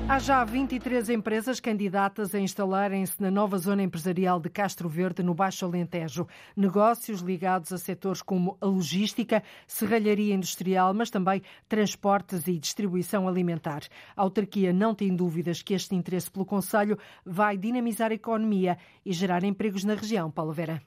Há 0.08 0.20
já 0.20 0.44
23 0.44 1.10
empresas 1.10 1.58
candidatas 1.58 2.32
a 2.32 2.38
instalarem-se 2.38 3.20
na 3.20 3.28
nova 3.28 3.58
zona 3.58 3.82
empresarial 3.82 4.38
de 4.38 4.48
Castro 4.48 4.88
Verde, 4.88 5.20
no 5.20 5.34
Baixo 5.34 5.66
Alentejo. 5.66 6.28
Negócios 6.56 7.22
ligados 7.22 7.72
a 7.72 7.78
setores 7.78 8.22
como 8.22 8.56
a 8.60 8.66
logística, 8.66 9.42
serralharia 9.66 10.32
industrial, 10.32 10.94
mas 10.94 11.10
também 11.10 11.42
transportes 11.68 12.46
e 12.46 12.56
distribuição 12.56 13.26
alimentar. 13.26 13.82
A 14.16 14.22
autarquia 14.22 14.72
não 14.72 14.94
tem 14.94 15.14
dúvidas 15.14 15.60
que 15.60 15.74
este 15.74 15.96
interesse 15.96 16.30
pelo 16.30 16.46
Conselho 16.46 16.96
vai 17.24 17.56
dinamizar 17.56 18.12
a 18.12 18.14
economia 18.14 18.78
e 19.04 19.12
gerar 19.12 19.42
empregos 19.42 19.82
na 19.82 19.94
região. 19.94 20.30
Paulo 20.30 20.52
Vera. 20.52 20.80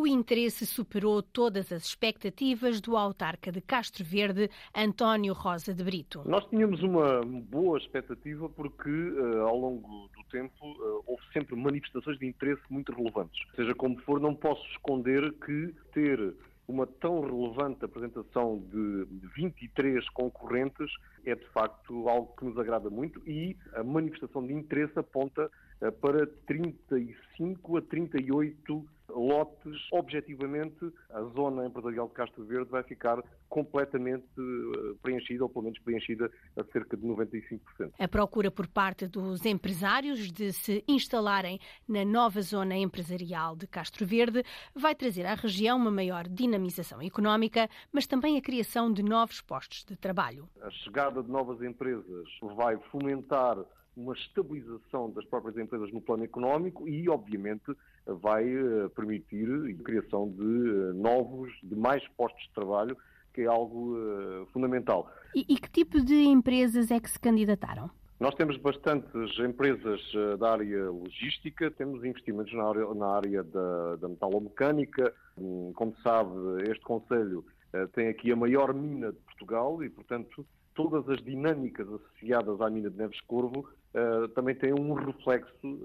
O 0.00 0.06
interesse 0.06 0.64
superou 0.64 1.22
todas 1.22 1.70
as 1.70 1.84
expectativas 1.84 2.80
do 2.80 2.96
autarca 2.96 3.52
de 3.52 3.60
Castro 3.60 4.02
Verde, 4.02 4.48
António 4.74 5.34
Rosa 5.34 5.74
de 5.74 5.84
Brito. 5.84 6.22
Nós 6.24 6.42
tínhamos 6.46 6.82
uma 6.82 7.20
boa 7.20 7.76
expectativa 7.76 8.48
porque, 8.48 8.88
uh, 8.88 9.42
ao 9.42 9.58
longo 9.58 10.08
do 10.16 10.24
tempo, 10.30 10.54
uh, 10.64 11.04
houve 11.06 11.22
sempre 11.34 11.54
manifestações 11.54 12.18
de 12.18 12.26
interesse 12.26 12.62
muito 12.70 12.90
relevantes. 12.94 13.38
Seja 13.54 13.74
como 13.74 14.00
for, 14.00 14.18
não 14.18 14.34
posso 14.34 14.64
esconder 14.70 15.34
que 15.34 15.74
ter 15.92 16.34
uma 16.66 16.86
tão 16.86 17.20
relevante 17.20 17.84
apresentação 17.84 18.58
de 18.72 19.06
23 19.36 20.08
concorrentes 20.10 20.90
é 21.26 21.34
de 21.34 21.44
facto 21.48 22.08
algo 22.08 22.34
que 22.38 22.46
nos 22.46 22.56
agrada 22.56 22.88
muito 22.88 23.20
e 23.28 23.54
a 23.74 23.84
manifestação 23.84 24.46
de 24.46 24.54
interesse 24.54 24.98
aponta 24.98 25.50
uh, 25.82 25.92
para 25.92 26.26
35 26.46 27.76
a 27.76 27.82
38 27.82 28.86
lotes, 29.14 29.76
objetivamente, 29.92 30.92
a 31.10 31.22
zona 31.34 31.66
empresarial 31.66 32.08
de 32.08 32.14
Castro 32.14 32.44
Verde 32.44 32.70
vai 32.70 32.82
ficar 32.82 33.22
completamente 33.48 34.24
eh, 34.38 34.94
preenchida, 35.02 35.44
ou 35.44 35.50
pelo 35.50 35.64
menos 35.64 35.78
preenchida 35.80 36.30
a 36.56 36.64
cerca 36.64 36.96
de 36.96 37.06
95%. 37.06 37.60
A 37.98 38.08
procura 38.08 38.50
por 38.50 38.66
parte 38.66 39.06
dos 39.06 39.44
empresários 39.44 40.30
de 40.30 40.52
se 40.52 40.84
instalarem 40.86 41.58
na 41.88 42.04
nova 42.04 42.40
zona 42.42 42.76
empresarial 42.76 43.56
de 43.56 43.66
Castro 43.66 44.06
Verde 44.06 44.44
vai 44.74 44.94
trazer 44.94 45.26
à 45.26 45.34
região 45.34 45.76
uma 45.76 45.90
maior 45.90 46.28
dinamização 46.28 47.02
económica, 47.02 47.68
mas 47.92 48.06
também 48.06 48.36
a 48.36 48.42
criação 48.42 48.92
de 48.92 49.02
novos 49.02 49.40
postos 49.40 49.84
de 49.84 49.96
trabalho. 49.96 50.48
A 50.62 50.70
chegada 50.70 51.22
de 51.22 51.30
novas 51.30 51.60
empresas 51.62 52.26
vai 52.56 52.76
fomentar 52.90 53.56
uma 53.96 54.14
estabilização 54.14 55.10
das 55.10 55.24
próprias 55.26 55.56
empresas 55.56 55.92
no 55.92 56.00
plano 56.00 56.24
económico 56.24 56.88
e, 56.88 57.08
obviamente, 57.08 57.72
vai 58.06 58.44
eh, 58.48 58.88
permitir 58.94 59.48
a 59.48 59.82
criação 59.84 60.28
de 60.30 60.42
eh, 60.42 60.92
novos, 60.94 61.52
de 61.62 61.74
mais 61.74 62.06
postos 62.16 62.42
de 62.44 62.52
trabalho, 62.54 62.96
que 63.32 63.42
é 63.42 63.46
algo 63.46 63.96
uh, 63.96 64.46
fundamental. 64.52 65.08
E, 65.36 65.46
e, 65.48 65.56
que 65.56 65.70
tipo 65.70 66.00
de 66.00 66.16
empresas 66.16 66.90
é 66.90 66.98
que 66.98 67.08
se 67.08 67.18
candidataram? 67.18 67.88
Nós 68.18 68.34
temos 68.34 68.56
bastantes 68.56 69.38
empresas 69.38 70.00
da 70.40 70.50
área 70.50 70.90
logística, 70.90 71.70
temos 71.70 72.04
investimentos 72.04 72.52
na 72.52 72.64
área, 72.64 72.92
na 72.92 73.06
área 73.06 73.44
da, 73.44 73.96
da 73.96 74.08
metalomecânica. 74.08 75.14
Hum, 75.38 75.72
como 75.76 75.94
sabe, 76.02 76.32
este 76.68 76.80
Conselho 76.80 77.44
tem 77.92 78.08
aqui 78.08 78.32
a 78.32 78.36
maior 78.36 78.74
mina 78.74 79.12
de 79.12 79.18
Portugal 79.20 79.80
e, 79.84 79.88
portanto, 79.88 80.44
todas 80.74 81.08
as 81.08 81.22
dinâmicas 81.22 81.86
associadas 81.86 82.60
à 82.60 82.68
mina 82.68 82.90
de 82.90 82.96
Neves 82.96 83.20
Corvo 83.22 83.68
uh, 83.94 84.28
também 84.28 84.54
têm 84.54 84.72
um 84.72 84.94
reflexo 84.94 85.78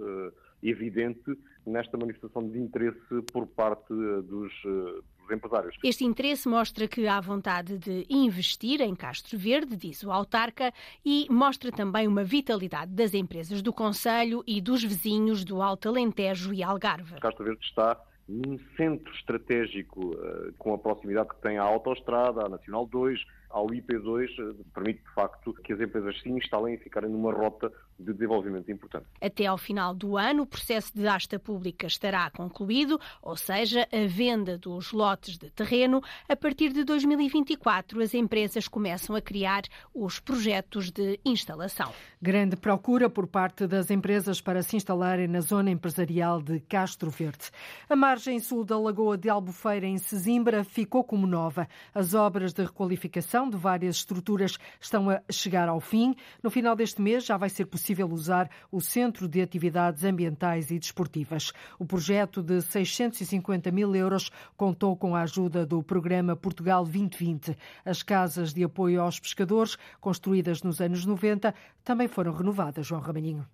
evidente 0.63 1.37
nesta 1.65 1.97
manifestação 1.97 2.47
de 2.47 2.59
interesse 2.59 3.21
por 3.31 3.47
parte 3.47 3.91
eh, 3.91 4.21
dos, 4.21 4.53
eh, 4.65 5.01
dos 5.19 5.31
empresários. 5.31 5.75
Este 5.83 6.05
interesse 6.05 6.47
mostra 6.47 6.87
que 6.87 7.07
há 7.07 7.19
vontade 7.19 7.77
de 7.77 8.05
investir 8.09 8.81
em 8.81 8.95
Castro 8.95 9.37
Verde, 9.37 9.75
diz 9.75 10.03
o 10.03 10.11
autarca, 10.11 10.71
e 11.03 11.27
mostra 11.29 11.71
também 11.71 12.07
uma 12.07 12.23
vitalidade 12.23 12.91
das 12.91 13.13
empresas 13.13 13.61
do 13.61 13.73
Conselho 13.73 14.43
e 14.45 14.61
dos 14.61 14.83
vizinhos 14.83 15.43
do 15.43 15.61
Alto 15.61 15.89
Alentejo 15.89 16.53
e 16.53 16.61
Algarve. 16.61 17.19
Castro 17.19 17.43
Verde 17.43 17.65
está 17.65 17.99
num 18.27 18.59
centro 18.75 19.13
estratégico 19.13 20.15
uh, 20.15 20.53
com 20.57 20.73
a 20.73 20.77
proximidade 20.77 21.29
que 21.29 21.41
tem 21.41 21.57
à 21.59 21.63
autoestrada, 21.63 22.45
à 22.45 22.49
Nacional 22.49 22.87
2, 22.87 23.23
ao 23.51 23.67
IP2, 23.67 24.27
uh, 24.39 24.65
permite 24.73 25.03
de 25.03 25.13
facto 25.13 25.53
que 25.63 25.73
as 25.73 25.79
empresas 25.79 26.19
se 26.21 26.29
instalem 26.29 26.73
e 26.73 26.77
ficarem 26.77 27.09
numa 27.09 27.31
rota 27.31 27.71
de 27.97 28.13
desenvolvimento 28.13 28.69
importante. 28.69 29.05
Até 29.21 29.45
ao 29.45 29.57
final 29.57 29.93
do 29.93 30.17
ano, 30.17 30.43
o 30.43 30.45
processo 30.45 30.91
de 30.93 31.07
asta 31.07 31.39
pública 31.39 31.87
estará 31.87 32.29
concluído, 32.29 32.99
ou 33.21 33.37
seja, 33.37 33.87
a 33.91 34.07
venda 34.07 34.57
dos 34.57 34.91
lotes 34.91 35.37
de 35.37 35.49
terreno. 35.49 36.01
A 36.27 36.35
partir 36.35 36.73
de 36.73 36.83
2024, 36.83 38.01
as 38.01 38.13
empresas 38.13 38.67
começam 38.67 39.15
a 39.15 39.21
criar 39.21 39.63
os 39.93 40.19
projetos 40.19 40.91
de 40.91 41.19
instalação. 41.23 41.91
Grande 42.21 42.57
procura 42.57 43.09
por 43.09 43.27
parte 43.27 43.65
das 43.65 43.89
empresas 43.89 44.41
para 44.41 44.61
se 44.61 44.75
instalarem 44.75 45.27
na 45.27 45.39
zona 45.39 45.71
empresarial 45.71 46.41
de 46.41 46.59
Castro 46.59 47.09
Verde. 47.09 47.49
A 47.89 47.95
margem 47.95 48.39
sul 48.39 48.65
da 48.65 48.77
Lagoa 48.77 49.17
de 49.17 49.29
Albufeira, 49.29 49.85
em 49.85 49.97
Sesimbra, 49.97 50.63
ficou 50.63 51.03
como 51.03 51.25
nova. 51.25 51.67
As 51.93 52.13
obras 52.13 52.51
de 52.51 52.63
requalificação 52.63 53.49
de 53.49 53.55
várias 53.55 53.97
estruturas 53.97 54.57
estão 54.81 55.09
a 55.09 55.21
chegar 55.31 55.69
ao 55.69 55.79
fim. 55.79 56.13
No 56.43 56.49
final 56.49 56.75
deste 56.75 57.01
mês 57.01 57.25
já 57.25 57.37
vai 57.37 57.49
ser 57.49 57.65
possível 57.65 57.84
possível 57.85 58.09
usar 58.09 58.49
o 58.71 58.81
Centro 58.81 59.27
de 59.27 59.39
Atividades 59.43 60.03
Ambientais 60.03 60.71
e 60.71 60.79
Desportivas. 60.79 61.51
O 61.77 61.85
projeto 61.85 62.41
de 62.41 62.59
650 62.59 63.71
mil 63.71 63.95
euros 63.95 64.31
contou 64.57 64.97
com 64.97 65.15
a 65.15 65.21
ajuda 65.21 65.67
do 65.67 65.83
Programa 65.83 66.35
Portugal 66.35 66.83
2020. 66.83 67.55
As 67.85 68.01
casas 68.01 68.51
de 68.53 68.63
apoio 68.63 69.03
aos 69.03 69.19
pescadores, 69.19 69.77
construídas 70.01 70.63
nos 70.63 70.81
anos 70.81 71.05
90, 71.05 71.53
também 71.83 72.07
foram 72.07 72.33
renovadas, 72.33 72.87
João 72.87 73.01
Ramalhinho. 73.01 73.45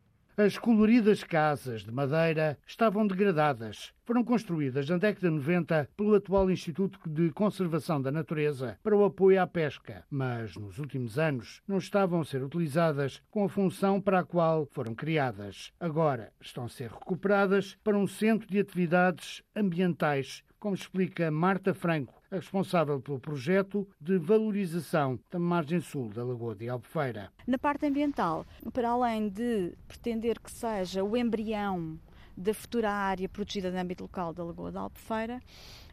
As 0.43 0.57
coloridas 0.57 1.23
casas 1.23 1.83
de 1.83 1.91
madeira 1.91 2.57
estavam 2.65 3.05
degradadas. 3.05 3.93
Foram 4.03 4.23
construídas 4.23 4.89
na 4.89 4.97
década 4.97 5.29
de 5.29 5.35
90 5.35 5.89
pelo 5.95 6.15
atual 6.15 6.49
Instituto 6.49 6.99
de 7.07 7.29
Conservação 7.29 8.01
da 8.01 8.11
Natureza 8.11 8.75
para 8.81 8.95
o 8.95 9.05
apoio 9.05 9.39
à 9.39 9.45
pesca, 9.45 10.03
mas 10.09 10.57
nos 10.57 10.79
últimos 10.79 11.19
anos 11.19 11.61
não 11.67 11.77
estavam 11.77 12.21
a 12.21 12.25
ser 12.25 12.41
utilizadas 12.41 13.21
com 13.29 13.45
a 13.45 13.49
função 13.49 14.01
para 14.01 14.21
a 14.21 14.23
qual 14.23 14.67
foram 14.71 14.95
criadas. 14.95 15.71
Agora 15.79 16.33
estão 16.41 16.65
a 16.65 16.69
ser 16.69 16.89
recuperadas 16.89 17.77
para 17.83 17.95
um 17.95 18.07
centro 18.07 18.47
de 18.47 18.59
atividades 18.59 19.43
ambientais 19.55 20.43
como 20.61 20.75
explica 20.75 21.31
Marta 21.31 21.73
Franco, 21.73 22.21
a 22.29 22.35
responsável 22.35 23.01
pelo 23.01 23.19
projeto 23.19 23.89
de 23.99 24.19
valorização 24.19 25.19
da 25.31 25.39
margem 25.39 25.81
sul 25.81 26.09
da 26.09 26.23
Lagoa 26.23 26.55
de 26.55 26.69
Albufeira. 26.69 27.31
Na 27.47 27.57
parte 27.57 27.87
ambiental, 27.87 28.45
para 28.71 28.91
além 28.91 29.27
de 29.27 29.73
pretender 29.87 30.39
que 30.39 30.51
seja 30.51 31.03
o 31.03 31.17
embrião 31.17 31.99
da 32.37 32.53
futura 32.53 32.91
área 32.91 33.27
protegida 33.27 33.71
de 33.71 33.77
âmbito 33.77 34.03
local 34.03 34.35
da 34.35 34.43
Lagoa 34.43 34.71
da 34.71 34.81
Albufeira, 34.81 35.41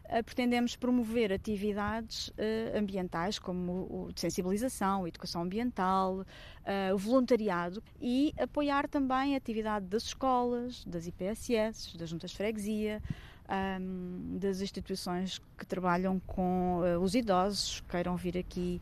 eh, 0.03 0.21
pretendemos 0.21 0.75
promover 0.75 1.33
atividades 1.33 2.27
uh, 2.29 2.77
ambientais 2.77 3.39
como 3.39 4.09
de 4.13 4.21
sensibilização, 4.21 5.07
educação 5.07 5.41
ambiental, 5.41 6.19
uh, 6.19 6.93
o 6.93 6.97
voluntariado 6.97 7.81
e 7.99 8.35
apoiar 8.37 8.87
também 8.87 9.33
a 9.33 9.37
atividade 9.37 9.87
das 9.87 10.03
escolas, 10.03 10.85
das 10.85 11.07
IPSS, 11.07 11.97
das 11.97 12.09
juntas 12.09 12.31
de 12.31 12.37
freguesia, 12.37 13.01
um, 13.49 14.37
das 14.37 14.61
instituições 14.61 15.41
que 15.57 15.65
trabalham 15.65 16.21
com 16.25 16.81
uh, 16.81 16.99
os 16.99 17.15
idosos, 17.15 17.83
queiram 17.89 18.15
vir 18.15 18.37
aqui 18.37 18.81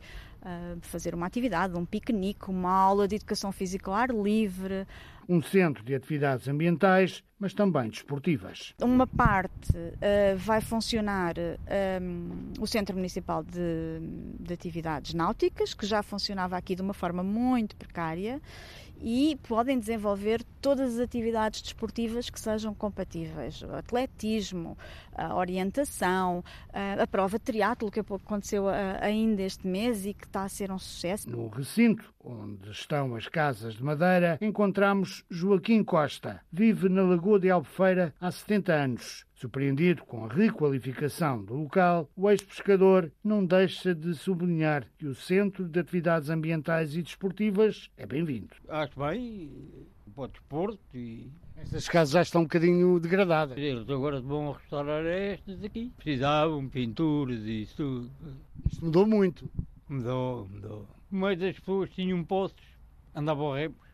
fazer 0.82 1.14
uma 1.14 1.26
atividade, 1.26 1.76
um 1.76 1.84
piquenique, 1.84 2.50
uma 2.50 2.72
aula 2.72 3.06
de 3.06 3.16
educação 3.16 3.52
física 3.52 3.92
ao 3.92 3.98
ar 3.98 4.10
livre, 4.12 4.88
um 5.28 5.42
centro 5.42 5.84
de 5.84 5.94
atividades 5.94 6.48
ambientais, 6.48 7.24
mas 7.40 7.54
também 7.54 7.90
desportivas. 7.90 8.74
Uma 8.82 9.06
parte 9.06 9.78
uh, 9.78 10.38
vai 10.38 10.62
funcionar 10.62 11.36
um, 11.38 11.58
ehm, 11.68 12.54
o 12.60 12.66
Centro 12.66 12.96
Municipal 12.96 13.44
de, 13.44 14.00
de 14.40 14.54
Atividades 14.54 15.14
Náuticas, 15.14 15.74
que 15.74 15.86
já 15.86 16.02
funcionava 16.02 16.58
aqui 16.58 16.76
de 16.76 16.82
uma 16.82 16.94
forma 16.94 17.22
muito 17.22 17.76
precária 17.76 18.42
e 19.02 19.38
podem 19.48 19.78
desenvolver 19.78 20.44
todas 20.62 20.96
as 20.96 21.00
atividades 21.00 21.62
desportivas 21.62 22.30
que 22.30 22.40
sejam 22.40 22.74
compatíveis. 22.74 23.62
O 23.62 23.76
atletismo, 23.76 24.78
a 25.14 25.36
orientação, 25.36 26.44
a 26.74 27.06
prova 27.06 27.38
triatlo 27.38 27.92
que 27.92 28.00
aconteceu 28.00 28.66
ainda 29.00 29.44
este 29.44 29.68
mês 29.68 30.06
e 30.06 30.14
que 30.14 30.26
está 30.26 30.44
a 30.44 30.50
ser 30.50 30.72
um 30.72 30.80
sucesso. 30.80 31.30
No 31.30 31.48
recinto 31.48 32.12
onde 32.24 32.72
estão 32.72 33.16
as 33.16 33.28
casas 33.28 33.76
de 33.76 33.84
madeira, 33.84 34.38
encontramos 34.42 35.17
Joaquim 35.30 35.84
Costa. 35.84 36.42
Vive 36.52 36.90
na 36.90 37.04
Lagoa 37.04 37.40
de 37.40 37.50
Albufeira 37.50 38.14
há 38.20 38.32
70 38.32 38.74
anos. 38.74 39.26
Surpreendido 39.36 40.04
com 40.04 40.26
a 40.26 40.28
requalificação 40.28 41.44
do 41.44 41.54
local, 41.54 42.10
o 42.16 42.30
ex-pescador 42.30 43.12
não 43.24 43.46
deixa 43.46 43.94
de 43.94 44.16
sublinhar 44.16 44.88
que 44.98 45.06
o 45.06 45.14
Centro 45.14 45.68
de 45.68 45.80
Atividades 45.80 46.30
Ambientais 46.30 46.96
e 46.96 47.02
Desportivas 47.02 47.90
é 47.98 48.06
bem-vindo. 48.06 48.56
Acho 48.68 49.00
bem, 49.00 49.88
para 50.16 50.28
desporto 50.30 50.80
e 50.96 51.32
estas 51.56 51.88
casas 51.88 52.14
já 52.14 52.22
estão 52.22 52.42
um 52.42 52.46
bocadinho 52.46 53.00
degradadas. 53.00 53.58
Eles 53.58 53.90
agora 53.90 54.20
vão 54.22 54.52
restaurar 54.52 55.06
estas 55.06 55.64
aqui. 55.64 55.92
Precisavam 55.98 56.68
pinturas 56.68 57.42
e 57.46 57.62
isso 57.62 57.78
tudo. 57.78 58.12
Isto 58.70 58.86
mudou 58.86 59.08
muito. 59.08 59.50
Mudou, 59.88 60.48
mudou. 60.48 60.88
Mas 61.10 61.42
as 61.42 61.58
pessoas 61.60 61.90
tinham 61.92 62.24
poços, 62.24 62.62
andavam 63.16 63.54
remos. 63.54 63.78
Hoje 63.78 63.87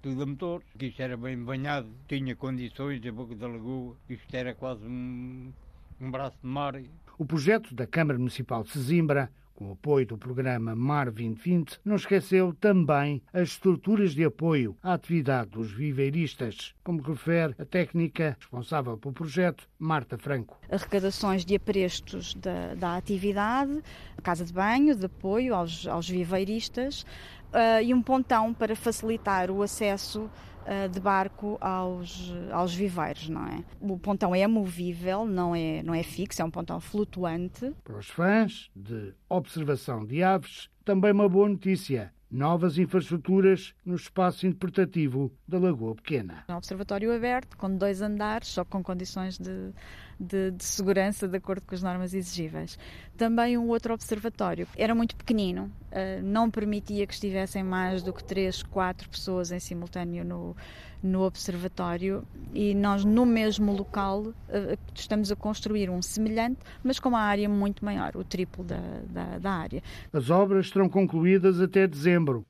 tudo 0.00 0.22
a 0.22 0.26
motor, 0.26 0.62
que 0.78 0.86
isto 0.86 1.00
era 1.00 1.16
bem 1.16 1.36
banhado, 1.38 1.88
tinha 2.06 2.36
condições, 2.36 3.04
a 3.06 3.12
boca 3.12 3.34
da 3.34 3.46
lagoa, 3.46 3.96
isto 4.08 4.34
era 4.34 4.54
quase 4.54 4.84
um, 4.84 5.52
um 6.00 6.10
braço 6.10 6.36
de 6.42 6.46
mar. 6.46 6.74
O 7.18 7.24
projeto 7.24 7.74
da 7.74 7.86
Câmara 7.86 8.18
Municipal 8.18 8.62
de 8.62 8.70
Sesimbra 8.70 9.30
com 9.54 9.68
o 9.68 9.72
apoio 9.72 10.06
do 10.06 10.18
programa 10.18 10.74
Mar 10.74 11.10
2020, 11.10 11.80
não 11.84 11.96
esqueceu 11.96 12.52
também 12.54 13.22
as 13.32 13.50
estruturas 13.50 14.12
de 14.12 14.24
apoio 14.24 14.76
à 14.82 14.94
atividade 14.94 15.50
dos 15.50 15.70
viveiristas, 15.70 16.74
como 16.82 17.00
refere 17.00 17.54
a 17.58 17.64
técnica 17.64 18.36
responsável 18.38 18.96
pelo 18.96 19.14
projeto, 19.14 19.68
Marta 19.78 20.18
Franco. 20.18 20.58
Arrecadações 20.70 21.44
de 21.44 21.54
aprestos 21.54 22.34
da, 22.34 22.74
da 22.74 22.96
atividade, 22.96 23.80
casa 24.22 24.44
de 24.44 24.52
banho, 24.52 24.96
de 24.96 25.06
apoio 25.06 25.54
aos, 25.54 25.86
aos 25.86 26.08
viveiristas 26.08 27.04
uh, 27.52 27.82
e 27.82 27.92
um 27.94 28.02
pontão 28.02 28.52
para 28.52 28.74
facilitar 28.74 29.50
o 29.50 29.62
acesso 29.62 30.22
uh, 30.22 30.88
de 30.88 31.00
barco 31.00 31.58
aos, 31.60 32.32
aos 32.50 32.74
viveiros, 32.74 33.28
não 33.28 33.46
é? 33.46 33.64
O 33.80 33.98
pontão 33.98 34.34
é 34.34 34.46
movível, 34.46 35.24
não 35.24 35.54
é, 35.54 35.82
não 35.82 35.94
é 35.94 36.02
fixo, 36.02 36.42
é 36.42 36.44
um 36.44 36.50
pontão 36.50 36.80
flutuante. 36.80 37.72
Para 37.84 37.98
os 37.98 38.08
fãs 38.08 38.70
de 38.74 39.14
observação 39.28 40.04
de 40.04 40.22
aves, 40.22 40.68
também 40.84 41.12
uma 41.12 41.28
boa 41.28 41.48
notícia 41.48 42.12
novas 42.32 42.78
infraestruturas 42.78 43.74
no 43.84 43.94
espaço 43.94 44.46
interpretativo 44.46 45.30
da 45.46 45.58
Lagoa 45.58 45.94
Pequena. 45.94 46.44
Um 46.48 46.54
observatório 46.54 47.14
aberto, 47.14 47.56
com 47.58 47.76
dois 47.76 48.00
andares, 48.00 48.48
só 48.48 48.64
com 48.64 48.82
condições 48.82 49.38
de, 49.38 49.70
de, 50.22 50.52
de, 50.52 50.64
segurança 50.64 51.26
de 51.26 51.36
acordo 51.36 51.62
com 51.66 51.74
as 51.74 51.82
normas 51.82 52.14
exigíveis. 52.14 52.78
Também 53.16 53.58
um 53.58 53.68
outro 53.68 53.92
observatório. 53.92 54.66
Era 54.76 54.94
muito 54.94 55.16
pequenino, 55.16 55.64
uh, 55.64 56.22
não 56.22 56.50
permitia 56.50 57.06
que 57.06 57.14
estivessem 57.14 57.62
mais 57.62 58.02
do 58.02 58.12
que 58.12 58.22
três, 58.22 58.62
quatro 58.62 59.08
pessoas 59.08 59.50
em 59.50 59.58
simultâneo 59.58 60.24
no, 60.24 60.56
no 61.02 61.22
observatório 61.22 62.24
e 62.54 62.74
nós 62.74 63.04
no 63.04 63.26
mesmo 63.26 63.72
local 63.72 64.22
uh, 64.22 64.34
estamos 64.94 65.32
a 65.32 65.36
construir 65.36 65.90
um 65.90 66.00
semelhante, 66.00 66.58
mas 66.82 66.98
com 66.98 67.08
uma 67.08 67.20
área 67.20 67.48
muito 67.48 67.84
maior, 67.84 68.16
o 68.16 68.24
triplo 68.24 68.64
da, 68.64 68.80
da, 69.08 69.38
da 69.38 69.50
área. 69.50 69.82
As 70.12 70.30
obras 70.30 70.68
serão 70.68 70.88
concluídas 70.88 71.60
até 71.60 71.86
dezembro 71.86 72.46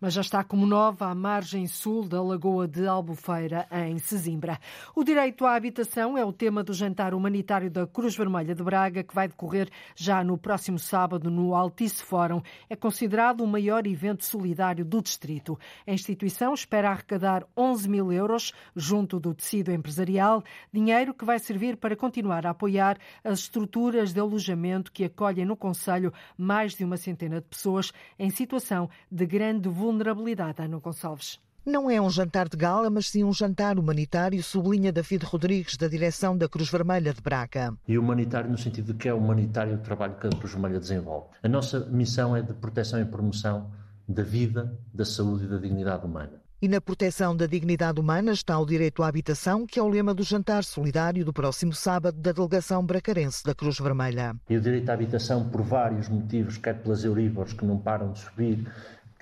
mas 0.00 0.14
já 0.14 0.20
está 0.20 0.44
como 0.44 0.66
nova 0.66 1.06
a 1.06 1.14
margem 1.14 1.66
sul 1.66 2.08
da 2.08 2.22
Lagoa 2.22 2.66
de 2.66 2.86
Albufeira, 2.86 3.66
em 3.70 3.98
Sesimbra. 3.98 4.58
O 4.94 5.04
direito 5.04 5.46
à 5.46 5.54
habitação 5.54 6.16
é 6.16 6.24
o 6.24 6.32
tema 6.32 6.62
do 6.62 6.72
jantar 6.72 7.14
humanitário 7.14 7.70
da 7.70 7.86
Cruz 7.86 8.16
Vermelha 8.16 8.54
de 8.54 8.62
Braga, 8.62 9.02
que 9.02 9.14
vai 9.14 9.28
decorrer 9.28 9.68
já 9.94 10.22
no 10.24 10.36
próximo 10.36 10.78
sábado 10.78 11.30
no 11.30 11.54
Altice 11.54 12.02
Fórum. 12.02 12.42
É 12.68 12.76
considerado 12.76 13.42
o 13.42 13.46
maior 13.46 13.86
evento 13.86 14.24
solidário 14.24 14.84
do 14.84 15.00
distrito. 15.00 15.58
A 15.86 15.92
instituição 15.92 16.54
espera 16.54 16.90
arrecadar 16.90 17.46
11 17.56 17.88
mil 17.88 18.12
euros 18.12 18.52
junto 18.74 19.18
do 19.18 19.34
tecido 19.34 19.72
empresarial, 19.72 20.42
dinheiro 20.72 21.14
que 21.14 21.24
vai 21.24 21.38
servir 21.38 21.76
para 21.76 21.96
continuar 21.96 22.46
a 22.46 22.50
apoiar 22.50 22.98
as 23.24 23.40
estruturas 23.40 24.12
de 24.12 24.20
alojamento 24.20 24.92
que 24.92 25.04
acolhem 25.04 25.44
no 25.44 25.56
Conselho 25.56 26.12
mais 26.36 26.74
de 26.74 26.84
uma 26.84 26.96
centena 26.96 27.40
de 27.40 27.46
pessoas 27.46 27.92
em 28.18 28.30
situação 28.30 28.88
de 29.10 29.26
grande 29.26 29.61
de 29.62 29.68
vulnerabilidade, 29.68 30.60
Ana 30.60 30.78
Gonçalves. 30.78 31.40
Não 31.64 31.88
é 31.88 32.00
um 32.00 32.10
jantar 32.10 32.48
de 32.48 32.56
gala, 32.56 32.90
mas 32.90 33.08
sim 33.08 33.22
um 33.22 33.32
jantar 33.32 33.78
humanitário, 33.78 34.42
sublinha 34.42 34.92
David 34.92 35.24
Rodrigues, 35.24 35.76
da 35.76 35.86
direção 35.86 36.36
da 36.36 36.48
Cruz 36.48 36.68
Vermelha 36.68 37.14
de 37.14 37.22
Braga. 37.22 37.72
E 37.86 37.96
humanitário 37.96 38.50
no 38.50 38.58
sentido 38.58 38.92
de 38.92 38.98
que 38.98 39.08
é 39.08 39.14
humanitário 39.14 39.76
o 39.76 39.78
trabalho 39.78 40.16
que 40.20 40.26
a 40.26 40.30
Cruz 40.30 40.52
Vermelha 40.52 40.80
desenvolve. 40.80 41.28
A 41.40 41.48
nossa 41.48 41.86
missão 41.86 42.34
é 42.34 42.42
de 42.42 42.52
proteção 42.52 43.00
e 43.00 43.04
promoção 43.04 43.70
da 44.08 44.24
vida, 44.24 44.76
da 44.92 45.04
saúde 45.04 45.44
e 45.44 45.48
da 45.48 45.58
dignidade 45.58 46.04
humana. 46.04 46.42
E 46.60 46.68
na 46.68 46.80
proteção 46.80 47.36
da 47.36 47.46
dignidade 47.46 47.98
humana 47.98 48.30
está 48.32 48.56
o 48.58 48.64
direito 48.66 49.02
à 49.02 49.08
habitação, 49.08 49.66
que 49.66 49.80
é 49.80 49.82
o 49.82 49.88
lema 49.88 50.14
do 50.14 50.22
jantar 50.22 50.62
solidário 50.62 51.24
do 51.24 51.32
próximo 51.32 51.72
sábado 51.72 52.20
da 52.20 52.30
delegação 52.30 52.86
bracarense 52.86 53.44
da 53.44 53.52
Cruz 53.52 53.78
Vermelha. 53.78 54.36
E 54.48 54.56
o 54.56 54.60
direito 54.60 54.88
à 54.88 54.94
habitação, 54.94 55.48
por 55.48 55.62
vários 55.62 56.08
motivos, 56.08 56.58
quer 56.58 56.74
pelas 56.74 57.02
Euribors 57.04 57.52
que 57.52 57.64
não 57.64 57.78
param 57.78 58.12
de 58.12 58.20
subir, 58.20 58.64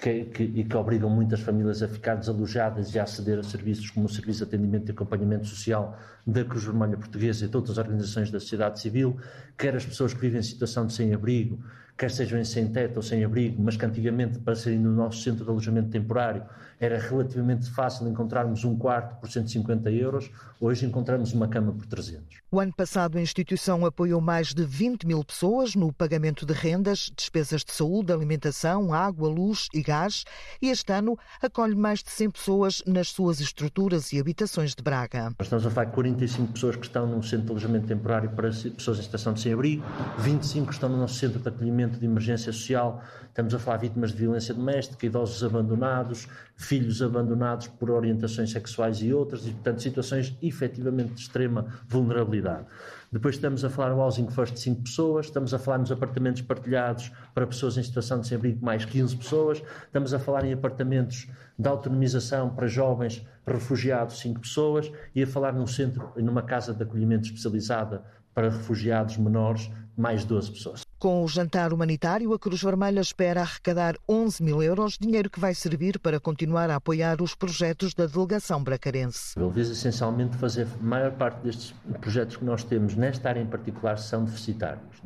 que, 0.00 0.24
que, 0.24 0.42
e 0.42 0.64
que 0.64 0.76
obrigam 0.76 1.10
muitas 1.10 1.40
famílias 1.40 1.82
a 1.82 1.88
ficar 1.88 2.14
desalojadas 2.14 2.94
e 2.94 2.98
a 2.98 3.02
aceder 3.02 3.38
a 3.38 3.42
serviços 3.42 3.90
como 3.90 4.06
o 4.06 4.08
Serviço 4.08 4.38
de 4.38 4.44
Atendimento 4.44 4.88
e 4.88 4.92
Acompanhamento 4.92 5.46
Social 5.46 5.98
da 6.26 6.42
Cruz 6.44 6.64
Vermelha 6.64 6.96
Portuguesa 6.96 7.44
e 7.44 7.48
de 7.48 7.56
outras 7.56 7.76
organizações 7.76 8.30
da 8.30 8.40
sociedade 8.40 8.80
civil, 8.80 9.18
quer 9.58 9.76
as 9.76 9.84
pessoas 9.84 10.14
que 10.14 10.20
vivem 10.20 10.40
em 10.40 10.42
situação 10.42 10.86
de 10.86 10.94
sem-abrigo, 10.94 11.62
quer 12.00 12.10
sejam 12.10 12.40
em 12.40 12.44
sem-teto 12.44 12.96
ou 12.96 13.02
sem-abrigo, 13.02 13.62
mas 13.62 13.76
que 13.76 13.84
antigamente, 13.84 14.38
para 14.38 14.56
serem 14.56 14.78
no 14.78 14.90
nosso 14.90 15.22
centro 15.22 15.44
de 15.44 15.50
alojamento 15.50 15.90
temporário, 15.90 16.42
era 16.80 16.98
relativamente 16.98 17.68
fácil 17.68 18.08
encontrarmos 18.08 18.64
um 18.64 18.74
quarto 18.74 19.20
por 19.20 19.30
150 19.30 19.90
euros, 19.90 20.30
hoje 20.58 20.86
encontramos 20.86 21.34
uma 21.34 21.46
cama 21.46 21.74
por 21.74 21.84
300. 21.84 22.40
O 22.50 22.58
ano 22.58 22.72
passado, 22.74 23.18
a 23.18 23.20
instituição 23.20 23.84
apoiou 23.84 24.18
mais 24.18 24.54
de 24.54 24.64
20 24.64 25.06
mil 25.06 25.22
pessoas 25.22 25.74
no 25.74 25.92
pagamento 25.92 26.46
de 26.46 26.54
rendas, 26.54 27.12
despesas 27.14 27.62
de 27.62 27.72
saúde, 27.72 28.14
alimentação, 28.14 28.94
água, 28.94 29.28
luz 29.28 29.68
e 29.74 29.82
gás, 29.82 30.24
e 30.62 30.70
este 30.70 30.90
ano 30.90 31.18
acolhe 31.42 31.74
mais 31.74 32.02
de 32.02 32.10
100 32.10 32.30
pessoas 32.30 32.82
nas 32.86 33.08
suas 33.08 33.40
estruturas 33.40 34.10
e 34.14 34.18
habitações 34.18 34.74
de 34.74 34.82
Braga. 34.82 35.24
Nós 35.38 35.46
estamos 35.46 35.66
a 35.66 35.70
falar 35.70 35.84
de 35.84 35.92
45 35.92 36.52
pessoas 36.54 36.76
que 36.76 36.86
estão 36.86 37.06
num 37.06 37.22
centro 37.22 37.44
de 37.44 37.50
alojamento 37.50 37.86
temporário 37.86 38.30
para 38.30 38.48
pessoas 38.48 38.98
em 38.98 39.02
situação 39.02 39.34
de 39.34 39.42
sem-abrigo, 39.42 39.84
25 40.18 40.72
estão 40.72 40.88
no 40.88 40.96
nosso 40.96 41.16
centro 41.16 41.38
de 41.38 41.48
acolhimento 41.48 41.89
de 41.98 42.06
emergência 42.06 42.52
social, 42.52 43.02
estamos 43.28 43.54
a 43.54 43.58
falar 43.58 43.78
de 43.78 43.88
vítimas 43.88 44.12
de 44.12 44.18
violência 44.18 44.54
doméstica, 44.54 45.06
idosos 45.06 45.42
abandonados, 45.42 46.28
filhos 46.56 47.00
abandonados 47.02 47.68
por 47.68 47.90
orientações 47.90 48.50
sexuais 48.50 48.98
e 49.02 49.12
outras, 49.12 49.46
e, 49.46 49.50
portanto, 49.50 49.82
situações 49.82 50.36
efetivamente 50.42 51.14
de 51.14 51.20
extrema 51.20 51.66
vulnerabilidade. 51.88 52.66
Depois 53.12 53.34
estamos 53.34 53.64
a 53.64 53.70
falar 53.70 53.90
no 53.90 54.00
housing 54.00 54.28
first 54.30 54.54
de 54.54 54.60
5 54.60 54.82
pessoas, 54.82 55.26
estamos 55.26 55.52
a 55.52 55.58
falar 55.58 55.78
nos 55.78 55.90
apartamentos 55.90 56.42
partilhados 56.42 57.10
para 57.34 57.44
pessoas 57.44 57.76
em 57.76 57.82
situação 57.82 58.20
de 58.20 58.28
sem-abrigo 58.28 58.64
mais 58.64 58.84
15 58.84 59.16
pessoas, 59.16 59.62
estamos 59.84 60.14
a 60.14 60.18
falar 60.20 60.44
em 60.44 60.52
apartamentos 60.52 61.28
de 61.58 61.68
autonomização 61.68 62.50
para 62.50 62.68
jovens 62.68 63.26
refugiados 63.44 64.20
5 64.20 64.40
pessoas 64.40 64.92
e 65.12 65.22
a 65.22 65.26
falar 65.26 65.52
num 65.52 65.66
centro, 65.66 66.12
numa 66.16 66.42
casa 66.42 66.72
de 66.72 66.82
acolhimento 66.84 67.26
especializada 67.26 68.04
para 68.32 68.48
refugiados 68.48 69.16
menores 69.16 69.68
mais 69.96 70.24
12 70.24 70.52
pessoas. 70.52 70.89
Com 71.00 71.24
o 71.24 71.28
jantar 71.28 71.72
humanitário, 71.72 72.34
a 72.34 72.38
Cruz 72.38 72.62
Vermelha 72.62 73.00
espera 73.00 73.40
arrecadar 73.40 73.96
11 74.06 74.42
mil 74.42 74.62
euros, 74.62 74.98
dinheiro 75.00 75.30
que 75.30 75.40
vai 75.40 75.54
servir 75.54 75.98
para 75.98 76.20
continuar 76.20 76.68
a 76.68 76.76
apoiar 76.76 77.22
os 77.22 77.34
projetos 77.34 77.94
da 77.94 78.04
delegação 78.04 78.62
bracarense. 78.62 79.32
Ele 79.40 79.48
visa 79.48 79.72
essencialmente 79.72 80.36
fazer 80.36 80.68
a 80.78 80.84
maior 80.84 81.12
parte 81.12 81.42
destes 81.42 81.74
projetos 82.02 82.36
que 82.36 82.44
nós 82.44 82.64
temos 82.64 82.96
nesta 82.96 83.30
área 83.30 83.40
em 83.40 83.46
particular 83.46 83.96
são 83.96 84.26
deficitários, 84.26 85.02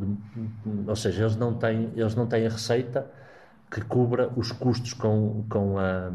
ou 0.84 0.97
seja, 0.97 1.22
eles 1.22 1.36
não 1.36 1.55
têm, 1.55 1.92
eles 1.95 2.16
não 2.16 2.26
têm 2.26 2.45
a 2.45 2.51
receita 2.51 3.09
que 3.75 3.81
cubra 3.81 4.31
os 4.37 4.53
custos 4.53 4.93
com, 4.93 5.45
com 5.49 5.77
a 5.79 6.12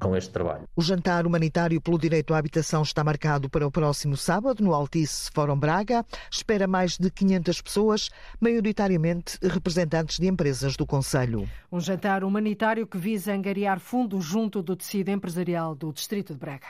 com 0.00 0.16
este 0.16 0.30
trabalho. 0.30 0.66
O 0.74 0.80
jantar 0.80 1.26
humanitário 1.26 1.78
pelo 1.78 1.98
direito 1.98 2.32
à 2.32 2.38
habitação 2.38 2.80
está 2.82 3.04
marcado 3.04 3.50
para 3.50 3.66
o 3.66 3.70
próximo 3.70 4.16
sábado 4.16 4.64
no 4.64 4.72
Altice 4.72 5.30
Fórum 5.30 5.58
Braga. 5.58 6.04
Espera 6.30 6.66
mais 6.66 6.96
de 6.96 7.10
500 7.10 7.60
pessoas, 7.60 8.10
maioritariamente 8.40 9.38
representantes 9.42 10.18
de 10.18 10.26
empresas 10.26 10.74
do 10.74 10.86
Conselho. 10.86 11.46
Um 11.70 11.78
jantar 11.78 12.24
humanitário 12.24 12.86
que 12.86 12.96
visa 12.96 13.34
angariar 13.34 13.78
fundos 13.78 14.24
junto 14.24 14.62
do 14.62 14.74
tecido 14.74 15.10
empresarial 15.10 15.74
do 15.74 15.92
Distrito 15.92 16.32
de 16.32 16.40
Braga. 16.40 16.68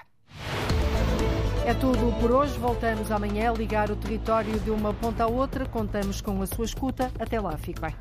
É 1.70 1.74
tudo 1.74 2.12
por 2.18 2.32
hoje. 2.32 2.58
Voltamos 2.58 3.12
amanhã 3.12 3.52
a 3.52 3.54
ligar 3.54 3.92
o 3.92 3.94
território 3.94 4.58
de 4.58 4.72
uma 4.72 4.92
ponta 4.92 5.22
à 5.22 5.28
outra. 5.28 5.64
Contamos 5.66 6.20
com 6.20 6.42
a 6.42 6.46
sua 6.48 6.64
escuta. 6.64 7.12
Até 7.16 7.40
lá, 7.40 7.56
fique 7.56 7.80
bem. 7.80 7.94